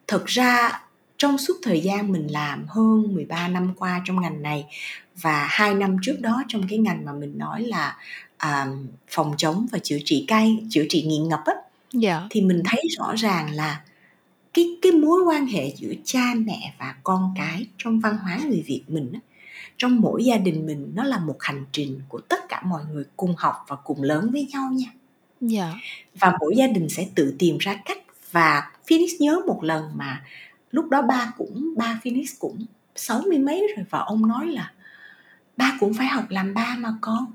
thực 0.07 0.27
ra 0.27 0.81
trong 1.17 1.39
suốt 1.39 1.55
thời 1.63 1.81
gian 1.81 2.13
mình 2.13 2.27
làm 2.27 2.67
hơn 2.69 3.15
13 3.15 3.49
năm 3.49 3.75
qua 3.77 4.03
trong 4.05 4.21
ngành 4.21 4.43
này 4.43 4.65
và 5.15 5.47
hai 5.51 5.75
năm 5.75 5.97
trước 6.03 6.17
đó 6.21 6.43
trong 6.49 6.63
cái 6.69 6.79
ngành 6.79 7.05
mà 7.05 7.13
mình 7.13 7.39
nói 7.39 7.63
là 7.63 7.97
à, 8.37 8.67
phòng 9.09 9.35
chống 9.37 9.67
và 9.73 9.79
chữa 9.79 9.99
trị 10.05 10.25
cai 10.29 10.57
chữa 10.71 10.85
trị 10.89 11.03
nghiện 11.03 11.29
ngập 11.29 11.41
á, 11.47 11.55
dạ. 11.93 12.27
thì 12.31 12.41
mình 12.41 12.63
thấy 12.65 12.83
rõ 12.99 13.15
ràng 13.17 13.51
là 13.51 13.81
cái 14.59 14.77
cái 14.83 14.93
mối 14.93 15.23
quan 15.23 15.47
hệ 15.47 15.73
giữa 15.77 15.93
cha 16.05 16.35
mẹ 16.37 16.75
và 16.79 16.95
con 17.03 17.35
cái 17.37 17.67
trong 17.79 18.01
văn 18.01 18.19
hóa 18.23 18.39
người 18.49 18.65
Việt 18.67 18.83
mình 18.89 19.13
á, 19.13 19.21
trong 19.77 20.01
mỗi 20.01 20.25
gia 20.25 20.37
đình 20.37 20.67
mình 20.67 20.93
nó 20.95 21.05
là 21.05 21.19
một 21.19 21.37
hành 21.41 21.65
trình 21.73 22.01
của 22.09 22.21
tất 22.21 22.49
cả 22.49 22.63
mọi 22.65 22.83
người 22.93 23.05
cùng 23.17 23.35
học 23.39 23.65
và 23.69 23.77
cùng 23.77 24.03
lớn 24.03 24.31
với 24.33 24.49
nhau 24.53 24.71
nha. 24.73 24.87
Dạ. 25.41 25.75
Và 26.15 26.37
mỗi 26.41 26.55
gia 26.57 26.67
đình 26.67 26.89
sẽ 26.89 27.09
tự 27.15 27.35
tìm 27.39 27.59
ra 27.59 27.81
cách 27.85 27.99
và 28.33 28.71
Phoenix 28.87 29.11
nhớ 29.19 29.41
một 29.47 29.65
lần 29.65 29.91
mà 29.95 30.23
lúc 30.71 30.89
đó 30.89 31.03
ba 31.03 31.33
cũng 31.37 31.75
ba 31.77 32.01
Phoenix 32.05 32.35
cũng 32.39 32.67
sáu 32.97 33.21
mươi 33.29 33.39
mấy 33.39 33.67
rồi 33.77 33.87
và 33.91 33.99
ông 33.99 34.29
nói 34.29 34.47
là 34.47 34.73
ba 35.57 35.77
cũng 35.81 35.95
phải 35.95 36.07
học 36.07 36.25
làm 36.29 36.55
ba 36.55 36.77
mà 36.79 36.95
con. 37.01 37.27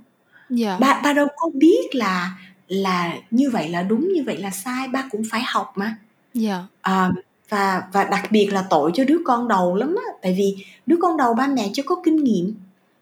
Dạ. 0.49 0.77
Ba 0.79 1.01
ba 1.03 1.13
đâu 1.13 1.27
có 1.37 1.49
biết 1.53 1.95
là 1.95 2.37
là 2.67 3.17
như 3.31 3.49
vậy 3.49 3.69
là 3.69 3.83
đúng 3.83 4.13
như 4.13 4.23
vậy 4.25 4.37
là 4.37 4.49
sai 4.49 4.87
ba 4.87 5.07
cũng 5.11 5.23
phải 5.31 5.41
học 5.45 5.73
mà 5.75 5.97
dạ. 6.33 6.63
À, 6.81 7.11
và 7.49 7.83
và 7.93 8.03
đặc 8.03 8.31
biệt 8.31 8.45
là 8.53 8.65
tội 8.69 8.91
cho 8.93 9.03
đứa 9.03 9.17
con 9.25 9.47
đầu 9.47 9.75
lắm 9.75 9.95
á. 10.07 10.13
Tại 10.21 10.35
vì 10.37 10.65
đứa 10.85 10.95
con 11.01 11.17
đầu 11.17 11.33
ba 11.33 11.47
mẹ 11.47 11.69
chưa 11.73 11.83
có 11.83 11.95
kinh 12.05 12.23
nghiệm. 12.23 12.53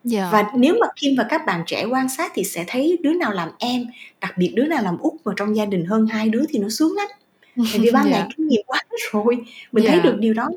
Dạ. 0.03 0.29
Và 0.31 0.51
nếu 0.55 0.75
mà 0.81 0.87
Kim 0.95 1.15
và 1.17 1.25
các 1.29 1.41
bạn 1.45 1.63
trẻ 1.67 1.85
quan 1.85 2.09
sát 2.09 2.31
thì 2.35 2.43
sẽ 2.43 2.63
thấy 2.67 2.97
đứa 3.03 3.13
nào 3.13 3.31
làm 3.31 3.49
em 3.59 3.85
đặc 4.21 4.33
biệt 4.37 4.53
đứa 4.55 4.65
nào 4.65 4.83
làm 4.83 4.97
út 4.97 5.13
mà 5.25 5.33
trong 5.37 5.55
gia 5.55 5.65
đình 5.65 5.85
hơn 5.85 6.07
hai 6.07 6.29
đứa 6.29 6.43
thì 6.49 6.59
nó 6.59 6.69
sướng 6.69 6.95
lắm. 6.95 7.07
Tại 7.55 7.79
vì 7.81 7.91
ba 7.91 8.03
Dạ. 8.05 8.09
mẹ 8.11 8.27
kinh 8.37 8.47
nghiệm 8.47 8.61
quá 8.67 8.79
rồi 9.11 9.37
mình 9.71 9.85
thấy 9.87 9.97
Dạ. 9.97 10.03
được 10.03 10.17
điều 10.19 10.33
đó. 10.33 10.49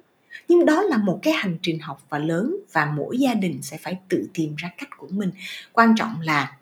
Nhưng 0.48 0.66
đó 0.66 0.82
là 0.82 0.96
một 0.96 1.18
cái 1.22 1.34
hành 1.34 1.56
trình 1.62 1.78
học 1.78 2.02
và 2.08 2.18
lớn 2.18 2.56
và 2.72 2.92
mỗi 2.96 3.18
gia 3.18 3.34
đình 3.34 3.62
sẽ 3.62 3.76
phải 3.76 3.98
tự 4.08 4.28
tìm 4.34 4.54
ra 4.56 4.70
cách 4.78 4.88
của 4.98 5.06
mình. 5.10 5.30
Quan 5.72 5.94
trọng 5.98 6.20
là 6.22 6.52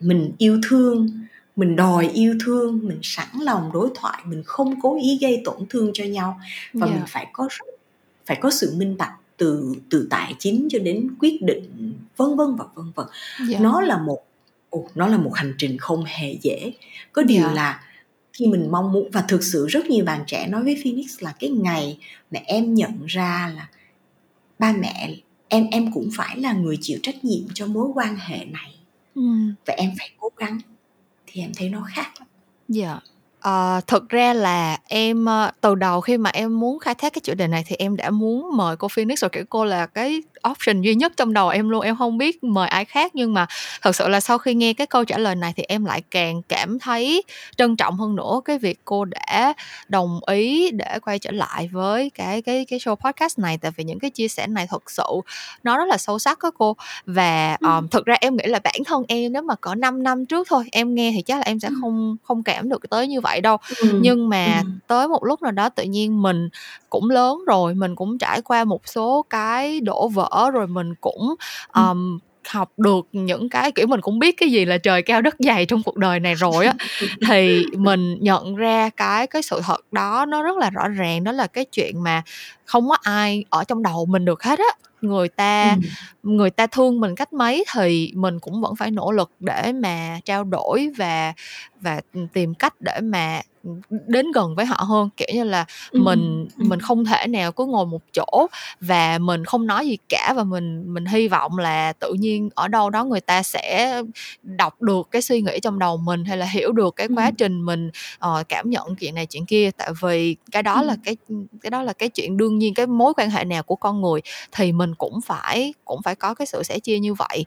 mình 0.00 0.32
yêu 0.38 0.60
thương 0.68 1.08
mình 1.56 1.76
đòi 1.76 2.08
yêu 2.08 2.34
thương 2.44 2.80
mình 2.82 2.98
sẵn 3.02 3.28
lòng 3.42 3.70
đối 3.72 3.88
thoại 3.94 4.22
mình 4.26 4.42
không 4.46 4.80
cố 4.80 4.98
ý 5.02 5.18
gây 5.20 5.42
tổn 5.44 5.66
thương 5.68 5.90
cho 5.94 6.04
nhau 6.04 6.40
và 6.72 6.86
Dạ. 6.86 6.92
mình 6.94 7.02
phải 7.08 7.26
có 7.32 7.48
phải 8.26 8.38
có 8.40 8.50
sự 8.50 8.74
minh 8.76 8.96
bạch 8.96 9.12
từ 9.36 9.74
từ 9.90 10.06
tài 10.10 10.34
chính 10.38 10.68
cho 10.70 10.78
đến 10.78 11.08
quyết 11.20 11.42
định 11.42 11.92
vân 12.16 12.36
vân 12.36 12.56
và 12.56 12.64
vân 12.74 12.86
vân 12.94 13.06
dạ 13.48 13.58
nó 13.58 13.80
là 13.80 13.98
một 13.98 14.18
ồ, 14.70 14.88
nó 14.94 15.06
là 15.06 15.16
một 15.18 15.30
hành 15.34 15.54
trình 15.58 15.78
không 15.78 16.04
hề 16.06 16.36
dễ 16.42 16.72
có 17.12 17.22
điều 17.22 17.42
Dạ. 17.42 17.52
là 17.54 17.80
khi 18.32 18.46
mình 18.46 18.68
mong 18.70 18.92
muốn 18.92 19.10
và 19.12 19.22
thực 19.28 19.42
sự 19.44 19.66
rất 19.66 19.86
nhiều 19.86 20.04
bạn 20.04 20.20
trẻ 20.26 20.46
nói 20.46 20.62
với 20.64 20.80
Phoenix 20.84 21.20
là 21.22 21.34
cái 21.38 21.50
ngày 21.50 21.98
mà 22.30 22.40
em 22.44 22.74
nhận 22.74 23.06
ra 23.06 23.52
là 23.56 23.68
ba 24.58 24.72
mẹ 24.72 25.14
em 25.48 25.66
em 25.70 25.92
cũng 25.92 26.08
phải 26.16 26.38
là 26.40 26.52
người 26.52 26.78
chịu 26.80 26.98
trách 27.02 27.24
nhiệm 27.24 27.42
cho 27.54 27.66
mối 27.66 27.88
quan 27.94 28.16
hệ 28.16 28.44
này 28.44 28.74
ừ. 29.14 29.22
và 29.66 29.74
em 29.76 29.90
phải 29.98 30.10
cố 30.18 30.28
gắng 30.36 30.58
thì 31.32 31.40
em 31.40 31.52
thấy 31.56 31.68
nó 31.68 31.86
khác 31.94 32.12
Dạ. 32.68 33.00
Ờ, 33.40 33.80
thực 33.86 34.08
ra 34.08 34.32
là 34.34 34.78
em 34.88 35.24
ờ, 35.24 35.50
từ 35.60 35.74
đầu 35.74 36.00
khi 36.00 36.16
mà 36.18 36.30
em 36.30 36.60
muốn 36.60 36.78
khai 36.78 36.94
thác 36.94 37.12
cái 37.12 37.20
chủ 37.24 37.34
đề 37.34 37.46
này 37.46 37.64
thì 37.66 37.76
em 37.78 37.96
đã 37.96 38.10
muốn 38.10 38.56
mời 38.56 38.76
cô 38.76 38.88
Phoenix 38.88 39.18
rồi. 39.22 39.28
Kiểu 39.28 39.44
cô 39.48 39.64
là 39.64 39.86
cái 39.86 40.22
option 40.50 40.80
duy 40.82 40.94
nhất 40.94 41.12
trong 41.16 41.32
đầu 41.32 41.48
em 41.48 41.68
luôn. 41.68 41.80
Em 41.80 41.96
không 41.96 42.18
biết 42.18 42.44
mời 42.44 42.68
ai 42.68 42.84
khác 42.84 43.14
nhưng 43.14 43.34
mà 43.34 43.46
thật 43.82 43.96
sự 43.96 44.08
là 44.08 44.20
sau 44.20 44.38
khi 44.38 44.54
nghe 44.54 44.72
cái 44.72 44.86
câu 44.86 45.04
trả 45.04 45.18
lời 45.18 45.34
này 45.34 45.52
thì 45.56 45.62
em 45.68 45.84
lại 45.84 46.02
càng 46.10 46.42
cảm 46.48 46.78
thấy 46.78 47.22
trân 47.56 47.76
trọng 47.76 47.96
hơn 47.96 48.16
nữa 48.16 48.40
cái 48.44 48.58
việc 48.58 48.78
cô 48.84 49.04
đã 49.04 49.52
đồng 49.88 50.20
ý 50.26 50.70
để 50.70 50.98
quay 51.02 51.18
trở 51.18 51.30
lại 51.30 51.68
với 51.72 52.10
cái 52.14 52.42
cái 52.42 52.64
cái 52.64 52.78
show 52.78 52.96
podcast 52.96 53.38
này. 53.38 53.58
Tại 53.58 53.70
vì 53.76 53.84
những 53.84 53.98
cái 53.98 54.10
chia 54.10 54.28
sẻ 54.28 54.46
này 54.46 54.66
thật 54.70 54.90
sự 54.90 55.04
nó 55.62 55.76
rất 55.78 55.84
là 55.88 55.98
sâu 55.98 56.18
sắc 56.18 56.38
đó 56.42 56.50
cô. 56.58 56.76
Và 57.06 57.56
Ừ. 57.60 57.68
um, 57.68 57.88
thực 57.88 58.06
ra 58.06 58.16
em 58.20 58.36
nghĩ 58.36 58.44
là 58.46 58.58
bản 58.64 58.74
thân 58.86 59.02
em 59.08 59.32
nếu 59.32 59.42
mà 59.42 59.54
có 59.60 59.74
5 59.74 60.02
năm 60.02 60.26
trước 60.26 60.46
thôi 60.50 60.64
em 60.72 60.94
nghe 60.94 61.12
thì 61.14 61.22
chắc 61.22 61.36
là 61.36 61.42
em 61.46 61.60
sẽ 61.60 61.68
Ừ. 61.68 61.74
không 61.80 62.16
không 62.22 62.42
cảm 62.42 62.68
được 62.68 62.90
tới 62.90 63.08
như 63.08 63.20
vậy 63.20 63.29
đâu 63.40 63.56
ừ. 63.82 63.98
nhưng 64.02 64.28
mà 64.28 64.62
ừ. 64.64 64.70
tới 64.86 65.08
một 65.08 65.24
lúc 65.24 65.42
nào 65.42 65.52
đó 65.52 65.68
tự 65.68 65.82
nhiên 65.82 66.22
mình 66.22 66.48
cũng 66.90 67.10
lớn 67.10 67.38
rồi 67.46 67.74
mình 67.74 67.96
cũng 67.96 68.18
trải 68.18 68.42
qua 68.42 68.64
một 68.64 68.88
số 68.88 69.24
cái 69.30 69.80
đổ 69.80 70.08
vỡ 70.08 70.50
rồi 70.52 70.66
mình 70.66 70.94
cũng 71.00 71.34
um, 71.74 72.18
học 72.48 72.70
được 72.76 73.06
những 73.12 73.48
cái 73.48 73.72
kiểu 73.72 73.86
mình 73.86 74.00
cũng 74.00 74.18
biết 74.18 74.36
cái 74.36 74.50
gì 74.50 74.64
là 74.64 74.78
trời 74.78 75.02
cao 75.02 75.22
đất 75.22 75.36
dày 75.38 75.66
trong 75.66 75.82
cuộc 75.82 75.96
đời 75.96 76.20
này 76.20 76.34
rồi 76.34 76.66
á 76.66 76.74
thì 77.28 77.66
mình 77.76 78.16
nhận 78.20 78.56
ra 78.56 78.90
cái 78.96 79.26
cái 79.26 79.42
sự 79.42 79.60
thật 79.64 79.92
đó 79.92 80.26
nó 80.28 80.42
rất 80.42 80.56
là 80.56 80.70
rõ 80.70 80.88
ràng 80.88 81.24
đó 81.24 81.32
là 81.32 81.46
cái 81.46 81.64
chuyện 81.64 82.02
mà 82.02 82.22
không 82.64 82.88
có 82.88 82.96
ai 83.02 83.44
ở 83.50 83.64
trong 83.64 83.82
đầu 83.82 84.06
mình 84.06 84.24
được 84.24 84.42
hết 84.42 84.58
á 84.58 84.89
người 85.00 85.28
ta 85.28 85.70
ừ. 85.74 85.80
người 86.22 86.50
ta 86.50 86.66
thương 86.66 87.00
mình 87.00 87.14
cách 87.14 87.32
mấy 87.32 87.64
thì 87.74 88.12
mình 88.14 88.40
cũng 88.40 88.60
vẫn 88.60 88.76
phải 88.76 88.90
nỗ 88.90 89.12
lực 89.12 89.30
để 89.40 89.72
mà 89.72 90.20
trao 90.24 90.44
đổi 90.44 90.90
và 90.96 91.32
và 91.80 92.00
tìm 92.32 92.54
cách 92.54 92.74
để 92.80 93.00
mà 93.02 93.40
đến 93.90 94.32
gần 94.32 94.54
với 94.54 94.66
họ 94.66 94.76
hơn. 94.88 95.08
Kiểu 95.16 95.28
như 95.34 95.44
là 95.44 95.64
mình 95.92 96.48
mình 96.56 96.80
không 96.80 97.04
thể 97.04 97.26
nào 97.26 97.52
cứ 97.52 97.66
ngồi 97.66 97.86
một 97.86 98.02
chỗ 98.12 98.46
và 98.80 99.18
mình 99.18 99.44
không 99.44 99.66
nói 99.66 99.86
gì 99.86 99.96
cả 100.08 100.32
và 100.36 100.44
mình 100.44 100.94
mình 100.94 101.04
hy 101.06 101.28
vọng 101.28 101.58
là 101.58 101.92
tự 101.92 102.12
nhiên 102.12 102.50
ở 102.54 102.68
đâu 102.68 102.90
đó 102.90 103.04
người 103.04 103.20
ta 103.20 103.42
sẽ 103.42 104.02
đọc 104.42 104.82
được 104.82 105.08
cái 105.10 105.22
suy 105.22 105.42
nghĩ 105.42 105.60
trong 105.62 105.78
đầu 105.78 105.96
mình 105.96 106.24
hay 106.24 106.36
là 106.36 106.46
hiểu 106.46 106.72
được 106.72 106.96
cái 106.96 107.08
quá 107.16 107.30
trình 107.38 107.64
mình 107.64 107.90
uh, 108.26 108.48
cảm 108.48 108.70
nhận 108.70 108.96
chuyện 108.96 109.14
này 109.14 109.26
chuyện 109.26 109.46
kia. 109.46 109.70
Tại 109.76 109.90
vì 110.00 110.36
cái 110.50 110.62
đó 110.62 110.82
là 110.82 110.96
cái 111.04 111.16
cái 111.60 111.70
đó 111.70 111.82
là 111.82 111.92
cái 111.92 112.08
chuyện 112.08 112.36
đương 112.36 112.58
nhiên 112.58 112.74
cái 112.74 112.86
mối 112.86 113.12
quan 113.16 113.30
hệ 113.30 113.44
nào 113.44 113.62
của 113.62 113.76
con 113.76 114.00
người 114.02 114.20
thì 114.52 114.72
mình 114.72 114.94
cũng 114.94 115.20
phải 115.20 115.74
cũng 115.84 116.02
phải 116.02 116.14
có 116.14 116.34
cái 116.34 116.46
sự 116.46 116.62
sẻ 116.62 116.78
chia 116.78 116.98
như 116.98 117.14
vậy. 117.14 117.44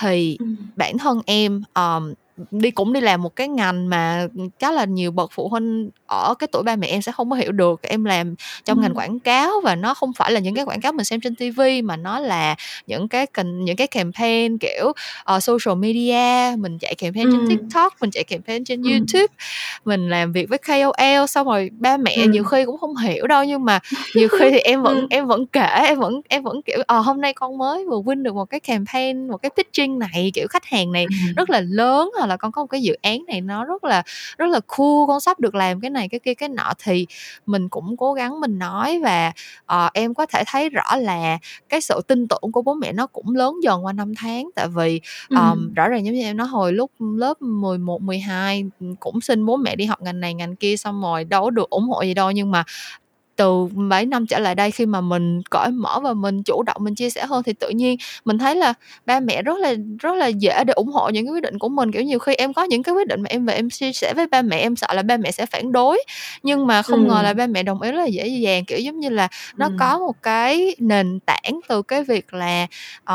Thì 0.00 0.38
bản 0.76 0.98
thân 0.98 1.20
em 1.26 1.62
um, 1.74 2.14
đi 2.50 2.70
cũng 2.70 2.92
đi 2.92 3.00
làm 3.00 3.22
một 3.22 3.36
cái 3.36 3.48
ngành 3.48 3.88
mà 3.88 4.26
chắc 4.58 4.74
là 4.74 4.84
nhiều 4.84 5.10
bậc 5.10 5.30
phụ 5.32 5.48
huynh 5.48 5.90
ở 6.06 6.34
cái 6.38 6.48
tuổi 6.52 6.62
ba 6.62 6.76
mẹ 6.76 6.86
em 6.86 7.02
sẽ 7.02 7.12
không 7.12 7.30
có 7.30 7.36
hiểu 7.36 7.52
được 7.52 7.82
em 7.82 8.04
làm 8.04 8.34
trong 8.64 8.78
ừ. 8.78 8.82
ngành 8.82 8.94
quảng 8.94 9.20
cáo 9.20 9.60
và 9.64 9.74
nó 9.76 9.94
không 9.94 10.12
phải 10.12 10.32
là 10.32 10.40
những 10.40 10.54
cái 10.54 10.64
quảng 10.64 10.80
cáo 10.80 10.92
mình 10.92 11.04
xem 11.04 11.20
trên 11.20 11.34
TV 11.34 11.60
mà 11.84 11.96
nó 11.96 12.18
là 12.18 12.56
những 12.86 13.08
cái 13.08 13.26
những 13.44 13.76
cái 13.76 13.86
campaign 13.86 14.58
kiểu 14.58 14.92
uh, 15.36 15.42
social 15.42 15.74
media 15.78 16.56
mình 16.58 16.78
chạy 16.78 16.94
campaign 16.94 17.30
ừ. 17.30 17.32
trên 17.32 17.48
TikTok 17.48 17.94
mình 18.00 18.10
chạy 18.10 18.24
campaign 18.24 18.64
trên 18.64 18.82
ừ. 18.82 18.90
YouTube 18.90 19.26
mình 19.84 20.10
làm 20.10 20.32
việc 20.32 20.48
với 20.48 20.58
KOL 20.58 21.26
xong 21.28 21.46
rồi 21.46 21.70
ba 21.78 21.96
mẹ 21.96 22.16
ừ. 22.16 22.28
nhiều 22.28 22.44
khi 22.44 22.64
cũng 22.64 22.78
không 22.78 22.96
hiểu 22.96 23.26
đâu 23.26 23.44
nhưng 23.44 23.64
mà 23.64 23.78
nhiều 24.14 24.28
khi 24.38 24.50
thì 24.50 24.58
em 24.58 24.82
vẫn 24.82 25.06
em 25.10 25.26
vẫn 25.26 25.46
kể 25.46 25.68
em 25.86 25.98
vẫn 25.98 26.20
em 26.28 26.42
vẫn 26.42 26.62
kiểu 26.62 26.78
ờ 26.86 27.00
hôm 27.00 27.20
nay 27.20 27.32
con 27.32 27.58
mới 27.58 27.84
vừa 27.84 27.98
win 27.98 28.22
được 28.22 28.34
một 28.34 28.44
cái 28.44 28.60
campaign 28.60 29.28
một 29.28 29.36
cái 29.36 29.50
pitching 29.56 29.98
này 29.98 30.30
kiểu 30.34 30.46
khách 30.50 30.64
hàng 30.64 30.92
này 30.92 31.06
ừ. 31.10 31.32
rất 31.36 31.50
là 31.50 31.60
lớn 31.60 32.10
là 32.26 32.36
con 32.36 32.52
có 32.52 32.62
một 32.62 32.66
cái 32.66 32.82
dự 32.82 32.94
án 33.02 33.24
này 33.26 33.40
nó 33.40 33.64
rất 33.64 33.84
là 33.84 34.02
rất 34.38 34.46
là 34.46 34.60
cool 34.66 35.06
con 35.06 35.20
sắp 35.20 35.40
được 35.40 35.54
làm 35.54 35.80
cái 35.80 35.90
này 35.90 36.08
cái 36.08 36.20
kia 36.20 36.34
cái 36.34 36.48
nọ 36.48 36.72
thì 36.78 37.06
mình 37.46 37.68
cũng 37.68 37.96
cố 37.96 38.12
gắng 38.12 38.40
mình 38.40 38.58
nói 38.58 39.00
và 39.02 39.32
uh, 39.64 39.92
em 39.92 40.14
có 40.14 40.26
thể 40.26 40.42
thấy 40.46 40.70
rõ 40.70 40.96
là 40.96 41.38
cái 41.68 41.80
sự 41.80 42.00
tin 42.06 42.28
tưởng 42.28 42.52
của 42.52 42.62
bố 42.62 42.74
mẹ 42.74 42.92
nó 42.92 43.06
cũng 43.06 43.36
lớn 43.36 43.54
dần 43.62 43.84
qua 43.84 43.92
năm 43.92 44.14
tháng 44.14 44.50
tại 44.54 44.68
vì 44.68 45.00
um, 45.30 45.38
ừ. 45.38 45.70
rõ 45.76 45.88
ràng 45.88 46.06
giống 46.06 46.14
như 46.14 46.22
em 46.22 46.36
nói 46.36 46.46
hồi 46.46 46.72
lúc 46.72 46.90
lớp 46.98 47.42
11, 47.42 48.02
12 48.02 48.64
cũng 49.00 49.20
xin 49.20 49.46
bố 49.46 49.56
mẹ 49.56 49.76
đi 49.76 49.84
học 49.84 50.02
ngành 50.02 50.20
này 50.20 50.34
ngành 50.34 50.56
kia 50.56 50.76
xong 50.76 51.02
rồi 51.02 51.24
đâu 51.24 51.50
được 51.50 51.70
ủng 51.70 51.88
hộ 51.88 52.02
gì 52.02 52.14
đâu 52.14 52.30
nhưng 52.30 52.50
mà 52.50 52.64
từ 53.36 53.66
mấy 53.74 54.06
năm 54.06 54.26
trở 54.26 54.38
lại 54.38 54.54
đây 54.54 54.70
khi 54.70 54.86
mà 54.86 55.00
mình 55.00 55.42
cởi 55.50 55.70
mở 55.70 56.00
và 56.00 56.14
mình 56.14 56.42
chủ 56.42 56.62
động 56.62 56.76
mình 56.80 56.94
chia 56.94 57.10
sẻ 57.10 57.26
hơn 57.26 57.42
thì 57.42 57.52
tự 57.52 57.68
nhiên 57.68 57.96
mình 58.24 58.38
thấy 58.38 58.56
là 58.56 58.74
ba 59.06 59.20
mẹ 59.20 59.42
rất 59.42 59.58
là 59.58 59.74
rất 59.98 60.14
là 60.14 60.26
dễ 60.26 60.64
để 60.64 60.72
ủng 60.72 60.88
hộ 60.88 61.08
những 61.08 61.26
cái 61.26 61.32
quyết 61.32 61.42
định 61.42 61.58
của 61.58 61.68
mình 61.68 61.92
kiểu 61.92 62.02
nhiều 62.02 62.18
khi 62.18 62.34
em 62.34 62.52
có 62.52 62.62
những 62.62 62.82
cái 62.82 62.94
quyết 62.94 63.06
định 63.06 63.22
mà 63.22 63.28
em 63.28 63.46
về 63.46 63.54
em 63.54 63.70
chia 63.70 63.92
sẻ 63.92 64.12
với 64.16 64.26
ba 64.26 64.42
mẹ 64.42 64.58
em 64.58 64.76
sợ 64.76 64.86
là 64.92 65.02
ba 65.02 65.16
mẹ 65.16 65.30
sẽ 65.30 65.46
phản 65.46 65.72
đối 65.72 66.02
nhưng 66.42 66.66
mà 66.66 66.82
không 66.82 67.08
ừ. 67.08 67.14
ngờ 67.14 67.22
là 67.22 67.34
ba 67.34 67.46
mẹ 67.46 67.62
đồng 67.62 67.82
ý 67.82 67.90
rất 67.90 67.98
là 67.98 68.06
dễ 68.06 68.28
dàng 68.28 68.64
kiểu 68.64 68.78
giống 68.78 69.00
như 69.00 69.08
là 69.08 69.28
nó 69.56 69.66
ừ. 69.66 69.72
có 69.78 69.98
một 69.98 70.22
cái 70.22 70.76
nền 70.78 71.20
tảng 71.20 71.60
từ 71.68 71.82
cái 71.82 72.04
việc 72.04 72.34
là 72.34 72.66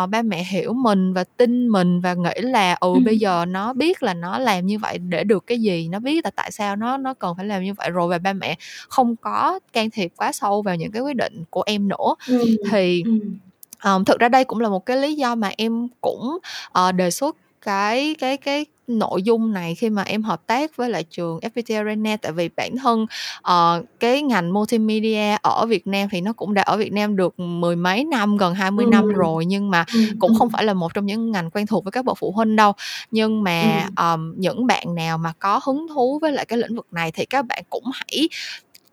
uh, 0.03 0.09
ba 0.09 0.21
mẹ 0.21 0.43
hiểu 0.43 0.73
mình 0.73 1.13
và 1.13 1.23
tin 1.37 1.67
mình 1.67 2.01
và 2.01 2.13
nghĩ 2.13 2.41
là 2.41 2.73
ừ, 2.79 2.93
ừ 2.93 2.99
bây 3.05 3.17
giờ 3.17 3.45
nó 3.45 3.73
biết 3.73 4.03
là 4.03 4.13
nó 4.13 4.39
làm 4.39 4.65
như 4.65 4.79
vậy 4.79 4.97
để 4.97 5.23
được 5.23 5.47
cái 5.47 5.61
gì 5.61 5.87
nó 5.91 5.99
biết 5.99 6.25
là 6.25 6.31
tại 6.31 6.51
sao 6.51 6.75
nó 6.75 6.97
nó 6.97 7.13
cần 7.13 7.33
phải 7.37 7.45
làm 7.45 7.63
như 7.63 7.73
vậy 7.73 7.89
rồi 7.89 8.09
và 8.09 8.17
ba 8.17 8.33
mẹ 8.33 8.55
không 8.89 9.15
có 9.15 9.59
can 9.73 9.89
thiệp 9.89 10.10
quá 10.17 10.31
sâu 10.31 10.61
vào 10.61 10.75
những 10.75 10.91
cái 10.91 11.01
quyết 11.01 11.15
định 11.15 11.43
của 11.49 11.63
em 11.65 11.87
nữa 11.87 12.15
ừ. 12.27 12.57
thì 12.71 13.03
um, 13.83 14.03
thực 14.03 14.19
ra 14.19 14.29
đây 14.29 14.43
cũng 14.43 14.59
là 14.59 14.69
một 14.69 14.85
cái 14.85 14.97
lý 14.97 15.15
do 15.15 15.35
mà 15.35 15.51
em 15.57 15.87
cũng 16.01 16.37
uh, 16.79 16.95
đề 16.95 17.11
xuất 17.11 17.35
cái 17.61 18.15
cái 18.19 18.37
cái 18.37 18.65
nội 18.87 19.23
dung 19.23 19.53
này 19.53 19.75
khi 19.75 19.89
mà 19.89 20.03
em 20.03 20.23
hợp 20.23 20.47
tác 20.47 20.75
với 20.75 20.89
lại 20.89 21.03
trường 21.03 21.39
FPT 21.39 21.77
Arena 21.77 22.17
tại 22.17 22.31
vì 22.31 22.49
bản 22.55 22.77
thân 22.77 23.05
uh, 23.39 23.85
cái 23.99 24.21
ngành 24.21 24.53
multimedia 24.53 25.37
ở 25.41 25.65
Việt 25.65 25.87
Nam 25.87 26.07
thì 26.11 26.21
nó 26.21 26.33
cũng 26.33 26.53
đã 26.53 26.61
ở 26.61 26.77
Việt 26.77 26.93
Nam 26.93 27.15
được 27.15 27.39
mười 27.39 27.75
mấy 27.75 28.03
năm 28.03 28.37
gần 28.37 28.53
20 28.53 28.85
ừ. 28.85 28.89
năm 28.89 29.07
rồi 29.07 29.45
nhưng 29.45 29.69
mà 29.69 29.85
ừ. 29.93 29.99
cũng 30.19 30.35
không 30.35 30.49
phải 30.49 30.63
là 30.63 30.73
một 30.73 30.93
trong 30.93 31.05
những 31.05 31.31
ngành 31.31 31.49
quen 31.51 31.67
thuộc 31.67 31.83
với 31.83 31.91
các 31.91 32.05
bậc 32.05 32.17
phụ 32.17 32.31
huynh 32.31 32.55
đâu 32.55 32.73
nhưng 33.11 33.43
mà 33.43 33.87
ừ. 33.95 34.03
um, 34.03 34.33
những 34.37 34.67
bạn 34.67 34.95
nào 34.95 35.17
mà 35.17 35.33
có 35.39 35.59
hứng 35.63 35.87
thú 35.87 36.19
với 36.19 36.31
lại 36.31 36.45
cái 36.45 36.59
lĩnh 36.59 36.75
vực 36.75 36.87
này 36.91 37.11
thì 37.11 37.25
các 37.25 37.45
bạn 37.45 37.63
cũng 37.69 37.83
hãy 37.93 38.29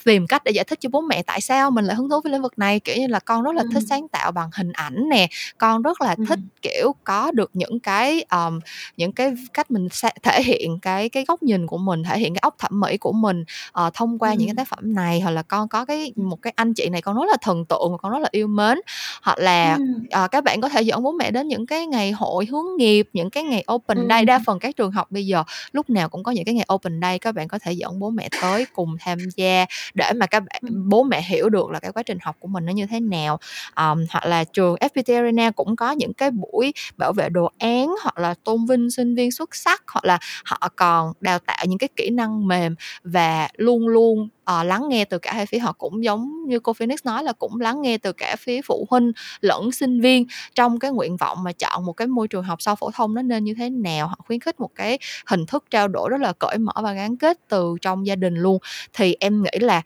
tìm 0.04 0.26
cách 0.26 0.44
để 0.44 0.52
giải 0.52 0.64
thích 0.64 0.80
cho 0.80 0.88
bố 0.92 1.00
mẹ 1.00 1.22
tại 1.22 1.40
sao 1.40 1.70
mình 1.70 1.84
lại 1.84 1.96
hứng 1.96 2.08
thú 2.08 2.20
với 2.24 2.32
lĩnh 2.32 2.42
vực 2.42 2.58
này. 2.58 2.80
Kiểu 2.80 2.96
như 2.96 3.06
là 3.06 3.18
con 3.18 3.42
rất 3.42 3.54
là 3.54 3.64
thích 3.74 3.82
sáng 3.88 4.08
tạo 4.08 4.32
bằng 4.32 4.50
hình 4.52 4.72
ảnh 4.72 5.08
nè 5.08 5.28
con 5.58 5.82
rất 5.82 6.00
là 6.00 6.16
thích 6.28 6.38
kiểu 6.62 6.94
có 7.04 7.30
được 7.30 7.50
những 7.54 7.80
cái 7.80 8.24
um, 8.30 8.60
những 8.96 9.12
cái 9.12 9.34
cách 9.54 9.70
mình 9.70 9.88
thể 10.22 10.42
hiện 10.42 10.78
cái 10.82 11.08
cái 11.08 11.24
góc 11.28 11.42
nhìn 11.42 11.66
của 11.66 11.78
mình 11.78 12.02
thể 12.04 12.18
hiện 12.18 12.34
cái 12.34 12.40
óc 12.40 12.54
thẩm 12.58 12.80
mỹ 12.80 12.96
của 12.96 13.12
mình 13.12 13.44
uh, 13.86 13.94
thông 13.94 14.18
qua 14.18 14.34
những 14.34 14.48
cái 14.48 14.54
tác 14.54 14.68
phẩm 14.68 14.94
này. 14.94 15.20
Hoặc 15.20 15.30
là 15.30 15.42
con 15.42 15.68
có 15.68 15.84
cái 15.84 16.12
một 16.16 16.42
cái 16.42 16.52
anh 16.56 16.74
chị 16.74 16.88
này 16.88 17.02
con 17.02 17.16
rất 17.16 17.26
là 17.30 17.36
thần 17.40 17.64
tượng 17.64 17.92
và 17.92 17.96
con 17.96 18.12
rất 18.12 18.18
là 18.18 18.28
yêu 18.32 18.46
mến. 18.46 18.80
Hoặc 19.22 19.38
là 19.38 19.78
uh, 20.24 20.30
các 20.30 20.44
bạn 20.44 20.60
có 20.60 20.68
thể 20.68 20.82
dẫn 20.82 21.02
bố 21.02 21.12
mẹ 21.12 21.30
đến 21.30 21.48
những 21.48 21.66
cái 21.66 21.86
ngày 21.86 22.12
hội 22.12 22.46
hướng 22.46 22.76
nghiệp 22.78 23.08
những 23.12 23.30
cái 23.30 23.42
ngày 23.42 23.64
open 23.72 24.08
day. 24.08 24.24
Đa 24.24 24.40
phần 24.46 24.58
các 24.58 24.76
trường 24.76 24.92
học 24.92 25.10
bây 25.10 25.26
giờ 25.26 25.44
lúc 25.72 25.90
nào 25.90 26.08
cũng 26.08 26.22
có 26.22 26.32
những 26.32 26.44
cái 26.44 26.54
ngày 26.54 26.66
open 26.74 27.00
day 27.00 27.18
các 27.18 27.34
bạn 27.34 27.48
có 27.48 27.58
thể 27.58 27.72
dẫn 27.72 28.00
bố 28.00 28.10
mẹ 28.10 28.28
tới 28.42 28.66
cùng 28.72 28.96
tham 29.00 29.18
gia 29.36 29.66
để 29.94 30.12
mà 30.16 30.26
các 30.26 30.40
bạn 30.46 30.62
bố 30.88 31.02
mẹ 31.04 31.22
hiểu 31.22 31.48
được 31.48 31.70
là 31.70 31.80
cái 31.80 31.92
quá 31.92 32.02
trình 32.02 32.18
học 32.22 32.36
của 32.40 32.48
mình 32.48 32.66
nó 32.66 32.72
như 32.72 32.86
thế 32.86 33.00
nào. 33.00 33.38
Um, 33.76 34.04
hoặc 34.10 34.26
là 34.26 34.44
trường 34.44 34.76
FPT 34.80 35.16
Arena 35.16 35.50
cũng 35.50 35.76
có 35.76 35.90
những 35.90 36.14
cái 36.14 36.30
buổi 36.30 36.72
bảo 36.96 37.12
vệ 37.12 37.28
đồ 37.28 37.50
án 37.58 37.94
hoặc 38.02 38.18
là 38.18 38.34
tôn 38.44 38.66
vinh 38.66 38.90
sinh 38.90 39.14
viên 39.14 39.32
xuất 39.32 39.54
sắc 39.56 39.82
hoặc 39.92 40.04
là 40.04 40.18
họ 40.44 40.68
còn 40.76 41.12
đào 41.20 41.38
tạo 41.38 41.64
những 41.68 41.78
cái 41.78 41.88
kỹ 41.96 42.10
năng 42.10 42.46
mềm 42.48 42.74
và 43.04 43.48
luôn 43.56 43.88
luôn 43.88 44.28
uh, 44.52 44.66
lắng 44.66 44.88
nghe 44.88 45.04
từ 45.04 45.18
cả 45.18 45.32
hai 45.34 45.46
phía 45.46 45.58
họ 45.58 45.72
cũng 45.72 46.04
giống 46.04 46.46
như 46.46 46.58
cô 46.60 46.72
Phoenix 46.72 46.98
nói 47.04 47.24
là 47.24 47.32
cũng 47.32 47.60
lắng 47.60 47.82
nghe 47.82 47.98
từ 47.98 48.12
cả 48.12 48.36
phía 48.38 48.60
phụ 48.62 48.86
huynh 48.90 49.12
lẫn 49.40 49.72
sinh 49.72 50.00
viên. 50.00 50.26
Trong 50.54 50.78
cái 50.78 50.90
nguyện 50.90 51.16
vọng 51.16 51.42
mà 51.44 51.52
chọn 51.52 51.86
một 51.86 51.92
cái 51.92 52.08
môi 52.08 52.28
trường 52.28 52.44
học 52.44 52.62
sau 52.62 52.76
phổ 52.76 52.90
thông 52.90 53.14
nó 53.14 53.22
nên 53.22 53.44
như 53.44 53.54
thế 53.58 53.70
nào 53.70 54.06
họ 54.08 54.16
khuyến 54.26 54.40
khích 54.40 54.60
một 54.60 54.70
cái 54.74 54.98
hình 55.26 55.46
thức 55.46 55.64
trao 55.70 55.88
đổi 55.88 56.08
rất 56.10 56.20
là 56.20 56.32
cởi 56.32 56.58
mở 56.58 56.72
và 56.82 56.92
gắn 56.92 57.16
kết 57.16 57.38
từ 57.48 57.76
trong 57.80 58.06
gia 58.06 58.16
đình 58.16 58.34
luôn. 58.34 58.58
Thì 58.92 59.16
em 59.20 59.42
nghĩ 59.42 59.58
là 59.60 59.82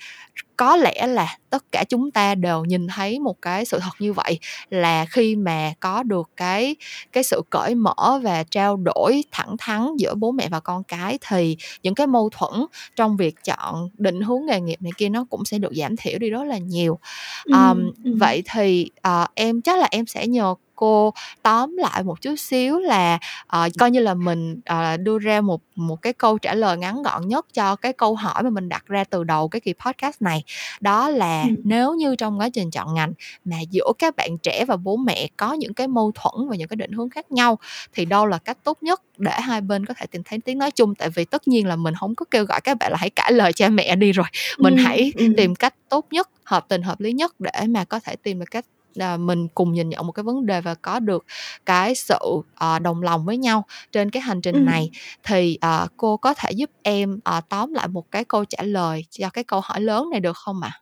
có 0.56 0.76
lẽ 0.76 1.06
là 1.06 1.36
tất 1.50 1.72
cả 1.72 1.84
chúng 1.88 2.10
ta 2.10 2.34
đều 2.34 2.64
nhìn 2.64 2.86
thấy 2.88 3.18
một 3.18 3.42
cái 3.42 3.64
sự 3.64 3.78
thật 3.78 3.90
như 3.98 4.12
vậy 4.12 4.38
là 4.70 5.04
khi 5.04 5.36
mà 5.36 5.72
có 5.80 6.02
được 6.02 6.30
cái 6.36 6.76
cái 7.12 7.22
sự 7.22 7.42
cởi 7.50 7.74
mở 7.74 8.20
và 8.22 8.44
trao 8.50 8.76
đổi 8.76 9.24
thẳng 9.32 9.56
thắn 9.58 9.96
giữa 9.98 10.14
bố 10.14 10.32
mẹ 10.32 10.48
và 10.48 10.60
con 10.60 10.84
cái 10.84 11.18
thì 11.28 11.56
những 11.82 11.94
cái 11.94 12.06
mâu 12.06 12.30
thuẫn 12.30 12.52
trong 12.96 13.16
việc 13.16 13.34
chọn 13.44 13.88
định 13.98 14.20
hướng 14.20 14.46
nghề 14.46 14.60
nghiệp 14.60 14.82
này 14.82 14.92
kia 14.96 15.08
nó 15.08 15.26
cũng 15.30 15.44
sẽ 15.44 15.58
được 15.58 15.72
giảm 15.76 15.96
thiểu 15.96 16.18
đi 16.18 16.30
rất 16.30 16.44
là 16.44 16.58
nhiều. 16.58 16.98
Um, 17.46 17.92
ừ, 18.04 18.12
vậy 18.18 18.42
thì 18.52 18.90
uh, 19.08 19.28
em 19.34 19.62
chắc 19.62 19.78
là 19.78 19.88
em 19.90 20.06
sẽ 20.06 20.26
nhờ 20.26 20.54
cô 20.82 21.12
tóm 21.42 21.76
lại 21.76 22.02
một 22.02 22.22
chút 22.22 22.34
xíu 22.36 22.78
là 22.78 23.18
uh, 23.56 23.72
coi 23.78 23.90
như 23.90 24.00
là 24.00 24.14
mình 24.14 24.60
uh, 24.72 25.00
đưa 25.00 25.18
ra 25.18 25.40
một 25.40 25.62
một 25.74 26.02
cái 26.02 26.12
câu 26.12 26.38
trả 26.38 26.54
lời 26.54 26.76
ngắn 26.76 27.02
gọn 27.02 27.28
nhất 27.28 27.46
cho 27.54 27.76
cái 27.76 27.92
câu 27.92 28.14
hỏi 28.14 28.42
mà 28.42 28.50
mình 28.50 28.68
đặt 28.68 28.86
ra 28.86 29.04
từ 29.04 29.24
đầu 29.24 29.48
cái 29.48 29.60
kỳ 29.60 29.74
podcast 29.84 30.22
này 30.22 30.44
đó 30.80 31.08
là 31.08 31.42
ừ. 31.42 31.54
nếu 31.64 31.94
như 31.94 32.16
trong 32.16 32.40
quá 32.40 32.48
trình 32.48 32.70
chọn 32.70 32.94
ngành 32.94 33.12
mà 33.44 33.60
giữa 33.70 33.92
các 33.98 34.16
bạn 34.16 34.38
trẻ 34.38 34.64
và 34.64 34.76
bố 34.76 34.96
mẹ 34.96 35.28
có 35.36 35.52
những 35.52 35.74
cái 35.74 35.88
mâu 35.88 36.12
thuẫn 36.14 36.48
và 36.48 36.56
những 36.56 36.68
cái 36.68 36.76
định 36.76 36.92
hướng 36.92 37.10
khác 37.10 37.32
nhau 37.32 37.58
thì 37.94 38.04
đâu 38.04 38.26
là 38.26 38.38
cách 38.38 38.58
tốt 38.64 38.78
nhất 38.80 39.02
để 39.18 39.40
hai 39.40 39.60
bên 39.60 39.86
có 39.86 39.94
thể 39.94 40.06
tìm 40.06 40.22
thấy 40.22 40.38
tiếng 40.38 40.58
nói 40.58 40.70
chung 40.70 40.94
tại 40.94 41.08
vì 41.10 41.24
tất 41.24 41.48
nhiên 41.48 41.66
là 41.66 41.76
mình 41.76 41.94
không 41.94 42.14
có 42.14 42.24
kêu 42.30 42.44
gọi 42.44 42.60
các 42.60 42.78
bạn 42.78 42.92
là 42.92 42.98
hãy 43.00 43.10
cãi 43.10 43.32
lời 43.32 43.52
cha 43.52 43.68
mẹ 43.68 43.96
đi 43.96 44.12
rồi 44.12 44.26
mình 44.58 44.76
ừ. 44.76 44.82
hãy 44.82 45.12
ừ. 45.16 45.26
tìm 45.36 45.54
cách 45.54 45.74
tốt 45.88 46.06
nhất 46.10 46.28
hợp 46.44 46.64
tình 46.68 46.82
hợp 46.82 47.00
lý 47.00 47.12
nhất 47.12 47.40
để 47.40 47.66
mà 47.68 47.84
có 47.84 48.00
thể 48.00 48.16
tìm 48.16 48.38
được 48.38 48.50
cách 48.50 48.64
là 48.94 49.16
mình 49.16 49.48
cùng 49.48 49.72
nhìn 49.72 49.88
nhận 49.88 50.06
một 50.06 50.12
cái 50.12 50.22
vấn 50.22 50.46
đề 50.46 50.60
và 50.60 50.74
có 50.74 51.00
được 51.00 51.24
cái 51.66 51.94
sự 51.94 52.18
uh, 52.24 52.82
đồng 52.82 53.02
lòng 53.02 53.24
với 53.24 53.36
nhau 53.36 53.64
trên 53.92 54.10
cái 54.10 54.22
hành 54.22 54.40
trình 54.40 54.64
này 54.64 54.90
thì 55.22 55.58
uh, 55.66 55.90
cô 55.96 56.16
có 56.16 56.34
thể 56.34 56.50
giúp 56.50 56.70
em 56.82 57.18
uh, 57.38 57.48
tóm 57.48 57.74
lại 57.74 57.88
một 57.88 58.10
cái 58.10 58.24
câu 58.24 58.44
trả 58.44 58.62
lời 58.62 59.04
cho 59.10 59.30
cái 59.30 59.44
câu 59.44 59.60
hỏi 59.64 59.80
lớn 59.80 60.10
này 60.10 60.20
được 60.20 60.36
không 60.36 60.60
ạ? 60.62 60.70
À? 60.74 60.80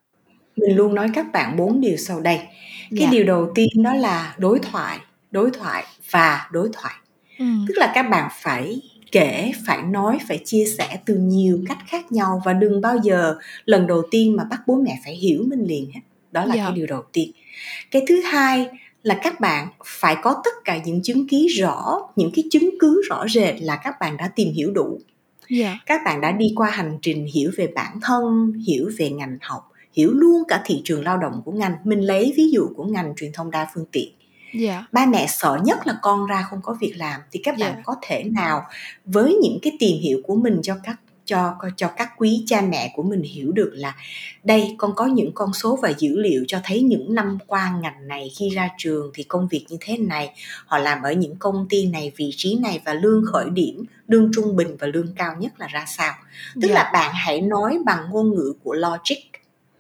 Mình 0.56 0.76
luôn 0.76 0.94
nói 0.94 1.10
các 1.14 1.32
bạn 1.32 1.56
bốn 1.56 1.80
điều 1.80 1.96
sau 1.96 2.20
đây. 2.20 2.36
Cái 2.36 3.00
yeah. 3.00 3.02
Dạ. 3.02 3.10
điều 3.10 3.24
đầu 3.24 3.52
tiên 3.54 3.68
đó 3.82 3.94
là 3.94 4.34
đối 4.38 4.58
thoại, 4.58 4.98
đối 5.30 5.50
thoại 5.50 5.84
và 6.10 6.48
đối 6.52 6.68
thoại. 6.72 6.94
Ừ. 7.38 7.44
Tức 7.68 7.74
là 7.76 7.92
các 7.94 8.02
bạn 8.02 8.30
phải 8.42 8.80
kể 9.12 9.52
phải 9.66 9.82
nói 9.82 10.18
phải 10.28 10.38
chia 10.44 10.64
sẻ 10.78 10.98
từ 11.06 11.14
nhiều 11.14 11.60
cách 11.68 11.78
khác 11.86 12.12
nhau 12.12 12.42
và 12.44 12.52
đừng 12.52 12.80
bao 12.80 12.96
giờ 13.02 13.36
lần 13.64 13.86
đầu 13.86 14.02
tiên 14.10 14.36
mà 14.36 14.44
bắt 14.44 14.60
bố 14.66 14.74
mẹ 14.74 14.98
phải 15.04 15.14
hiểu 15.14 15.44
mình 15.48 15.64
liền 15.64 15.90
hết 15.94 16.00
đó 16.32 16.44
là 16.44 16.54
yeah. 16.54 16.66
cái 16.66 16.72
dạ. 16.72 16.76
điều 16.76 16.86
đầu 16.86 17.02
tiên 17.12 17.30
cái 17.90 18.02
thứ 18.08 18.20
hai 18.20 18.68
là 19.02 19.18
các 19.22 19.40
bạn 19.40 19.68
phải 19.84 20.16
có 20.22 20.40
tất 20.44 20.50
cả 20.64 20.78
những 20.84 21.02
chứng 21.02 21.28
ký 21.28 21.48
rõ 21.48 22.00
những 22.16 22.30
cái 22.34 22.44
chứng 22.50 22.70
cứ 22.80 23.02
rõ 23.08 23.28
rệt 23.28 23.60
là 23.60 23.76
các 23.76 23.94
bạn 24.00 24.16
đã 24.16 24.30
tìm 24.36 24.52
hiểu 24.52 24.70
đủ 24.70 25.00
yeah. 25.48 25.76
các 25.86 26.00
bạn 26.04 26.20
đã 26.20 26.32
đi 26.32 26.52
qua 26.56 26.70
hành 26.70 26.98
trình 27.02 27.26
hiểu 27.34 27.50
về 27.56 27.66
bản 27.66 28.00
thân 28.02 28.52
hiểu 28.66 28.90
về 28.98 29.10
ngành 29.10 29.38
học 29.40 29.72
hiểu 29.92 30.12
luôn 30.12 30.42
cả 30.48 30.62
thị 30.64 30.80
trường 30.84 31.04
lao 31.04 31.16
động 31.16 31.42
của 31.44 31.52
ngành 31.52 31.74
mình 31.84 32.00
lấy 32.00 32.34
ví 32.36 32.50
dụ 32.50 32.68
của 32.76 32.84
ngành 32.84 33.14
truyền 33.16 33.32
thông 33.32 33.50
đa 33.50 33.68
phương 33.74 33.86
tiện 33.92 34.08
yeah. 34.60 34.92
ba 34.92 35.06
mẹ 35.06 35.26
sợ 35.28 35.58
nhất 35.64 35.86
là 35.86 35.98
con 36.02 36.26
ra 36.26 36.46
không 36.50 36.60
có 36.62 36.76
việc 36.80 36.92
làm 36.96 37.20
thì 37.32 37.40
các 37.44 37.58
bạn 37.58 37.72
Yeah. 37.72 37.84
có 37.84 37.96
thể 38.02 38.24
nào 38.24 38.62
với 39.04 39.34
những 39.42 39.58
cái 39.62 39.76
tìm 39.78 40.00
hiểu 40.00 40.20
của 40.24 40.36
mình 40.36 40.60
cho 40.62 40.76
các 40.84 40.96
cho 41.30 41.54
cho 41.76 41.88
các 41.96 42.10
quý 42.16 42.42
cha 42.46 42.60
mẹ 42.60 42.92
của 42.96 43.02
mình 43.02 43.22
hiểu 43.22 43.52
được 43.52 43.70
là 43.74 43.94
đây 44.44 44.74
con 44.78 44.94
có 44.96 45.06
những 45.06 45.30
con 45.34 45.52
số 45.52 45.78
và 45.82 45.92
dữ 45.98 46.18
liệu 46.18 46.44
cho 46.48 46.58
thấy 46.64 46.82
những 46.82 47.14
năm 47.14 47.38
qua 47.46 47.78
ngành 47.82 48.08
này 48.08 48.30
khi 48.38 48.48
ra 48.48 48.68
trường 48.78 49.10
thì 49.14 49.22
công 49.22 49.48
việc 49.48 49.66
như 49.68 49.76
thế 49.80 49.96
này 49.96 50.32
họ 50.66 50.78
làm 50.78 51.02
ở 51.02 51.12
những 51.12 51.36
công 51.36 51.66
ty 51.70 51.86
này 51.86 52.12
vị 52.16 52.30
trí 52.36 52.58
này 52.62 52.80
và 52.84 52.94
lương 52.94 53.24
khởi 53.26 53.50
điểm 53.50 53.84
lương 54.08 54.30
trung 54.34 54.56
bình 54.56 54.76
và 54.78 54.86
lương 54.86 55.14
cao 55.14 55.34
nhất 55.38 55.52
là 55.58 55.66
ra 55.66 55.84
sao 55.86 56.14
tức 56.62 56.68
Yeah. 56.68 56.74
là 56.74 56.90
bạn 56.92 57.10
hãy 57.14 57.40
nói 57.40 57.78
bằng 57.84 58.10
ngôn 58.10 58.34
ngữ 58.34 58.52
của 58.62 58.74
logic 58.74 59.30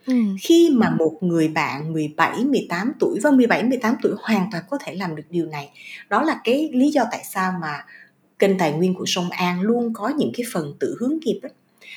ừ. 0.06 0.14
khi 0.40 0.70
mà 0.72 0.90
một 0.90 1.18
người 1.20 1.48
bạn 1.48 1.92
17, 1.92 2.44
18 2.44 2.92
tuổi 3.00 3.20
và 3.22 3.30
17, 3.30 3.62
18 3.64 3.94
tuổi 4.02 4.12
hoàn 4.20 4.48
toàn 4.52 4.64
có 4.70 4.78
thể 4.84 4.94
làm 4.94 5.16
được 5.16 5.22
điều 5.30 5.46
này. 5.46 5.70
Đó 6.08 6.22
là 6.22 6.40
cái 6.44 6.70
lý 6.72 6.90
do 6.90 7.04
tại 7.10 7.22
sao 7.24 7.52
mà 7.60 7.84
kênh 8.40 8.58
tài 8.58 8.72
nguyên 8.72 8.94
của 8.94 9.06
sông 9.06 9.30
An 9.30 9.60
luôn 9.60 9.92
có 9.94 10.08
những 10.08 10.32
cái 10.36 10.46
phần 10.52 10.74
tự 10.80 10.96
hướng 11.00 11.18
nghiệp 11.22 11.40
ấy. 11.42 11.52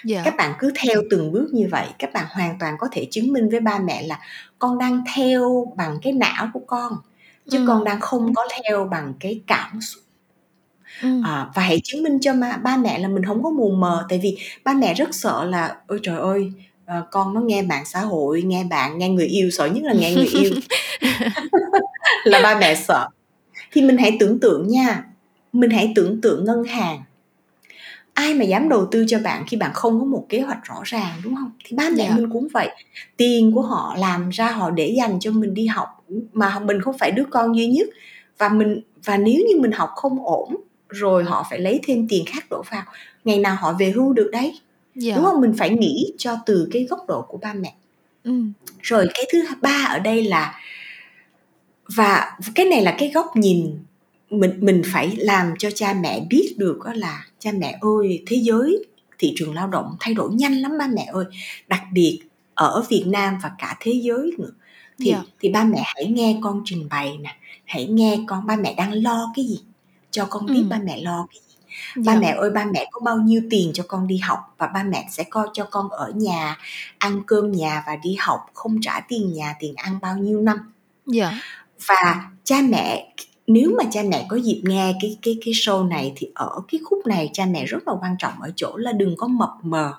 Yeah. 0.09 0.25
Các 0.25 0.35
bạn 0.37 0.53
cứ 0.59 0.71
theo 0.75 1.01
từng 1.09 1.31
bước 1.31 1.49
như 1.53 1.67
vậy, 1.71 1.87
các 1.99 2.13
bạn 2.13 2.25
hoàn 2.29 2.59
toàn 2.59 2.75
có 2.79 2.87
thể 2.91 3.07
chứng 3.11 3.33
minh 3.33 3.49
với 3.49 3.59
ba 3.59 3.79
mẹ 3.79 4.03
là 4.03 4.19
con 4.59 4.77
đang 4.77 5.03
theo 5.15 5.73
bằng 5.77 5.99
cái 6.01 6.13
não 6.13 6.49
của 6.53 6.61
con 6.67 6.93
chứ 7.51 7.57
Ừ. 7.57 7.65
con 7.67 7.83
đang 7.83 7.99
không 7.99 8.33
có 8.33 8.47
theo 8.63 8.87
bằng 8.91 9.13
cái 9.19 9.41
cảm 9.47 9.81
xúc 9.81 10.03
ừ. 11.01 11.21
à, 11.25 11.47
và 11.55 11.61
hãy 11.61 11.81
chứng 11.83 12.03
minh 12.03 12.19
cho 12.21 12.33
ma, 12.33 12.57
ba 12.63 12.77
mẹ 12.77 12.99
là 12.99 13.07
mình 13.07 13.25
không 13.25 13.43
có 13.43 13.49
mù 13.49 13.71
mờ 13.71 14.05
tại 14.09 14.19
vì 14.23 14.37
ba 14.63 14.73
mẹ 14.73 14.93
rất 14.93 15.15
sợ 15.15 15.45
là 15.45 15.75
ôi 15.87 15.99
trời 16.03 16.17
ơi 16.19 16.51
ờ, 16.85 17.05
con 17.11 17.33
nó 17.33 17.41
nghe 17.41 17.61
mạng 17.61 17.85
xã 17.85 17.99
hội 17.99 18.41
nghe 18.41 18.63
bạn 18.63 18.97
nghe 18.97 19.09
người 19.09 19.25
yêu 19.25 19.49
sợ 19.51 19.65
nhất 19.65 19.83
là 19.83 19.93
nghe 19.93 20.15
người 20.15 20.25
yêu 20.25 20.51
là 22.23 22.39
ba 22.43 22.59
mẹ 22.59 22.75
sợ 22.75 23.07
thì 23.71 23.81
mình 23.81 23.97
hãy 23.97 24.17
tưởng 24.19 24.39
tượng 24.39 24.67
nha 24.67 25.03
mình 25.53 25.69
hãy 25.69 25.91
tưởng 25.95 26.21
tượng 26.21 26.45
ngân 26.45 26.63
hàng. 26.63 27.01
Ai 28.13 28.33
mà 28.33 28.45
dám 28.45 28.69
đầu 28.69 28.85
tư 28.91 29.05
cho 29.07 29.19
bạn 29.19 29.43
khi 29.47 29.57
bạn 29.57 29.71
không 29.73 29.99
có 29.99 30.05
một 30.05 30.25
kế 30.29 30.41
hoạch 30.41 30.63
rõ 30.63 30.75
ràng 30.83 31.11
đúng 31.23 31.35
không? 31.35 31.51
Thì 31.65 31.77
ba 31.77 31.89
mẹ 31.97 32.07
Dạ. 32.09 32.15
mình 32.15 32.29
cũng 32.29 32.47
vậy. 32.53 32.69
Tiền 33.17 33.51
của 33.55 33.61
họ 33.61 33.95
làm 33.99 34.29
ra 34.29 34.51
họ 34.51 34.69
để 34.71 34.93
dành 34.97 35.19
cho 35.19 35.31
mình 35.31 35.53
đi 35.53 35.65
học 35.67 36.03
mà 36.33 36.59
mình 36.59 36.81
không 36.81 36.97
phải 36.97 37.11
đứa 37.11 37.23
con 37.31 37.55
duy 37.57 37.67
nhất. 37.67 37.87
Và 38.37 38.49
mình 38.49 38.81
và 39.05 39.17
nếu 39.17 39.35
như 39.49 39.59
mình 39.61 39.71
học 39.71 39.89
không 39.95 40.25
ổn 40.25 40.55
rồi 40.89 41.23
họ 41.23 41.47
phải 41.49 41.59
lấy 41.59 41.79
thêm 41.83 42.07
tiền 42.09 42.25
khác 42.27 42.45
đổ 42.49 42.63
vào 42.71 42.83
ngày 43.23 43.39
nào 43.39 43.55
họ 43.59 43.73
về 43.79 43.91
hưu 43.91 44.13
được 44.13 44.29
đấy. 44.31 44.59
Dạ. 44.95 45.15
đúng 45.15 45.25
không? 45.25 45.41
Mình 45.41 45.53
phải 45.57 45.69
nghĩ 45.69 46.13
cho 46.17 46.37
từ 46.45 46.67
cái 46.71 46.83
góc 46.89 46.99
độ 47.07 47.21
của 47.21 47.37
ba 47.37 47.53
mẹ. 47.53 47.73
Ừ. 48.23 48.31
rồi 48.81 49.07
cái 49.13 49.23
thứ 49.33 49.43
ba 49.61 49.85
ở 49.89 49.99
đây 49.99 50.23
là 50.23 50.59
và 51.95 52.37
cái 52.55 52.65
này 52.65 52.81
là 52.81 52.95
cái 52.99 53.11
góc 53.13 53.37
nhìn 53.37 53.77
mình 54.39 54.53
mình 54.59 54.81
phải 54.85 55.15
làm 55.15 55.53
cho 55.59 55.69
cha 55.75 55.93
mẹ 55.93 56.25
biết 56.29 56.55
được 56.57 56.79
đó 56.85 56.91
là 56.95 57.25
cha 57.39 57.51
mẹ 57.57 57.77
ơi 57.81 58.23
thế 58.27 58.37
giới 58.41 58.85
thị 59.19 59.33
trường 59.37 59.53
lao 59.53 59.67
động 59.67 59.95
thay 59.99 60.13
đổi 60.13 60.33
nhanh 60.33 60.53
lắm 60.61 60.71
ba 60.79 60.87
mẹ 60.87 61.05
ơi 61.13 61.25
đặc 61.67 61.81
biệt 61.93 62.21
ở 62.53 62.83
Việt 62.89 63.03
Nam 63.07 63.37
và 63.43 63.51
cả 63.59 63.77
thế 63.79 63.91
giới 63.91 64.31
nữa 64.37 64.49
thì 64.99 65.11
Dạ. 65.11 65.21
thì 65.39 65.49
ba 65.49 65.63
mẹ 65.63 65.81
hãy 65.85 66.05
nghe 66.07 66.39
con 66.43 66.61
trình 66.65 66.87
bày 66.89 67.17
nè 67.21 67.35
hãy 67.65 67.85
nghe 67.87 68.19
con 68.27 68.47
ba 68.47 68.55
mẹ 68.55 68.73
đang 68.77 68.93
lo 68.93 69.31
cái 69.35 69.45
gì 69.45 69.59
cho 70.11 70.25
con 70.29 70.45
biết 70.45 70.61
Ừ. 70.63 70.67
ba 70.69 70.79
mẹ 70.83 71.01
lo 71.01 71.27
cái 71.31 71.39
gì 71.47 71.55
ba 72.03 72.13
Dạ. 72.13 72.19
mẹ 72.19 72.35
ơi 72.39 72.49
ba 72.49 72.65
mẹ 72.73 72.87
có 72.91 72.99
bao 72.99 73.17
nhiêu 73.17 73.41
tiền 73.49 73.71
cho 73.73 73.83
con 73.87 74.07
đi 74.07 74.17
học 74.17 74.39
và 74.57 74.67
ba 74.67 74.83
mẹ 74.83 75.07
sẽ 75.11 75.23
coi 75.23 75.47
cho 75.53 75.65
con 75.71 75.89
ở 75.89 76.11
nhà 76.15 76.57
ăn 76.97 77.21
cơm 77.27 77.51
nhà 77.51 77.83
và 77.87 77.95
đi 77.95 78.15
học 78.19 78.39
không 78.53 78.81
trả 78.81 78.99
tiền 79.07 79.33
nhà 79.33 79.55
tiền 79.59 79.73
ăn 79.75 79.99
bao 80.01 80.17
nhiêu 80.17 80.41
năm 80.41 80.57
Dạ. 81.05 81.39
và 81.87 82.29
cha 82.43 82.55
mẹ 82.69 83.13
nếu 83.47 83.75
mà 83.77 83.83
cha 83.91 84.03
mẹ 84.09 84.25
có 84.29 84.37
dịp 84.37 84.61
nghe 84.63 84.93
cái 85.01 85.17
cái 85.21 85.37
cái 85.45 85.53
show 85.53 85.87
này 85.87 86.13
thì 86.15 86.27
ở 86.33 86.61
cái 86.71 86.81
khúc 86.83 87.07
này 87.07 87.29
cha 87.33 87.45
mẹ 87.45 87.65
rất 87.65 87.87
là 87.87 87.93
quan 88.01 88.15
trọng 88.19 88.41
ở 88.41 88.51
chỗ 88.55 88.77
là 88.77 88.91
đừng 88.91 89.15
có 89.17 89.27
mập 89.27 89.49
mờ. 89.61 89.93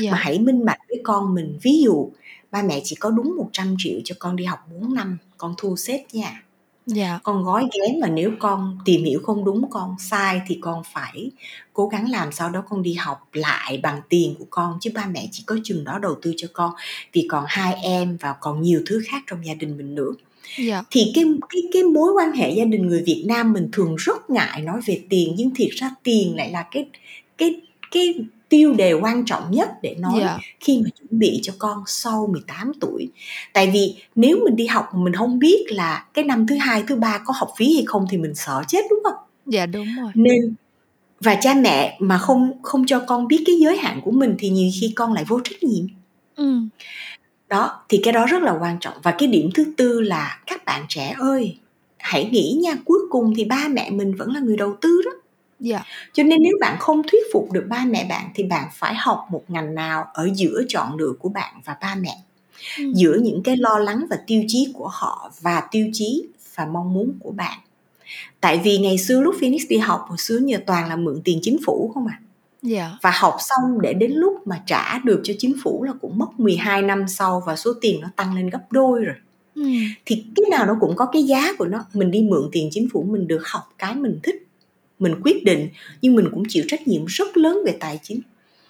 Dạ. 0.00 0.10
mà 0.10 0.18
hãy 0.18 0.38
minh 0.38 0.64
bạch 0.64 0.78
với 0.88 1.00
con 1.04 1.34
mình. 1.34 1.58
Ví 1.62 1.82
dụ 1.82 2.10
ba 2.50 2.62
mẹ 2.62 2.80
chỉ 2.84 2.96
có 2.96 3.10
đúng 3.10 3.36
100 3.36 3.74
triệu 3.78 4.00
cho 4.04 4.14
con 4.18 4.36
đi 4.36 4.44
học 4.44 4.58
4 4.80 4.94
năm 4.94 5.18
con 5.38 5.54
thu 5.58 5.76
xếp 5.76 6.04
nha. 6.12 6.42
Dạ. 6.86 7.20
con 7.22 7.44
gói 7.44 7.68
ghém 7.72 8.00
mà 8.00 8.08
nếu 8.08 8.30
con 8.38 8.78
tìm 8.84 9.04
hiểu 9.04 9.20
không 9.22 9.44
đúng 9.44 9.70
con 9.70 9.96
sai 9.98 10.40
thì 10.46 10.58
con 10.60 10.82
phải 10.94 11.30
cố 11.72 11.88
gắng 11.88 12.10
làm 12.10 12.32
sao 12.32 12.50
đó 12.50 12.62
con 12.68 12.82
đi 12.82 12.94
học 12.94 13.28
lại 13.32 13.80
bằng 13.82 14.00
tiền 14.08 14.34
của 14.38 14.44
con 14.50 14.78
chứ 14.80 14.90
ba 14.94 15.06
mẹ 15.06 15.28
chỉ 15.32 15.42
có 15.46 15.56
chừng 15.64 15.84
đó 15.84 15.98
đầu 15.98 16.14
tư 16.22 16.34
cho 16.36 16.48
con. 16.52 16.72
Vì 17.12 17.26
còn 17.30 17.44
hai 17.48 17.74
em 17.74 18.16
và 18.20 18.34
còn 18.40 18.62
nhiều 18.62 18.82
thứ 18.86 19.02
khác 19.08 19.22
trong 19.26 19.46
gia 19.46 19.54
đình 19.54 19.76
mình 19.76 19.94
nữa 19.94 20.12
Dạ. 20.58 20.82
thì 20.90 21.12
cái 21.14 21.24
cái 21.48 21.62
cái 21.72 21.82
mối 21.82 22.12
quan 22.16 22.32
hệ 22.32 22.50
gia 22.50 22.64
đình 22.64 22.86
người 22.86 23.02
Việt 23.06 23.24
Nam 23.26 23.52
mình 23.52 23.68
thường 23.72 23.96
rất 23.96 24.30
ngại 24.30 24.60
nói 24.62 24.80
về 24.86 25.00
tiền 25.08 25.34
nhưng 25.36 25.50
thiệt 25.54 25.70
ra 25.70 25.90
tiền 26.02 26.36
lại 26.36 26.50
là 26.50 26.64
cái 26.70 26.86
cái 27.38 27.60
cái 27.90 28.14
tiêu 28.48 28.72
đề 28.72 28.92
quan 28.92 29.24
trọng 29.24 29.50
nhất 29.50 29.68
để 29.82 29.94
nói 29.98 30.20
Dạ. 30.20 30.38
khi 30.60 30.78
mà 30.84 30.90
chuẩn 30.98 31.18
bị 31.20 31.40
cho 31.42 31.52
con 31.58 31.82
sau 31.86 32.26
18 32.32 32.72
tuổi. 32.80 33.08
Tại 33.52 33.70
vì 33.72 33.94
nếu 34.14 34.38
mình 34.44 34.56
đi 34.56 34.66
học 34.66 34.84
mà 34.94 35.00
mình 35.04 35.14
không 35.14 35.38
biết 35.38 35.64
là 35.68 36.06
cái 36.14 36.24
năm 36.24 36.46
thứ 36.46 36.56
hai, 36.56 36.82
thứ 36.88 36.96
ba 36.96 37.18
có 37.24 37.34
học 37.36 37.50
phí 37.56 37.74
hay 37.74 37.84
không 37.86 38.06
thì 38.10 38.18
mình 38.18 38.34
sợ 38.34 38.62
chết 38.68 38.80
đúng 38.90 39.00
không? 39.04 39.14
Dạ 39.46 39.66
đúng 39.66 39.86
rồi. 40.00 40.10
Nên 40.14 40.54
và 41.20 41.34
cha 41.34 41.54
mẹ 41.54 41.96
mà 42.00 42.18
không 42.18 42.62
không 42.62 42.86
cho 42.86 42.98
con 43.06 43.28
biết 43.28 43.42
cái 43.46 43.54
giới 43.60 43.76
hạn 43.76 44.00
của 44.04 44.10
mình 44.10 44.34
thì 44.38 44.48
nhiều 44.48 44.70
khi 44.80 44.92
con 44.96 45.12
lại 45.12 45.24
vô 45.28 45.40
trách 45.44 45.62
nhiệm 45.62 45.86
Ừ. 46.36 46.60
đó 47.50 47.80
thì 47.88 48.00
cái 48.02 48.12
đó 48.12 48.26
rất 48.26 48.42
là 48.42 48.52
quan 48.60 48.76
trọng. 48.80 48.94
Và 49.02 49.14
cái 49.18 49.28
điểm 49.28 49.50
thứ 49.54 49.64
tư 49.76 50.00
là 50.00 50.38
các 50.46 50.64
bạn 50.64 50.84
trẻ 50.88 51.14
ơi 51.18 51.58
hãy 51.98 52.28
nghĩ 52.32 52.58
nha 52.62 52.74
cuối 52.84 52.98
cùng 53.10 53.34
thì 53.36 53.44
ba 53.44 53.68
mẹ 53.70 53.90
mình 53.90 54.14
vẫn 54.14 54.34
là 54.34 54.40
người 54.40 54.56
đầu 54.56 54.76
tư 54.80 55.02
đó. 55.04 55.10
Dạ. 55.60 55.84
cho 56.12 56.22
nên 56.22 56.38
nếu 56.42 56.52
bạn 56.60 56.76
không 56.78 57.02
thuyết 57.02 57.22
phục 57.32 57.52
được 57.52 57.66
ba 57.68 57.84
mẹ 57.84 58.06
bạn 58.08 58.30
thì 58.34 58.44
bạn 58.44 58.68
phải 58.74 58.94
học 58.94 59.26
một 59.30 59.42
ngành 59.48 59.74
nào 59.74 60.04
ở 60.14 60.28
giữa 60.34 60.62
chọn 60.68 60.96
lựa 60.96 61.12
của 61.18 61.28
bạn 61.28 61.54
và 61.64 61.76
ba 61.80 61.94
mẹ. 61.94 62.16
Ừ. 62.78 62.84
giữa 62.94 63.14
những 63.22 63.42
cái 63.42 63.56
lo 63.56 63.78
lắng 63.78 64.06
và 64.10 64.18
tiêu 64.26 64.44
chí 64.48 64.72
của 64.74 64.88
họ 64.88 65.32
và 65.40 65.62
tiêu 65.70 65.90
chí 65.92 66.24
và 66.54 66.66
mong 66.66 66.92
muốn 66.92 67.12
của 67.20 67.30
bạn. 67.30 67.58
Tại 68.40 68.60
vì 68.64 68.78
ngày 68.78 68.98
xưa 68.98 69.20
lúc 69.20 69.34
Phoenix 69.40 69.62
đi 69.68 69.78
học 69.78 70.04
hồi 70.08 70.18
xưa 70.18 70.38
nhờ 70.38 70.58
toàn 70.66 70.88
là 70.88 70.96
mượn 70.96 71.20
tiền 71.24 71.38
chính 71.42 71.58
phủ 71.66 71.90
không 71.94 72.06
à 72.06 72.20
Dạ. 72.62 72.90
và 73.02 73.10
học 73.14 73.36
xong 73.40 73.80
để 73.80 73.92
đến 73.92 74.12
lúc 74.12 74.46
mà 74.46 74.62
trả 74.66 74.98
được 74.98 75.20
cho 75.24 75.34
chính 75.38 75.54
phủ 75.62 75.82
là 75.84 75.92
cũng 76.00 76.18
mất 76.18 76.40
12 76.40 76.82
năm 76.82 77.08
sau 77.08 77.42
và 77.46 77.56
số 77.56 77.72
tiền 77.80 78.00
nó 78.00 78.08
tăng 78.16 78.34
lên 78.34 78.50
gấp 78.50 78.72
đôi 78.72 79.04
rồi 79.04 79.14
Ừ. 79.54 79.62
thì 80.06 80.24
cái 80.36 80.44
nào 80.50 80.66
nó 80.66 80.76
cũng 80.80 80.96
có 80.96 81.06
cái 81.06 81.22
giá 81.22 81.52
của 81.58 81.64
nó 81.66 81.84
mình 81.94 82.10
đi 82.10 82.22
mượn 82.22 82.48
tiền 82.52 82.68
chính 82.72 82.88
phủ 82.92 83.02
mình 83.10 83.28
được 83.28 83.42
học 83.46 83.74
cái 83.78 83.94
mình 83.94 84.20
thích 84.22 84.46
mình 84.98 85.14
quyết 85.24 85.44
định 85.44 85.68
nhưng 86.02 86.14
mình 86.14 86.28
cũng 86.30 86.42
chịu 86.48 86.64
trách 86.68 86.88
nhiệm 86.88 87.04
rất 87.06 87.36
lớn 87.36 87.58
về 87.66 87.76
tài 87.80 87.98
chính 88.02 88.20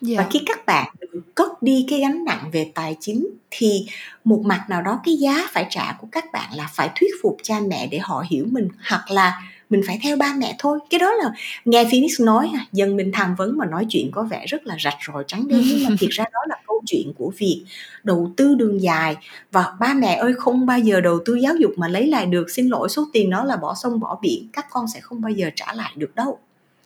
Dạ. 0.01 0.15
và 0.19 0.27
khi 0.31 0.41
các 0.47 0.67
bạn 0.67 0.95
cất 1.35 1.63
đi 1.63 1.87
cái 1.91 2.01
gánh 2.01 2.25
nặng 2.25 2.51
về 2.53 2.71
tài 2.75 2.97
chính 3.01 3.27
thì 3.51 3.87
một 4.25 4.43
mặt 4.45 4.65
nào 4.69 4.83
đó 4.83 5.01
cái 5.05 5.17
giá 5.17 5.49
phải 5.53 5.67
trả 5.71 5.93
của 6.01 6.07
các 6.13 6.25
bạn 6.33 6.55
là 6.55 6.69
phải 6.75 6.91
thuyết 6.97 7.11
phục 7.23 7.37
cha 7.43 7.61
mẹ 7.69 7.87
để 7.87 7.99
họ 7.99 8.25
hiểu 8.31 8.47
mình 8.51 8.69
hoặc 8.89 9.11
là 9.11 9.43
mình 9.71 9.81
phải 9.87 9.99
theo 10.03 10.17
ba 10.17 10.35
mẹ 10.39 10.57
thôi. 10.59 10.79
Cái 10.91 11.01
đó 11.01 11.13
là 11.13 11.31
nghe 11.65 11.85
Phoenix 11.85 12.21
nói 12.21 12.49
ha, 12.49 12.67
dân 12.73 12.97
mình 12.97 13.11
tham 13.15 13.35
vấn 13.35 13.59
mà 13.59 13.67
nói 13.67 13.87
chuyện 13.89 14.11
có 14.11 14.23
vẻ 14.23 14.47
rất 14.47 14.67
là 14.67 14.77
rạch 14.85 14.99
ròi 15.07 15.25
trắng 15.27 15.49
đen. 15.49 15.63
Nhưng 15.67 15.85
mà 15.85 15.97
thiệt 16.01 16.11
ra 16.11 16.25
đó 16.33 16.41
là 16.49 16.57
câu 16.67 16.83
chuyện 16.87 17.13
của 17.19 17.33
việc 17.39 17.65
đầu 18.05 18.33
tư 18.37 18.55
đường 18.55 18.83
dài. 18.83 19.17
Và 19.53 19.73
ba 19.81 19.95
mẹ 19.95 20.15
ơi 20.15 20.35
không 20.39 20.67
bao 20.67 20.79
giờ 20.79 21.01
đầu 21.01 21.19
tư 21.25 21.35
giáo 21.35 21.55
dục 21.57 21.73
mà 21.77 21.89
lấy 21.89 22.07
lại 22.07 22.27
được. 22.27 22.51
Xin 22.51 22.69
lỗi 22.69 22.89
số 22.89 23.07
tiền 23.13 23.31
đó 23.31 23.45
là 23.45 23.57
bỏ 23.57 23.75
sông 23.75 24.01
bỏ 24.01 24.19
biển. 24.23 24.49
Các 24.53 24.67
con 24.71 24.89
sẽ 24.89 25.01
không 25.01 25.21
bao 25.21 25.31
giờ 25.31 25.51
trả 25.57 25.73
lại 25.73 25.93
được 25.97 26.15
đâu. 26.15 26.39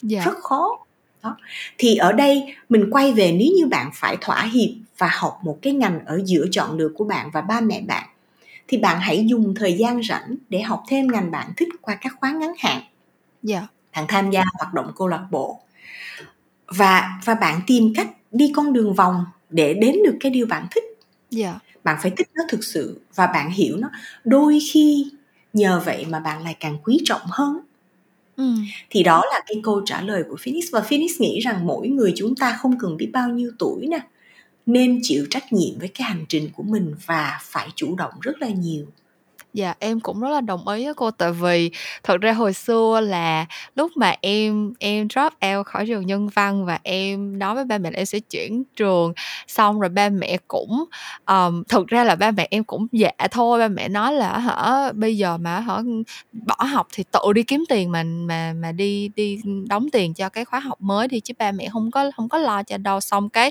Dạ. 0.03 0.22
rất 0.24 0.39
khó. 0.39 0.78
Đó. 1.22 1.37
Thì 1.78 1.97
ở 1.97 2.12
đây 2.12 2.55
mình 2.68 2.91
quay 2.91 3.12
về 3.12 3.32
nếu 3.32 3.49
như 3.57 3.66
bạn 3.66 3.91
phải 3.95 4.16
thỏa 4.20 4.43
hiệp 4.43 4.70
và 4.99 5.11
học 5.12 5.41
một 5.43 5.59
cái 5.62 5.72
ngành 5.72 6.01
ở 6.07 6.20
giữa 6.24 6.47
chọn 6.51 6.78
lựa 6.78 6.89
của 6.95 7.05
bạn 7.05 7.30
và 7.32 7.41
ba 7.41 7.61
mẹ 7.61 7.82
bạn 7.87 8.09
thì 8.69 8.79
bạn 8.79 9.01
hãy 9.01 9.27
dùng 9.27 9.55
thời 9.55 9.73
gian 9.73 10.03
rảnh 10.03 10.37
để 10.49 10.62
học 10.62 10.85
thêm 10.89 11.07
ngành 11.07 11.31
bạn 11.31 11.53
thích 11.57 11.69
qua 11.81 11.95
các 12.01 12.15
khóa 12.21 12.33
ngắn 12.33 12.53
hạn. 12.59 12.83
Dạ. 13.43 13.67
bạn 13.97 14.05
tham 14.09 14.31
gia 14.31 14.45
hoạt 14.59 14.75
động 14.75 14.93
câu 14.97 15.09
lạc 15.09 15.27
bộ. 15.31 15.61
Và 16.67 17.21
và 17.25 17.35
bạn 17.35 17.61
tìm 17.67 17.93
cách 17.97 18.09
đi 18.33 18.53
con 18.57 18.73
đường 18.73 18.95
vòng 18.95 19.25
để 19.51 19.75
đến 19.75 19.97
được 20.05 20.17
cái 20.21 20.31
điều 20.31 20.47
bạn 20.47 20.67
thích. 20.71 20.85
Dạ. 21.31 21.55
bạn 21.85 21.97
phải 22.03 22.11
thích 22.17 22.29
nó 22.35 22.45
thực 22.49 22.65
sự 22.65 23.01
và 23.15 23.27
bạn 23.27 23.51
hiểu 23.51 23.77
nó. 23.77 23.91
Đôi 24.25 24.59
khi 24.73 25.11
nhờ 25.53 25.83
vậy 25.85 26.07
mà 26.09 26.21
bạn 26.21 26.45
lại 26.45 26.57
càng 26.61 26.79
quý 26.85 27.01
trọng 27.05 27.23
hơn. 27.25 27.59
Ừ. 28.37 28.55
thì 28.91 29.03
đó 29.03 29.23
là 29.33 29.41
cái 29.47 29.61
câu 29.62 29.83
trả 29.87 30.01
lời 30.01 30.25
của 30.29 30.37
Phoenix. 30.41 30.65
Và 30.73 30.81
Phoenix 30.81 31.11
nghĩ 31.21 31.41
rằng 31.41 31.67
mỗi 31.67 31.89
người 31.89 32.12
chúng 32.17 32.37
ta 32.37 32.53
không 32.53 32.79
cần 32.79 32.97
biết 32.97 33.11
bao 33.12 33.29
nhiêu 33.29 33.51
tuổi 33.59 33.87
nè 33.87 33.99
nên 34.67 35.01
chịu 35.03 35.27
trách 35.31 35.53
nhiệm 35.53 35.79
với 35.79 35.89
cái 35.89 36.09
hành 36.09 36.25
trình 36.29 36.49
của 36.53 36.62
mình 36.62 36.95
và 37.07 37.39
phải 37.43 37.69
chủ 37.75 37.97
động 37.97 38.12
rất 38.21 38.39
là 38.41 38.49
nhiều. 38.49 38.87
Dạ, 39.55 39.75
em 39.79 40.01
cũng 40.01 40.21
rất 40.21 40.29
là 40.31 40.41
đồng 40.41 40.69
ý 40.69 40.85
với 40.85 40.95
cô 40.95 41.11
tại 41.11 41.33
vì 41.33 41.71
thật 42.03 42.21
ra 42.21 42.33
hồi 42.33 42.53
xưa 42.53 43.01
là 43.01 43.47
lúc 43.77 43.93
mà 43.97 44.15
em 44.21 44.73
em 44.79 45.09
drop 45.09 45.33
out 45.57 45.67
khỏi 45.67 45.87
trường 45.87 46.07
Nhân 46.07 46.29
văn 46.29 46.65
và 46.67 46.79
em 46.83 47.39
nói 47.39 47.55
với 47.55 47.65
ba 47.65 47.79
mẹ 47.79 47.91
là 47.91 47.97
em 47.97 48.07
sẽ 48.07 48.19
chuyển 48.21 48.65
trường, 48.77 49.13
xong 49.49 49.81
rồi 49.81 49.89
ba 49.91 50.09
mẹ 50.09 50.37
cũng 50.49 50.85
um, 51.27 51.63
thực 51.69 51.87
ra 51.89 52.05
là 52.05 52.15
ba 52.15 52.31
mẹ 52.31 52.49
em 52.51 52.65
cũng 52.65 52.87
dạ 52.93 53.11
thôi, 53.31 53.59
ba 53.59 53.69
mẹ 53.69 53.89
nói 53.89 54.13
là 54.13 54.39
hả 54.39 54.93
bây 54.93 55.17
giờ 55.17 55.37
mà 55.39 55.61
hả 55.61 55.79
bỏ 56.33 56.57
học 56.65 56.87
thì 56.93 57.05
tự 57.13 57.33
đi 57.35 57.43
kiếm 57.43 57.65
tiền 57.69 57.93
mà 57.93 58.03
mà 58.05 58.53
mà 58.63 58.73
đi 58.73 59.09
đi 59.17 59.41
đóng 59.69 59.87
tiền 59.93 60.15
cho 60.15 60.29
cái 60.29 60.45
khóa 60.45 60.61
học 60.61 60.81
mới 60.81 61.09
đi 61.09 61.21
chứ 61.21 61.35
ba 61.39 61.53
mẹ 61.53 61.69
không 61.73 61.91
có 61.91 62.11
không 62.17 62.29
có 62.29 62.39
lo 62.39 62.63
cho 62.63 62.77
đâu. 62.79 63.01
Xong 63.01 63.29
cái 63.29 63.51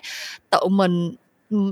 tự 0.51 0.59
mình 0.71 1.15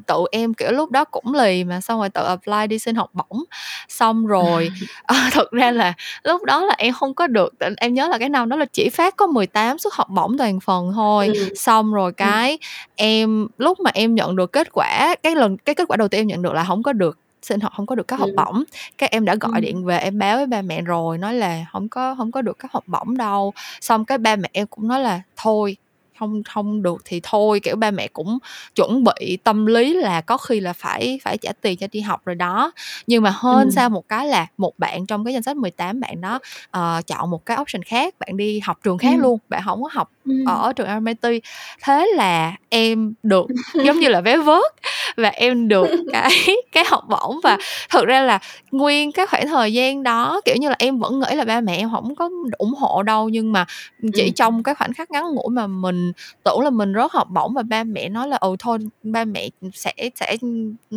tự 0.08 0.26
em 0.32 0.54
kiểu 0.54 0.72
lúc 0.72 0.92
đó 0.92 1.06
cũng 1.06 1.34
lì 1.34 1.64
mà 1.64 1.82
xong 1.82 2.00
rồi 2.00 2.10
tự 2.10 2.24
apply 2.24 2.68
đi 2.70 2.80
xin 2.80 2.96
học 2.96 3.10
bổng 3.14 3.44
xong 3.88 4.26
rồi 4.26 4.70
à, 5.04 5.30
thực 5.34 5.52
ra 5.52 5.72
là 5.72 5.94
lúc 6.24 6.44
đó 6.44 6.66
là 6.66 6.76
em 6.78 6.94
không 6.94 7.14
có 7.14 7.28
được 7.28 7.54
em 7.78 7.94
nhớ 7.94 8.08
là 8.08 8.18
cái 8.18 8.30
năm 8.30 8.50
đó 8.50 8.56
là 8.56 8.66
chỉ 8.66 8.90
phát 8.90 9.16
có 9.16 9.28
18 9.28 9.78
suất 9.78 9.94
học 9.94 10.10
bổng 10.10 10.38
toàn 10.38 10.60
phần 10.60 10.92
thôi 10.96 11.32
ừ. 11.34 11.50
xong 11.56 11.94
rồi 11.94 12.12
cái 12.12 12.52
ừ. 12.52 12.66
em 12.96 13.48
lúc 13.58 13.80
mà 13.80 13.92
em 13.94 14.16
nhận 14.16 14.36
được 14.36 14.52
kết 14.52 14.68
quả 14.72 15.16
cái 15.24 15.36
lần 15.36 15.58
cái 15.58 15.76
kết 15.76 15.88
quả 15.88 15.98
đầu 15.98 16.08
tiên 16.08 16.22
em 16.22 16.28
nhận 16.28 16.42
được 16.42 16.54
là 16.54 16.64
không 16.64 16.84
có 16.84 16.94
được 16.94 17.18
xin 17.42 17.60
học 17.60 17.74
không 17.76 17.86
có 17.86 17.96
được 17.96 18.08
các 18.08 18.20
học 18.20 18.30
bổng 18.36 18.64
các 18.98 19.12
em 19.12 19.26
đã 19.26 19.36
gọi 19.36 19.52
ừ. 19.56 19.60
điện 19.60 19.86
về 19.86 19.98
em 19.98 20.20
báo 20.20 20.38
với 20.38 20.46
ba 20.46 20.62
mẹ 20.62 20.82
rồi 20.82 21.18
nói 21.18 21.34
là 21.34 21.66
không 21.72 21.90
có 21.90 22.16
không 22.16 22.32
có 22.32 22.42
được 22.42 22.60
các 22.60 22.72
học 22.72 22.84
bổng 22.88 23.18
đâu 23.18 23.54
xong 23.82 24.06
cái 24.06 24.18
ba 24.18 24.36
mẹ 24.36 24.50
em 24.54 24.68
cũng 24.68 24.88
nói 24.88 25.00
là 25.00 25.22
thôi 25.38 25.78
không 26.22 26.44
không 26.44 26.84
được 26.84 27.02
thì 27.06 27.20
thôi 27.24 27.60
kiểu 27.60 27.76
ba 27.76 27.92
mẹ 27.92 28.08
cũng 28.08 28.38
chuẩn 28.76 29.04
bị 29.04 29.38
tâm 29.44 29.66
lý 29.66 29.94
là 29.94 30.22
có 30.22 30.38
khi 30.38 30.60
là 30.60 30.74
phải 30.74 31.20
phải 31.24 31.38
trả 31.38 31.52
tiền 31.62 31.78
cho 31.78 31.88
đi 31.92 32.02
học 32.02 32.22
rồi 32.26 32.36
đó 32.36 32.72
nhưng 33.08 33.24
mà 33.24 33.32
hơn 33.36 33.68
ừ. 33.68 33.72
sao 33.76 33.90
một 33.90 34.08
cái 34.08 34.28
là 34.28 34.48
một 34.58 34.74
bạn 34.78 35.06
trong 35.06 35.26
cái 35.26 35.34
danh 35.34 35.44
sách 35.44 35.58
18 35.58 36.00
bạn 36.00 36.22
đó 36.22 36.40
uh, 36.78 37.08
chọn 37.08 37.30
một 37.30 37.46
cái 37.46 37.58
option 37.62 37.84
khác 37.84 38.16
bạn 38.20 38.38
đi 38.38 38.60
học 38.60 38.80
trường 38.84 38.98
khác 38.98 39.14
ừ. 39.18 39.22
luôn 39.22 39.40
bạn 39.50 39.62
không 39.66 39.84
có 39.84 39.90
học 39.92 40.12
ừ. 40.26 40.34
ở 40.48 40.74
trường 40.76 40.88
RMIT 40.88 41.44
thế 41.84 42.08
là 42.16 42.56
em 42.70 43.14
được 43.24 43.46
giống 43.74 44.00
như 44.00 44.08
là 44.08 44.22
vé 44.22 44.38
vớt 44.38 44.74
và 45.18 45.30
em 45.30 45.68
được 45.68 45.88
cái 46.14 46.32
cái 46.72 46.84
học 46.88 47.04
bổng 47.10 47.40
và 47.44 47.58
thực 47.90 48.06
ra 48.06 48.22
là 48.22 48.40
nguyên 48.72 49.12
cái 49.12 49.26
khoảng 49.26 49.48
thời 49.48 49.74
gian 49.74 50.04
đó 50.04 50.42
kiểu 50.46 50.56
như 50.60 50.70
là 50.70 50.76
em 50.80 51.00
vẫn 51.00 51.20
nghĩ 51.20 51.36
là 51.36 51.46
ba 51.46 51.62
mẹ 51.62 51.76
em 51.78 51.90
không 51.92 52.16
có 52.16 52.30
ủng 52.58 52.74
hộ 52.74 53.04
đâu 53.04 53.30
nhưng 53.30 53.52
mà 53.52 53.66
chỉ 54.14 54.26
ừ. 54.26 54.32
trong 54.36 54.64
cái 54.64 54.76
khoảnh 54.76 54.94
khắc 54.94 55.12
ngắn 55.12 55.24
ngủi 55.34 55.50
mà 55.50 55.68
mình 55.68 56.12
tưởng 56.44 56.62
là 56.62 56.70
mình 56.70 56.94
rớt 56.94 57.12
học 57.12 57.28
bổng 57.30 57.54
và 57.54 57.64
ba 57.64 57.84
mẹ 57.84 58.10
nói 58.10 58.28
là 58.28 58.38
ừ 58.38 58.56
thôi 58.60 58.78
ba 59.04 59.26
mẹ 59.26 59.50
sẽ 59.74 59.94
sẽ 60.16 60.38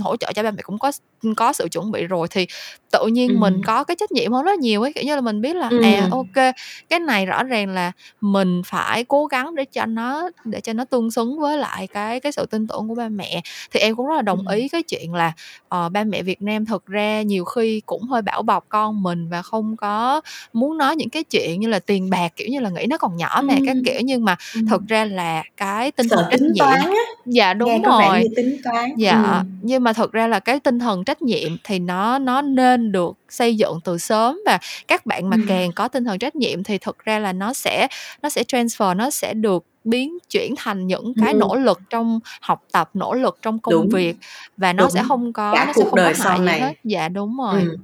hỗ 0.01 0.17
trợ 0.17 0.33
cho 0.35 0.43
ba 0.43 0.51
mẹ 0.51 0.63
cũng 0.63 0.79
có 0.79 0.93
có 1.37 1.53
sự 1.53 1.69
chuẩn 1.69 1.93
bị 1.93 2.07
rồi 2.07 2.29
thì 2.31 2.47
tự 2.91 3.07
nhiên 3.07 3.29
ừ. 3.29 3.37
mình 3.39 3.63
có 3.67 3.85
cái 3.85 3.97
trách 4.01 4.13
nhiệm 4.13 4.33
hơn 4.33 4.45
rất 4.45 4.59
nhiều 4.59 4.83
ấy 4.83 4.93
kiểu 4.93 5.05
như 5.05 5.15
là 5.15 5.21
mình 5.21 5.41
biết 5.41 5.57
là 5.57 5.69
ừ. 5.69 5.83
à 5.83 6.09
ok 6.11 6.55
cái 6.89 7.01
này 7.01 7.27
rõ 7.27 7.43
ràng 7.43 7.69
là 7.69 7.93
mình 8.21 8.63
phải 8.67 9.05
cố 9.05 9.27
gắng 9.27 9.55
để 9.55 9.65
cho 9.65 9.87
nó 9.87 10.31
để 10.45 10.61
cho 10.61 10.73
nó 10.73 10.85
tương 10.85 11.11
xứng 11.11 11.41
với 11.41 11.59
lại 11.59 11.87
cái 11.87 12.21
cái 12.21 12.33
sự 12.33 12.47
tin 12.47 12.67
tưởng 12.67 12.89
của 12.89 12.95
ba 12.95 13.09
mẹ 13.09 13.43
thì 13.73 13.81
em 13.81 13.97
cũng 13.97 14.07
rất 14.07 14.15
là 14.15 14.23
đồng 14.23 14.49
ý 14.49 14.69
cái 14.69 14.83
chuyện 14.83 15.15
là 15.15 15.33
uh, 15.63 15.93
ba 15.93 16.05
mẹ 16.05 16.23
Việt 16.23 16.43
Nam 16.43 16.67
thực 16.67 16.87
ra 16.87 17.23
nhiều 17.23 17.45
khi 17.45 17.83
cũng 17.87 18.03
hơi 18.03 18.23
bảo 18.23 18.43
bọc 18.43 18.65
con 18.69 19.03
mình 19.03 19.29
và 19.29 19.43
không 19.43 19.77
có 19.77 20.21
muốn 20.53 20.79
nói 20.79 20.97
những 20.97 21.11
cái 21.11 21.25
chuyện 21.25 21.61
như 21.61 21.69
là 21.69 21.79
tiền 21.79 22.11
bạc 22.11 22.33
kiểu 22.37 22.49
như 22.49 22.61
là 22.61 22.71
nghĩ 22.71 22.87
nó 22.87 22.99
còn 22.99 23.17
nhỏ 23.17 23.41
mà 23.45 23.55
ừ. 23.55 23.63
các 23.67 23.77
kiểu 23.87 24.01
nhưng 24.05 24.25
mà 24.25 24.37
ừ. 24.55 24.61
thực 24.71 24.87
ra 24.89 25.05
là 25.05 25.43
cái 25.57 25.91
tinh 25.91 26.09
thần 26.09 26.25
trách 26.31 26.41
nhiệm 26.41 26.59
toán 26.59 26.81
á. 26.81 27.03
dạ 27.27 27.55
đúng 27.55 27.69
Nghe 27.69 27.79
rồi 27.79 28.25
tính 28.37 28.57
toán 28.65 28.91
dạ 28.97 29.23
ừ. 29.23 29.49
nhưng 29.63 29.83
mà 29.83 29.93
thực 29.93 30.13
ra 30.13 30.27
là 30.27 30.41
cái 30.41 30.61
tinh 30.61 30.79
thần 30.79 31.05
trách 31.05 31.14
nhiệm 31.23 31.57
thì 31.65 31.79
nó 31.79 32.19
nó 32.19 32.43
nên 32.43 32.93
được 32.93 33.17
xây 33.29 33.57
dựng 33.57 33.79
từ 33.85 33.99
sớm 33.99 34.39
và 34.47 34.59
các 34.89 35.07
bạn 35.07 35.31
mà 35.31 35.37
càng 35.49 35.73
có 35.73 35.89
tinh 35.89 36.05
thần 36.05 36.19
trách 36.19 36.37
nhiệm 36.37 36.63
thì 36.63 36.79
thực 36.79 36.99
ra 36.99 37.19
là 37.19 37.33
nó 37.33 37.53
sẽ 37.53 37.89
nó 38.23 38.29
sẽ 38.29 38.43
transfer 38.43 38.97
nó 38.97 39.11
sẽ 39.11 39.35
được 39.35 39.65
biến 39.85 40.19
chuyển 40.31 40.55
thành 40.57 40.87
những 40.87 41.15
cái 41.21 41.33
ừ. 41.33 41.39
nỗ 41.39 41.57
lực 41.57 41.81
trong 41.91 42.21
học 42.41 42.65
tập 42.73 42.91
nỗ 42.95 43.15
lực 43.15 43.39
trong 43.43 43.59
công 43.59 43.75
đúng. 43.75 43.89
việc 43.89 44.17
và 44.57 44.73
nó 44.73 44.83
đúng. 44.83 44.91
sẽ 44.91 45.03
không 45.09 45.33
có 45.33 45.55
Cả 45.55 45.65
nó 45.65 45.73
cuộc 45.75 45.83
sẽ 45.85 45.91
không 45.91 45.97
đời 45.97 46.15
có 46.15 46.25
sau 46.25 46.31
hại 46.31 46.39
này. 46.39 46.61
gì 46.61 46.65
hết 46.67 46.75
dạ 46.85 47.09
đúng 47.09 47.37
rồi 47.37 47.63
ừ 47.63 47.77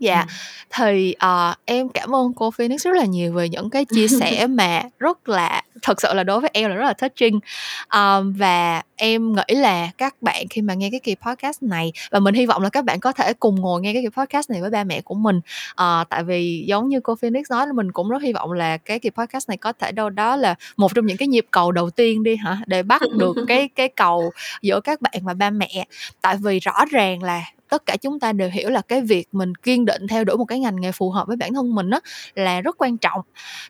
Dạ, 0.00 0.26
thì, 0.70 1.14
ờ, 1.18 1.54
em 1.64 1.88
cảm 1.88 2.14
ơn 2.14 2.32
cô 2.32 2.50
Phoenix 2.50 2.84
rất 2.84 2.96
là 2.96 3.04
nhiều 3.04 3.32
về 3.32 3.48
những 3.48 3.70
cái 3.70 3.84
chia 3.84 4.08
sẻ 4.08 4.46
mà 4.46 4.82
rất 4.98 5.28
là 5.28 5.62
thực 5.82 6.00
sự 6.00 6.14
là 6.14 6.24
đối 6.24 6.40
với 6.40 6.50
em 6.52 6.70
là 6.70 6.76
rất 6.76 6.84
là 6.84 6.92
touching. 6.92 7.40
Ờm, 7.88 8.32
và 8.32 8.82
em 8.96 9.32
nghĩ 9.32 9.54
là 9.54 9.90
các 9.98 10.22
bạn 10.22 10.46
khi 10.50 10.62
mà 10.62 10.74
nghe 10.74 10.90
cái 10.90 11.00
kỳ 11.00 11.14
podcast 11.14 11.62
này 11.62 11.92
và 12.10 12.20
mình 12.20 12.34
hy 12.34 12.46
vọng 12.46 12.62
là 12.62 12.68
các 12.68 12.84
bạn 12.84 13.00
có 13.00 13.12
thể 13.12 13.32
cùng 13.32 13.60
ngồi 13.60 13.80
nghe 13.80 13.92
cái 13.92 14.02
kỳ 14.02 14.08
podcast 14.08 14.50
này 14.50 14.60
với 14.60 14.70
ba 14.70 14.84
mẹ 14.84 15.00
của 15.00 15.14
mình. 15.14 15.40
Ờ, 15.74 16.04
tại 16.08 16.24
vì 16.24 16.64
giống 16.66 16.88
như 16.88 17.00
cô 17.00 17.14
Phoenix 17.14 17.50
nói 17.50 17.66
là 17.66 17.72
mình 17.72 17.92
cũng 17.92 18.08
rất 18.08 18.22
hy 18.22 18.32
vọng 18.32 18.52
là 18.52 18.76
cái 18.76 18.98
kỳ 18.98 19.10
podcast 19.10 19.48
này 19.48 19.56
có 19.56 19.72
thể 19.72 19.92
đâu 19.92 20.10
đó 20.10 20.36
là 20.36 20.54
một 20.76 20.94
trong 20.94 21.06
những 21.06 21.16
cái 21.16 21.28
nhịp 21.28 21.46
cầu 21.50 21.72
đầu 21.72 21.90
tiên 21.90 22.22
đi 22.22 22.36
hả, 22.36 22.58
để 22.66 22.82
bắt 22.82 23.02
được 23.18 23.36
cái 23.48 23.68
cái 23.68 23.88
cầu 23.88 24.30
giữa 24.62 24.80
các 24.80 25.00
bạn 25.00 25.14
và 25.22 25.34
ba 25.34 25.50
mẹ. 25.50 25.86
Tại 26.20 26.36
vì 26.36 26.60
rõ 26.60 26.84
ràng 26.90 27.22
là 27.22 27.42
tất 27.70 27.86
cả 27.86 27.96
chúng 27.96 28.20
ta 28.20 28.32
đều 28.32 28.50
hiểu 28.52 28.70
là 28.70 28.80
cái 28.80 29.00
việc 29.02 29.28
mình 29.32 29.54
kiên 29.54 29.84
định 29.84 30.06
theo 30.06 30.24
đuổi 30.24 30.36
một 30.36 30.44
cái 30.44 30.60
ngành 30.60 30.80
nghề 30.80 30.92
phù 30.92 31.10
hợp 31.10 31.26
với 31.26 31.36
bản 31.36 31.54
thân 31.54 31.74
mình 31.74 31.90
á 31.90 32.00
là 32.34 32.60
rất 32.60 32.76
quan 32.78 32.96
trọng. 32.98 33.20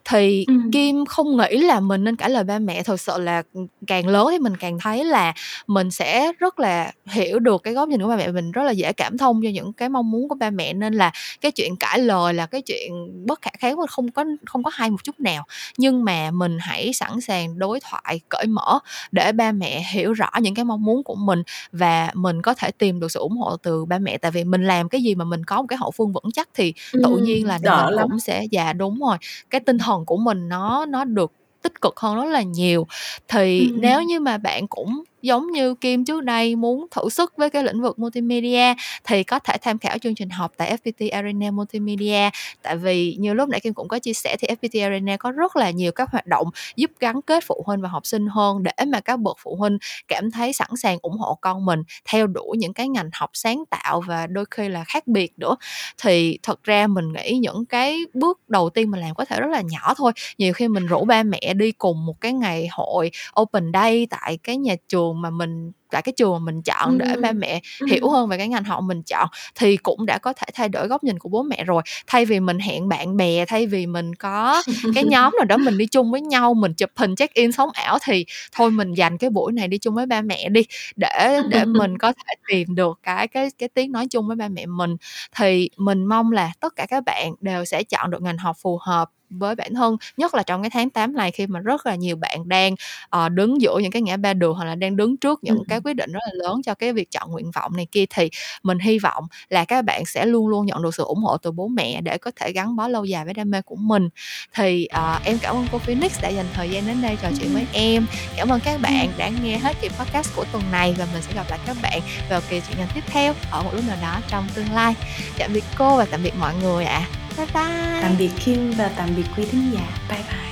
Thì 0.04 0.44
ừ. 0.48 0.54
kim 0.72 1.04
không 1.06 1.36
nghĩ 1.36 1.56
là 1.56 1.80
mình 1.80 2.04
nên 2.04 2.16
cãi 2.16 2.30
lời 2.30 2.44
ba 2.44 2.58
mẹ 2.58 2.82
thật 2.82 3.00
sự 3.00 3.18
là 3.18 3.42
càng 3.86 4.08
lớn 4.08 4.26
thì 4.30 4.38
mình 4.38 4.56
càng 4.56 4.78
thấy 4.78 5.04
là 5.04 5.34
mình 5.66 5.90
sẽ 5.90 6.32
rất 6.38 6.58
là 6.58 6.92
hiểu 7.06 7.38
được 7.38 7.62
cái 7.62 7.74
góc 7.74 7.88
nhìn 7.88 8.02
của 8.02 8.08
ba 8.08 8.16
mẹ. 8.16 8.28
Mình 8.28 8.52
rất 8.52 8.62
là 8.62 8.70
dễ 8.70 8.92
cảm 8.92 9.18
thông 9.18 9.40
cho 9.42 9.48
những 9.48 9.72
cái 9.72 9.88
mong 9.88 10.10
muốn 10.10 10.28
của 10.28 10.34
ba 10.34 10.50
mẹ 10.50 10.72
nên 10.72 10.94
là 10.94 11.12
cái 11.40 11.52
chuyện 11.52 11.76
cãi 11.76 11.98
lời 11.98 12.34
là 12.34 12.46
cái 12.46 12.62
chuyện 12.62 12.92
bất 13.26 13.42
khả 13.42 13.50
kháng 13.58 13.76
không 13.90 14.10
có 14.10 14.24
không 14.46 14.62
có 14.62 14.70
hay 14.74 14.90
một 14.90 15.04
chút 15.04 15.20
nào. 15.20 15.44
Nhưng 15.78 16.04
mà 16.04 16.30
mình 16.30 16.58
hãy 16.60 16.92
sẵn 16.92 17.20
sàng 17.20 17.58
đối 17.58 17.80
thoại 17.80 18.20
cởi 18.28 18.46
mở 18.46 18.78
để 19.12 19.32
ba 19.32 19.52
mẹ 19.52 19.84
hiểu 19.92 20.12
rõ 20.12 20.30
những 20.40 20.54
cái 20.54 20.64
mong 20.64 20.84
muốn 20.84 21.02
của 21.02 21.14
mình 21.14 21.42
và 21.72 22.10
mình 22.14 22.42
có 22.42 22.54
thể 22.54 22.70
tìm 22.70 23.00
được 23.00 23.12
sự 23.12 23.20
ủng 23.20 23.36
hộ 23.36 23.56
từ 23.56 23.84
ba 23.90 23.98
mẹ 23.98 24.18
tại 24.18 24.30
vì 24.30 24.44
mình 24.44 24.64
làm 24.64 24.88
cái 24.88 25.02
gì 25.02 25.14
mà 25.14 25.24
mình 25.24 25.44
có 25.44 25.56
một 25.56 25.66
cái 25.68 25.76
hậu 25.76 25.90
phương 25.90 26.12
vững 26.12 26.32
chắc 26.34 26.48
thì 26.54 26.74
tự 26.92 27.10
ừ, 27.10 27.20
nhiên 27.22 27.46
là 27.46 27.58
mình 27.58 27.94
lắm. 27.94 28.08
cũng 28.08 28.20
sẽ 28.20 28.44
dạ 28.50 28.72
đúng 28.72 28.98
rồi 29.00 29.16
cái 29.50 29.60
tinh 29.60 29.78
thần 29.78 30.04
của 30.06 30.16
mình 30.16 30.48
nó 30.48 30.86
nó 30.86 31.04
được 31.04 31.32
tích 31.62 31.80
cực 31.80 31.96
hơn 31.96 32.16
rất 32.16 32.24
là 32.24 32.42
nhiều 32.42 32.86
thì 33.28 33.60
ừ. 33.60 33.76
nếu 33.80 34.02
như 34.02 34.20
mà 34.20 34.38
bạn 34.38 34.68
cũng 34.68 35.02
giống 35.22 35.50
như 35.52 35.74
Kim 35.74 36.04
trước 36.04 36.24
đây 36.24 36.56
muốn 36.56 36.86
thử 36.90 37.08
sức 37.08 37.32
với 37.36 37.50
cái 37.50 37.64
lĩnh 37.64 37.80
vực 37.80 37.98
multimedia 37.98 38.74
thì 39.04 39.24
có 39.24 39.38
thể 39.38 39.56
tham 39.62 39.78
khảo 39.78 39.98
chương 39.98 40.14
trình 40.14 40.30
học 40.30 40.52
tại 40.56 40.76
FPT 40.84 41.08
Arena 41.12 41.50
Multimedia. 41.50 42.30
Tại 42.62 42.76
vì 42.76 43.16
như 43.18 43.34
lúc 43.34 43.48
nãy 43.48 43.60
Kim 43.60 43.74
cũng 43.74 43.88
có 43.88 43.98
chia 43.98 44.12
sẻ 44.12 44.36
thì 44.40 44.48
FPT 44.48 44.82
Arena 44.82 45.16
có 45.16 45.30
rất 45.30 45.56
là 45.56 45.70
nhiều 45.70 45.92
các 45.92 46.10
hoạt 46.10 46.26
động 46.26 46.46
giúp 46.76 46.90
gắn 47.00 47.22
kết 47.22 47.44
phụ 47.46 47.62
huynh 47.66 47.80
và 47.80 47.88
học 47.88 48.06
sinh 48.06 48.26
hơn 48.26 48.62
để 48.62 48.84
mà 48.86 49.00
các 49.00 49.16
bậc 49.20 49.36
phụ 49.42 49.56
huynh 49.56 49.78
cảm 50.08 50.30
thấy 50.30 50.52
sẵn 50.52 50.68
sàng 50.76 50.98
ủng 51.02 51.18
hộ 51.18 51.38
con 51.40 51.64
mình 51.64 51.82
theo 52.04 52.26
đuổi 52.26 52.56
những 52.58 52.72
cái 52.72 52.88
ngành 52.88 53.10
học 53.12 53.30
sáng 53.32 53.64
tạo 53.70 54.00
và 54.00 54.26
đôi 54.26 54.44
khi 54.50 54.68
là 54.68 54.84
khác 54.84 55.06
biệt 55.06 55.32
nữa. 55.36 55.56
Thì 56.02 56.38
thật 56.42 56.64
ra 56.64 56.86
mình 56.86 57.12
nghĩ 57.12 57.38
những 57.38 57.66
cái 57.66 57.98
bước 58.14 58.40
đầu 58.48 58.70
tiên 58.70 58.90
mình 58.90 59.00
làm 59.00 59.14
có 59.14 59.24
thể 59.24 59.40
rất 59.40 59.50
là 59.50 59.60
nhỏ 59.60 59.94
thôi. 59.96 60.12
Nhiều 60.38 60.52
khi 60.52 60.68
mình 60.68 60.86
rủ 60.86 61.04
ba 61.04 61.22
mẹ 61.22 61.54
đi 61.54 61.72
cùng 61.72 62.06
một 62.06 62.20
cái 62.20 62.32
ngày 62.32 62.68
hội 62.70 63.10
open 63.40 63.70
day 63.74 64.06
tại 64.10 64.38
cái 64.42 64.56
nhà 64.56 64.74
trường 64.88 65.09
trường 65.10 65.22
mà 65.22 65.30
mình 65.30 65.72
tại 65.90 66.02
cái 66.02 66.12
trường 66.16 66.32
mà 66.32 66.38
mình 66.38 66.62
chọn 66.62 66.98
để 66.98 67.16
ba 67.22 67.32
mẹ 67.32 67.60
hiểu 67.88 68.10
hơn 68.10 68.28
về 68.28 68.38
cái 68.38 68.48
ngành 68.48 68.64
học 68.64 68.82
mình 68.82 69.02
chọn 69.02 69.28
thì 69.54 69.76
cũng 69.76 70.06
đã 70.06 70.18
có 70.18 70.32
thể 70.32 70.46
thay 70.54 70.68
đổi 70.68 70.88
góc 70.88 71.04
nhìn 71.04 71.18
của 71.18 71.28
bố 71.28 71.42
mẹ 71.42 71.64
rồi. 71.64 71.82
Thay 72.06 72.24
vì 72.24 72.40
mình 72.40 72.58
hẹn 72.58 72.88
bạn 72.88 73.16
bè 73.16 73.44
thay 73.46 73.66
vì 73.66 73.86
mình 73.86 74.14
có 74.14 74.62
cái 74.94 75.04
nhóm 75.04 75.34
nào 75.36 75.44
đó 75.44 75.56
mình 75.56 75.78
đi 75.78 75.86
chung 75.86 76.10
với 76.10 76.20
nhau 76.20 76.54
mình 76.54 76.74
chụp 76.74 76.90
hình 76.96 77.16
check 77.16 77.34
in 77.34 77.52
sống 77.52 77.70
ảo 77.72 77.98
thì 78.02 78.24
thôi 78.52 78.70
mình 78.70 78.94
dành 78.94 79.18
cái 79.18 79.30
buổi 79.30 79.52
này 79.52 79.68
đi 79.68 79.78
chung 79.78 79.94
với 79.94 80.06
ba 80.06 80.22
mẹ 80.22 80.48
đi 80.48 80.62
để 80.96 81.40
để 81.48 81.64
mình 81.64 81.98
có 81.98 82.12
thể 82.12 82.34
tìm 82.48 82.74
được 82.74 82.98
cái 83.02 83.28
cái 83.28 83.48
cái 83.58 83.68
tiếng 83.68 83.92
nói 83.92 84.06
chung 84.10 84.26
với 84.26 84.36
ba 84.36 84.48
mẹ 84.48 84.66
mình. 84.66 84.96
Thì 85.36 85.70
mình 85.76 86.04
mong 86.04 86.32
là 86.32 86.52
tất 86.60 86.76
cả 86.76 86.86
các 86.86 87.04
bạn 87.04 87.34
đều 87.40 87.64
sẽ 87.64 87.82
chọn 87.82 88.10
được 88.10 88.22
ngành 88.22 88.38
học 88.38 88.56
phù 88.62 88.78
hợp 88.82 89.10
với 89.30 89.54
bản 89.54 89.74
thân 89.74 89.96
nhất 90.16 90.34
là 90.34 90.42
trong 90.42 90.62
cái 90.62 90.70
tháng 90.70 90.90
8 90.90 91.12
này 91.12 91.30
khi 91.30 91.46
mà 91.46 91.60
rất 91.60 91.86
là 91.86 91.94
nhiều 91.94 92.16
bạn 92.16 92.48
đang 92.48 92.74
uh, 93.16 93.32
đứng 93.32 93.60
giữa 93.60 93.78
những 93.78 93.90
cái 93.90 94.02
ngã 94.02 94.16
ba 94.16 94.34
đường 94.34 94.54
hoặc 94.54 94.64
là 94.64 94.74
đang 94.74 94.96
đứng 94.96 95.16
trước 95.16 95.44
những 95.44 95.58
ừ. 95.58 95.64
cái 95.68 95.80
quyết 95.84 95.94
định 95.94 96.12
rất 96.12 96.20
là 96.26 96.32
lớn 96.34 96.60
cho 96.64 96.74
cái 96.74 96.92
việc 96.92 97.10
chọn 97.10 97.30
nguyện 97.30 97.50
vọng 97.50 97.76
này 97.76 97.86
kia 97.92 98.04
thì 98.10 98.30
mình 98.62 98.78
hy 98.78 98.98
vọng 98.98 99.24
là 99.48 99.64
các 99.64 99.82
bạn 99.82 100.06
sẽ 100.06 100.26
luôn 100.26 100.48
luôn 100.48 100.66
nhận 100.66 100.82
được 100.82 100.94
sự 100.94 101.04
ủng 101.04 101.22
hộ 101.22 101.36
từ 101.36 101.50
bố 101.50 101.68
mẹ 101.68 102.00
để 102.00 102.18
có 102.18 102.30
thể 102.36 102.52
gắn 102.52 102.76
bó 102.76 102.88
lâu 102.88 103.04
dài 103.04 103.24
với 103.24 103.34
đam 103.34 103.50
mê 103.50 103.62
của 103.62 103.76
mình 103.76 104.08
thì 104.54 104.88
uh, 104.96 105.24
em 105.24 105.38
cảm 105.42 105.56
ơn 105.56 105.66
cô 105.72 105.78
Phoenix 105.78 106.22
đã 106.22 106.28
dành 106.28 106.46
thời 106.54 106.70
gian 106.70 106.86
đến 106.86 107.02
đây 107.02 107.18
trò 107.22 107.28
chuyện 107.38 107.52
với 107.52 107.66
em 107.72 108.06
cảm 108.36 108.48
ơn 108.48 108.60
các 108.60 108.80
bạn 108.80 109.12
đã 109.18 109.28
nghe 109.42 109.58
hết 109.58 109.76
kỳ 109.80 109.88
podcast 109.88 110.36
của 110.36 110.44
tuần 110.52 110.62
này 110.72 110.94
và 110.98 111.06
mình 111.12 111.22
sẽ 111.22 111.34
gặp 111.34 111.46
lại 111.50 111.58
các 111.66 111.76
bạn 111.82 112.00
vào 112.30 112.40
kỳ 112.50 112.60
chuyện 112.68 112.78
ngành 112.78 112.88
tiếp 112.94 113.04
theo 113.06 113.34
ở 113.50 113.62
một 113.62 113.70
lúc 113.74 113.84
nào 113.88 113.96
đó 114.02 114.20
trong 114.28 114.48
tương 114.54 114.72
lai 114.72 114.94
tạm 115.38 115.52
biệt 115.52 115.64
cô 115.78 115.96
và 115.96 116.04
tạm 116.04 116.22
biệt 116.22 116.32
mọi 116.40 116.54
người 116.62 116.84
ạ 116.84 117.06
à 117.12 117.29
bye 117.40 117.46
bye. 117.54 118.02
Tạm 118.02 118.16
biệt 118.18 118.30
Kim 118.44 118.70
và 118.70 118.90
tạm 118.96 119.08
biệt 119.16 119.24
quý 119.36 119.44
thính 119.50 119.70
giả. 119.72 119.88
Bye 120.08 120.22
bye. 120.28 120.49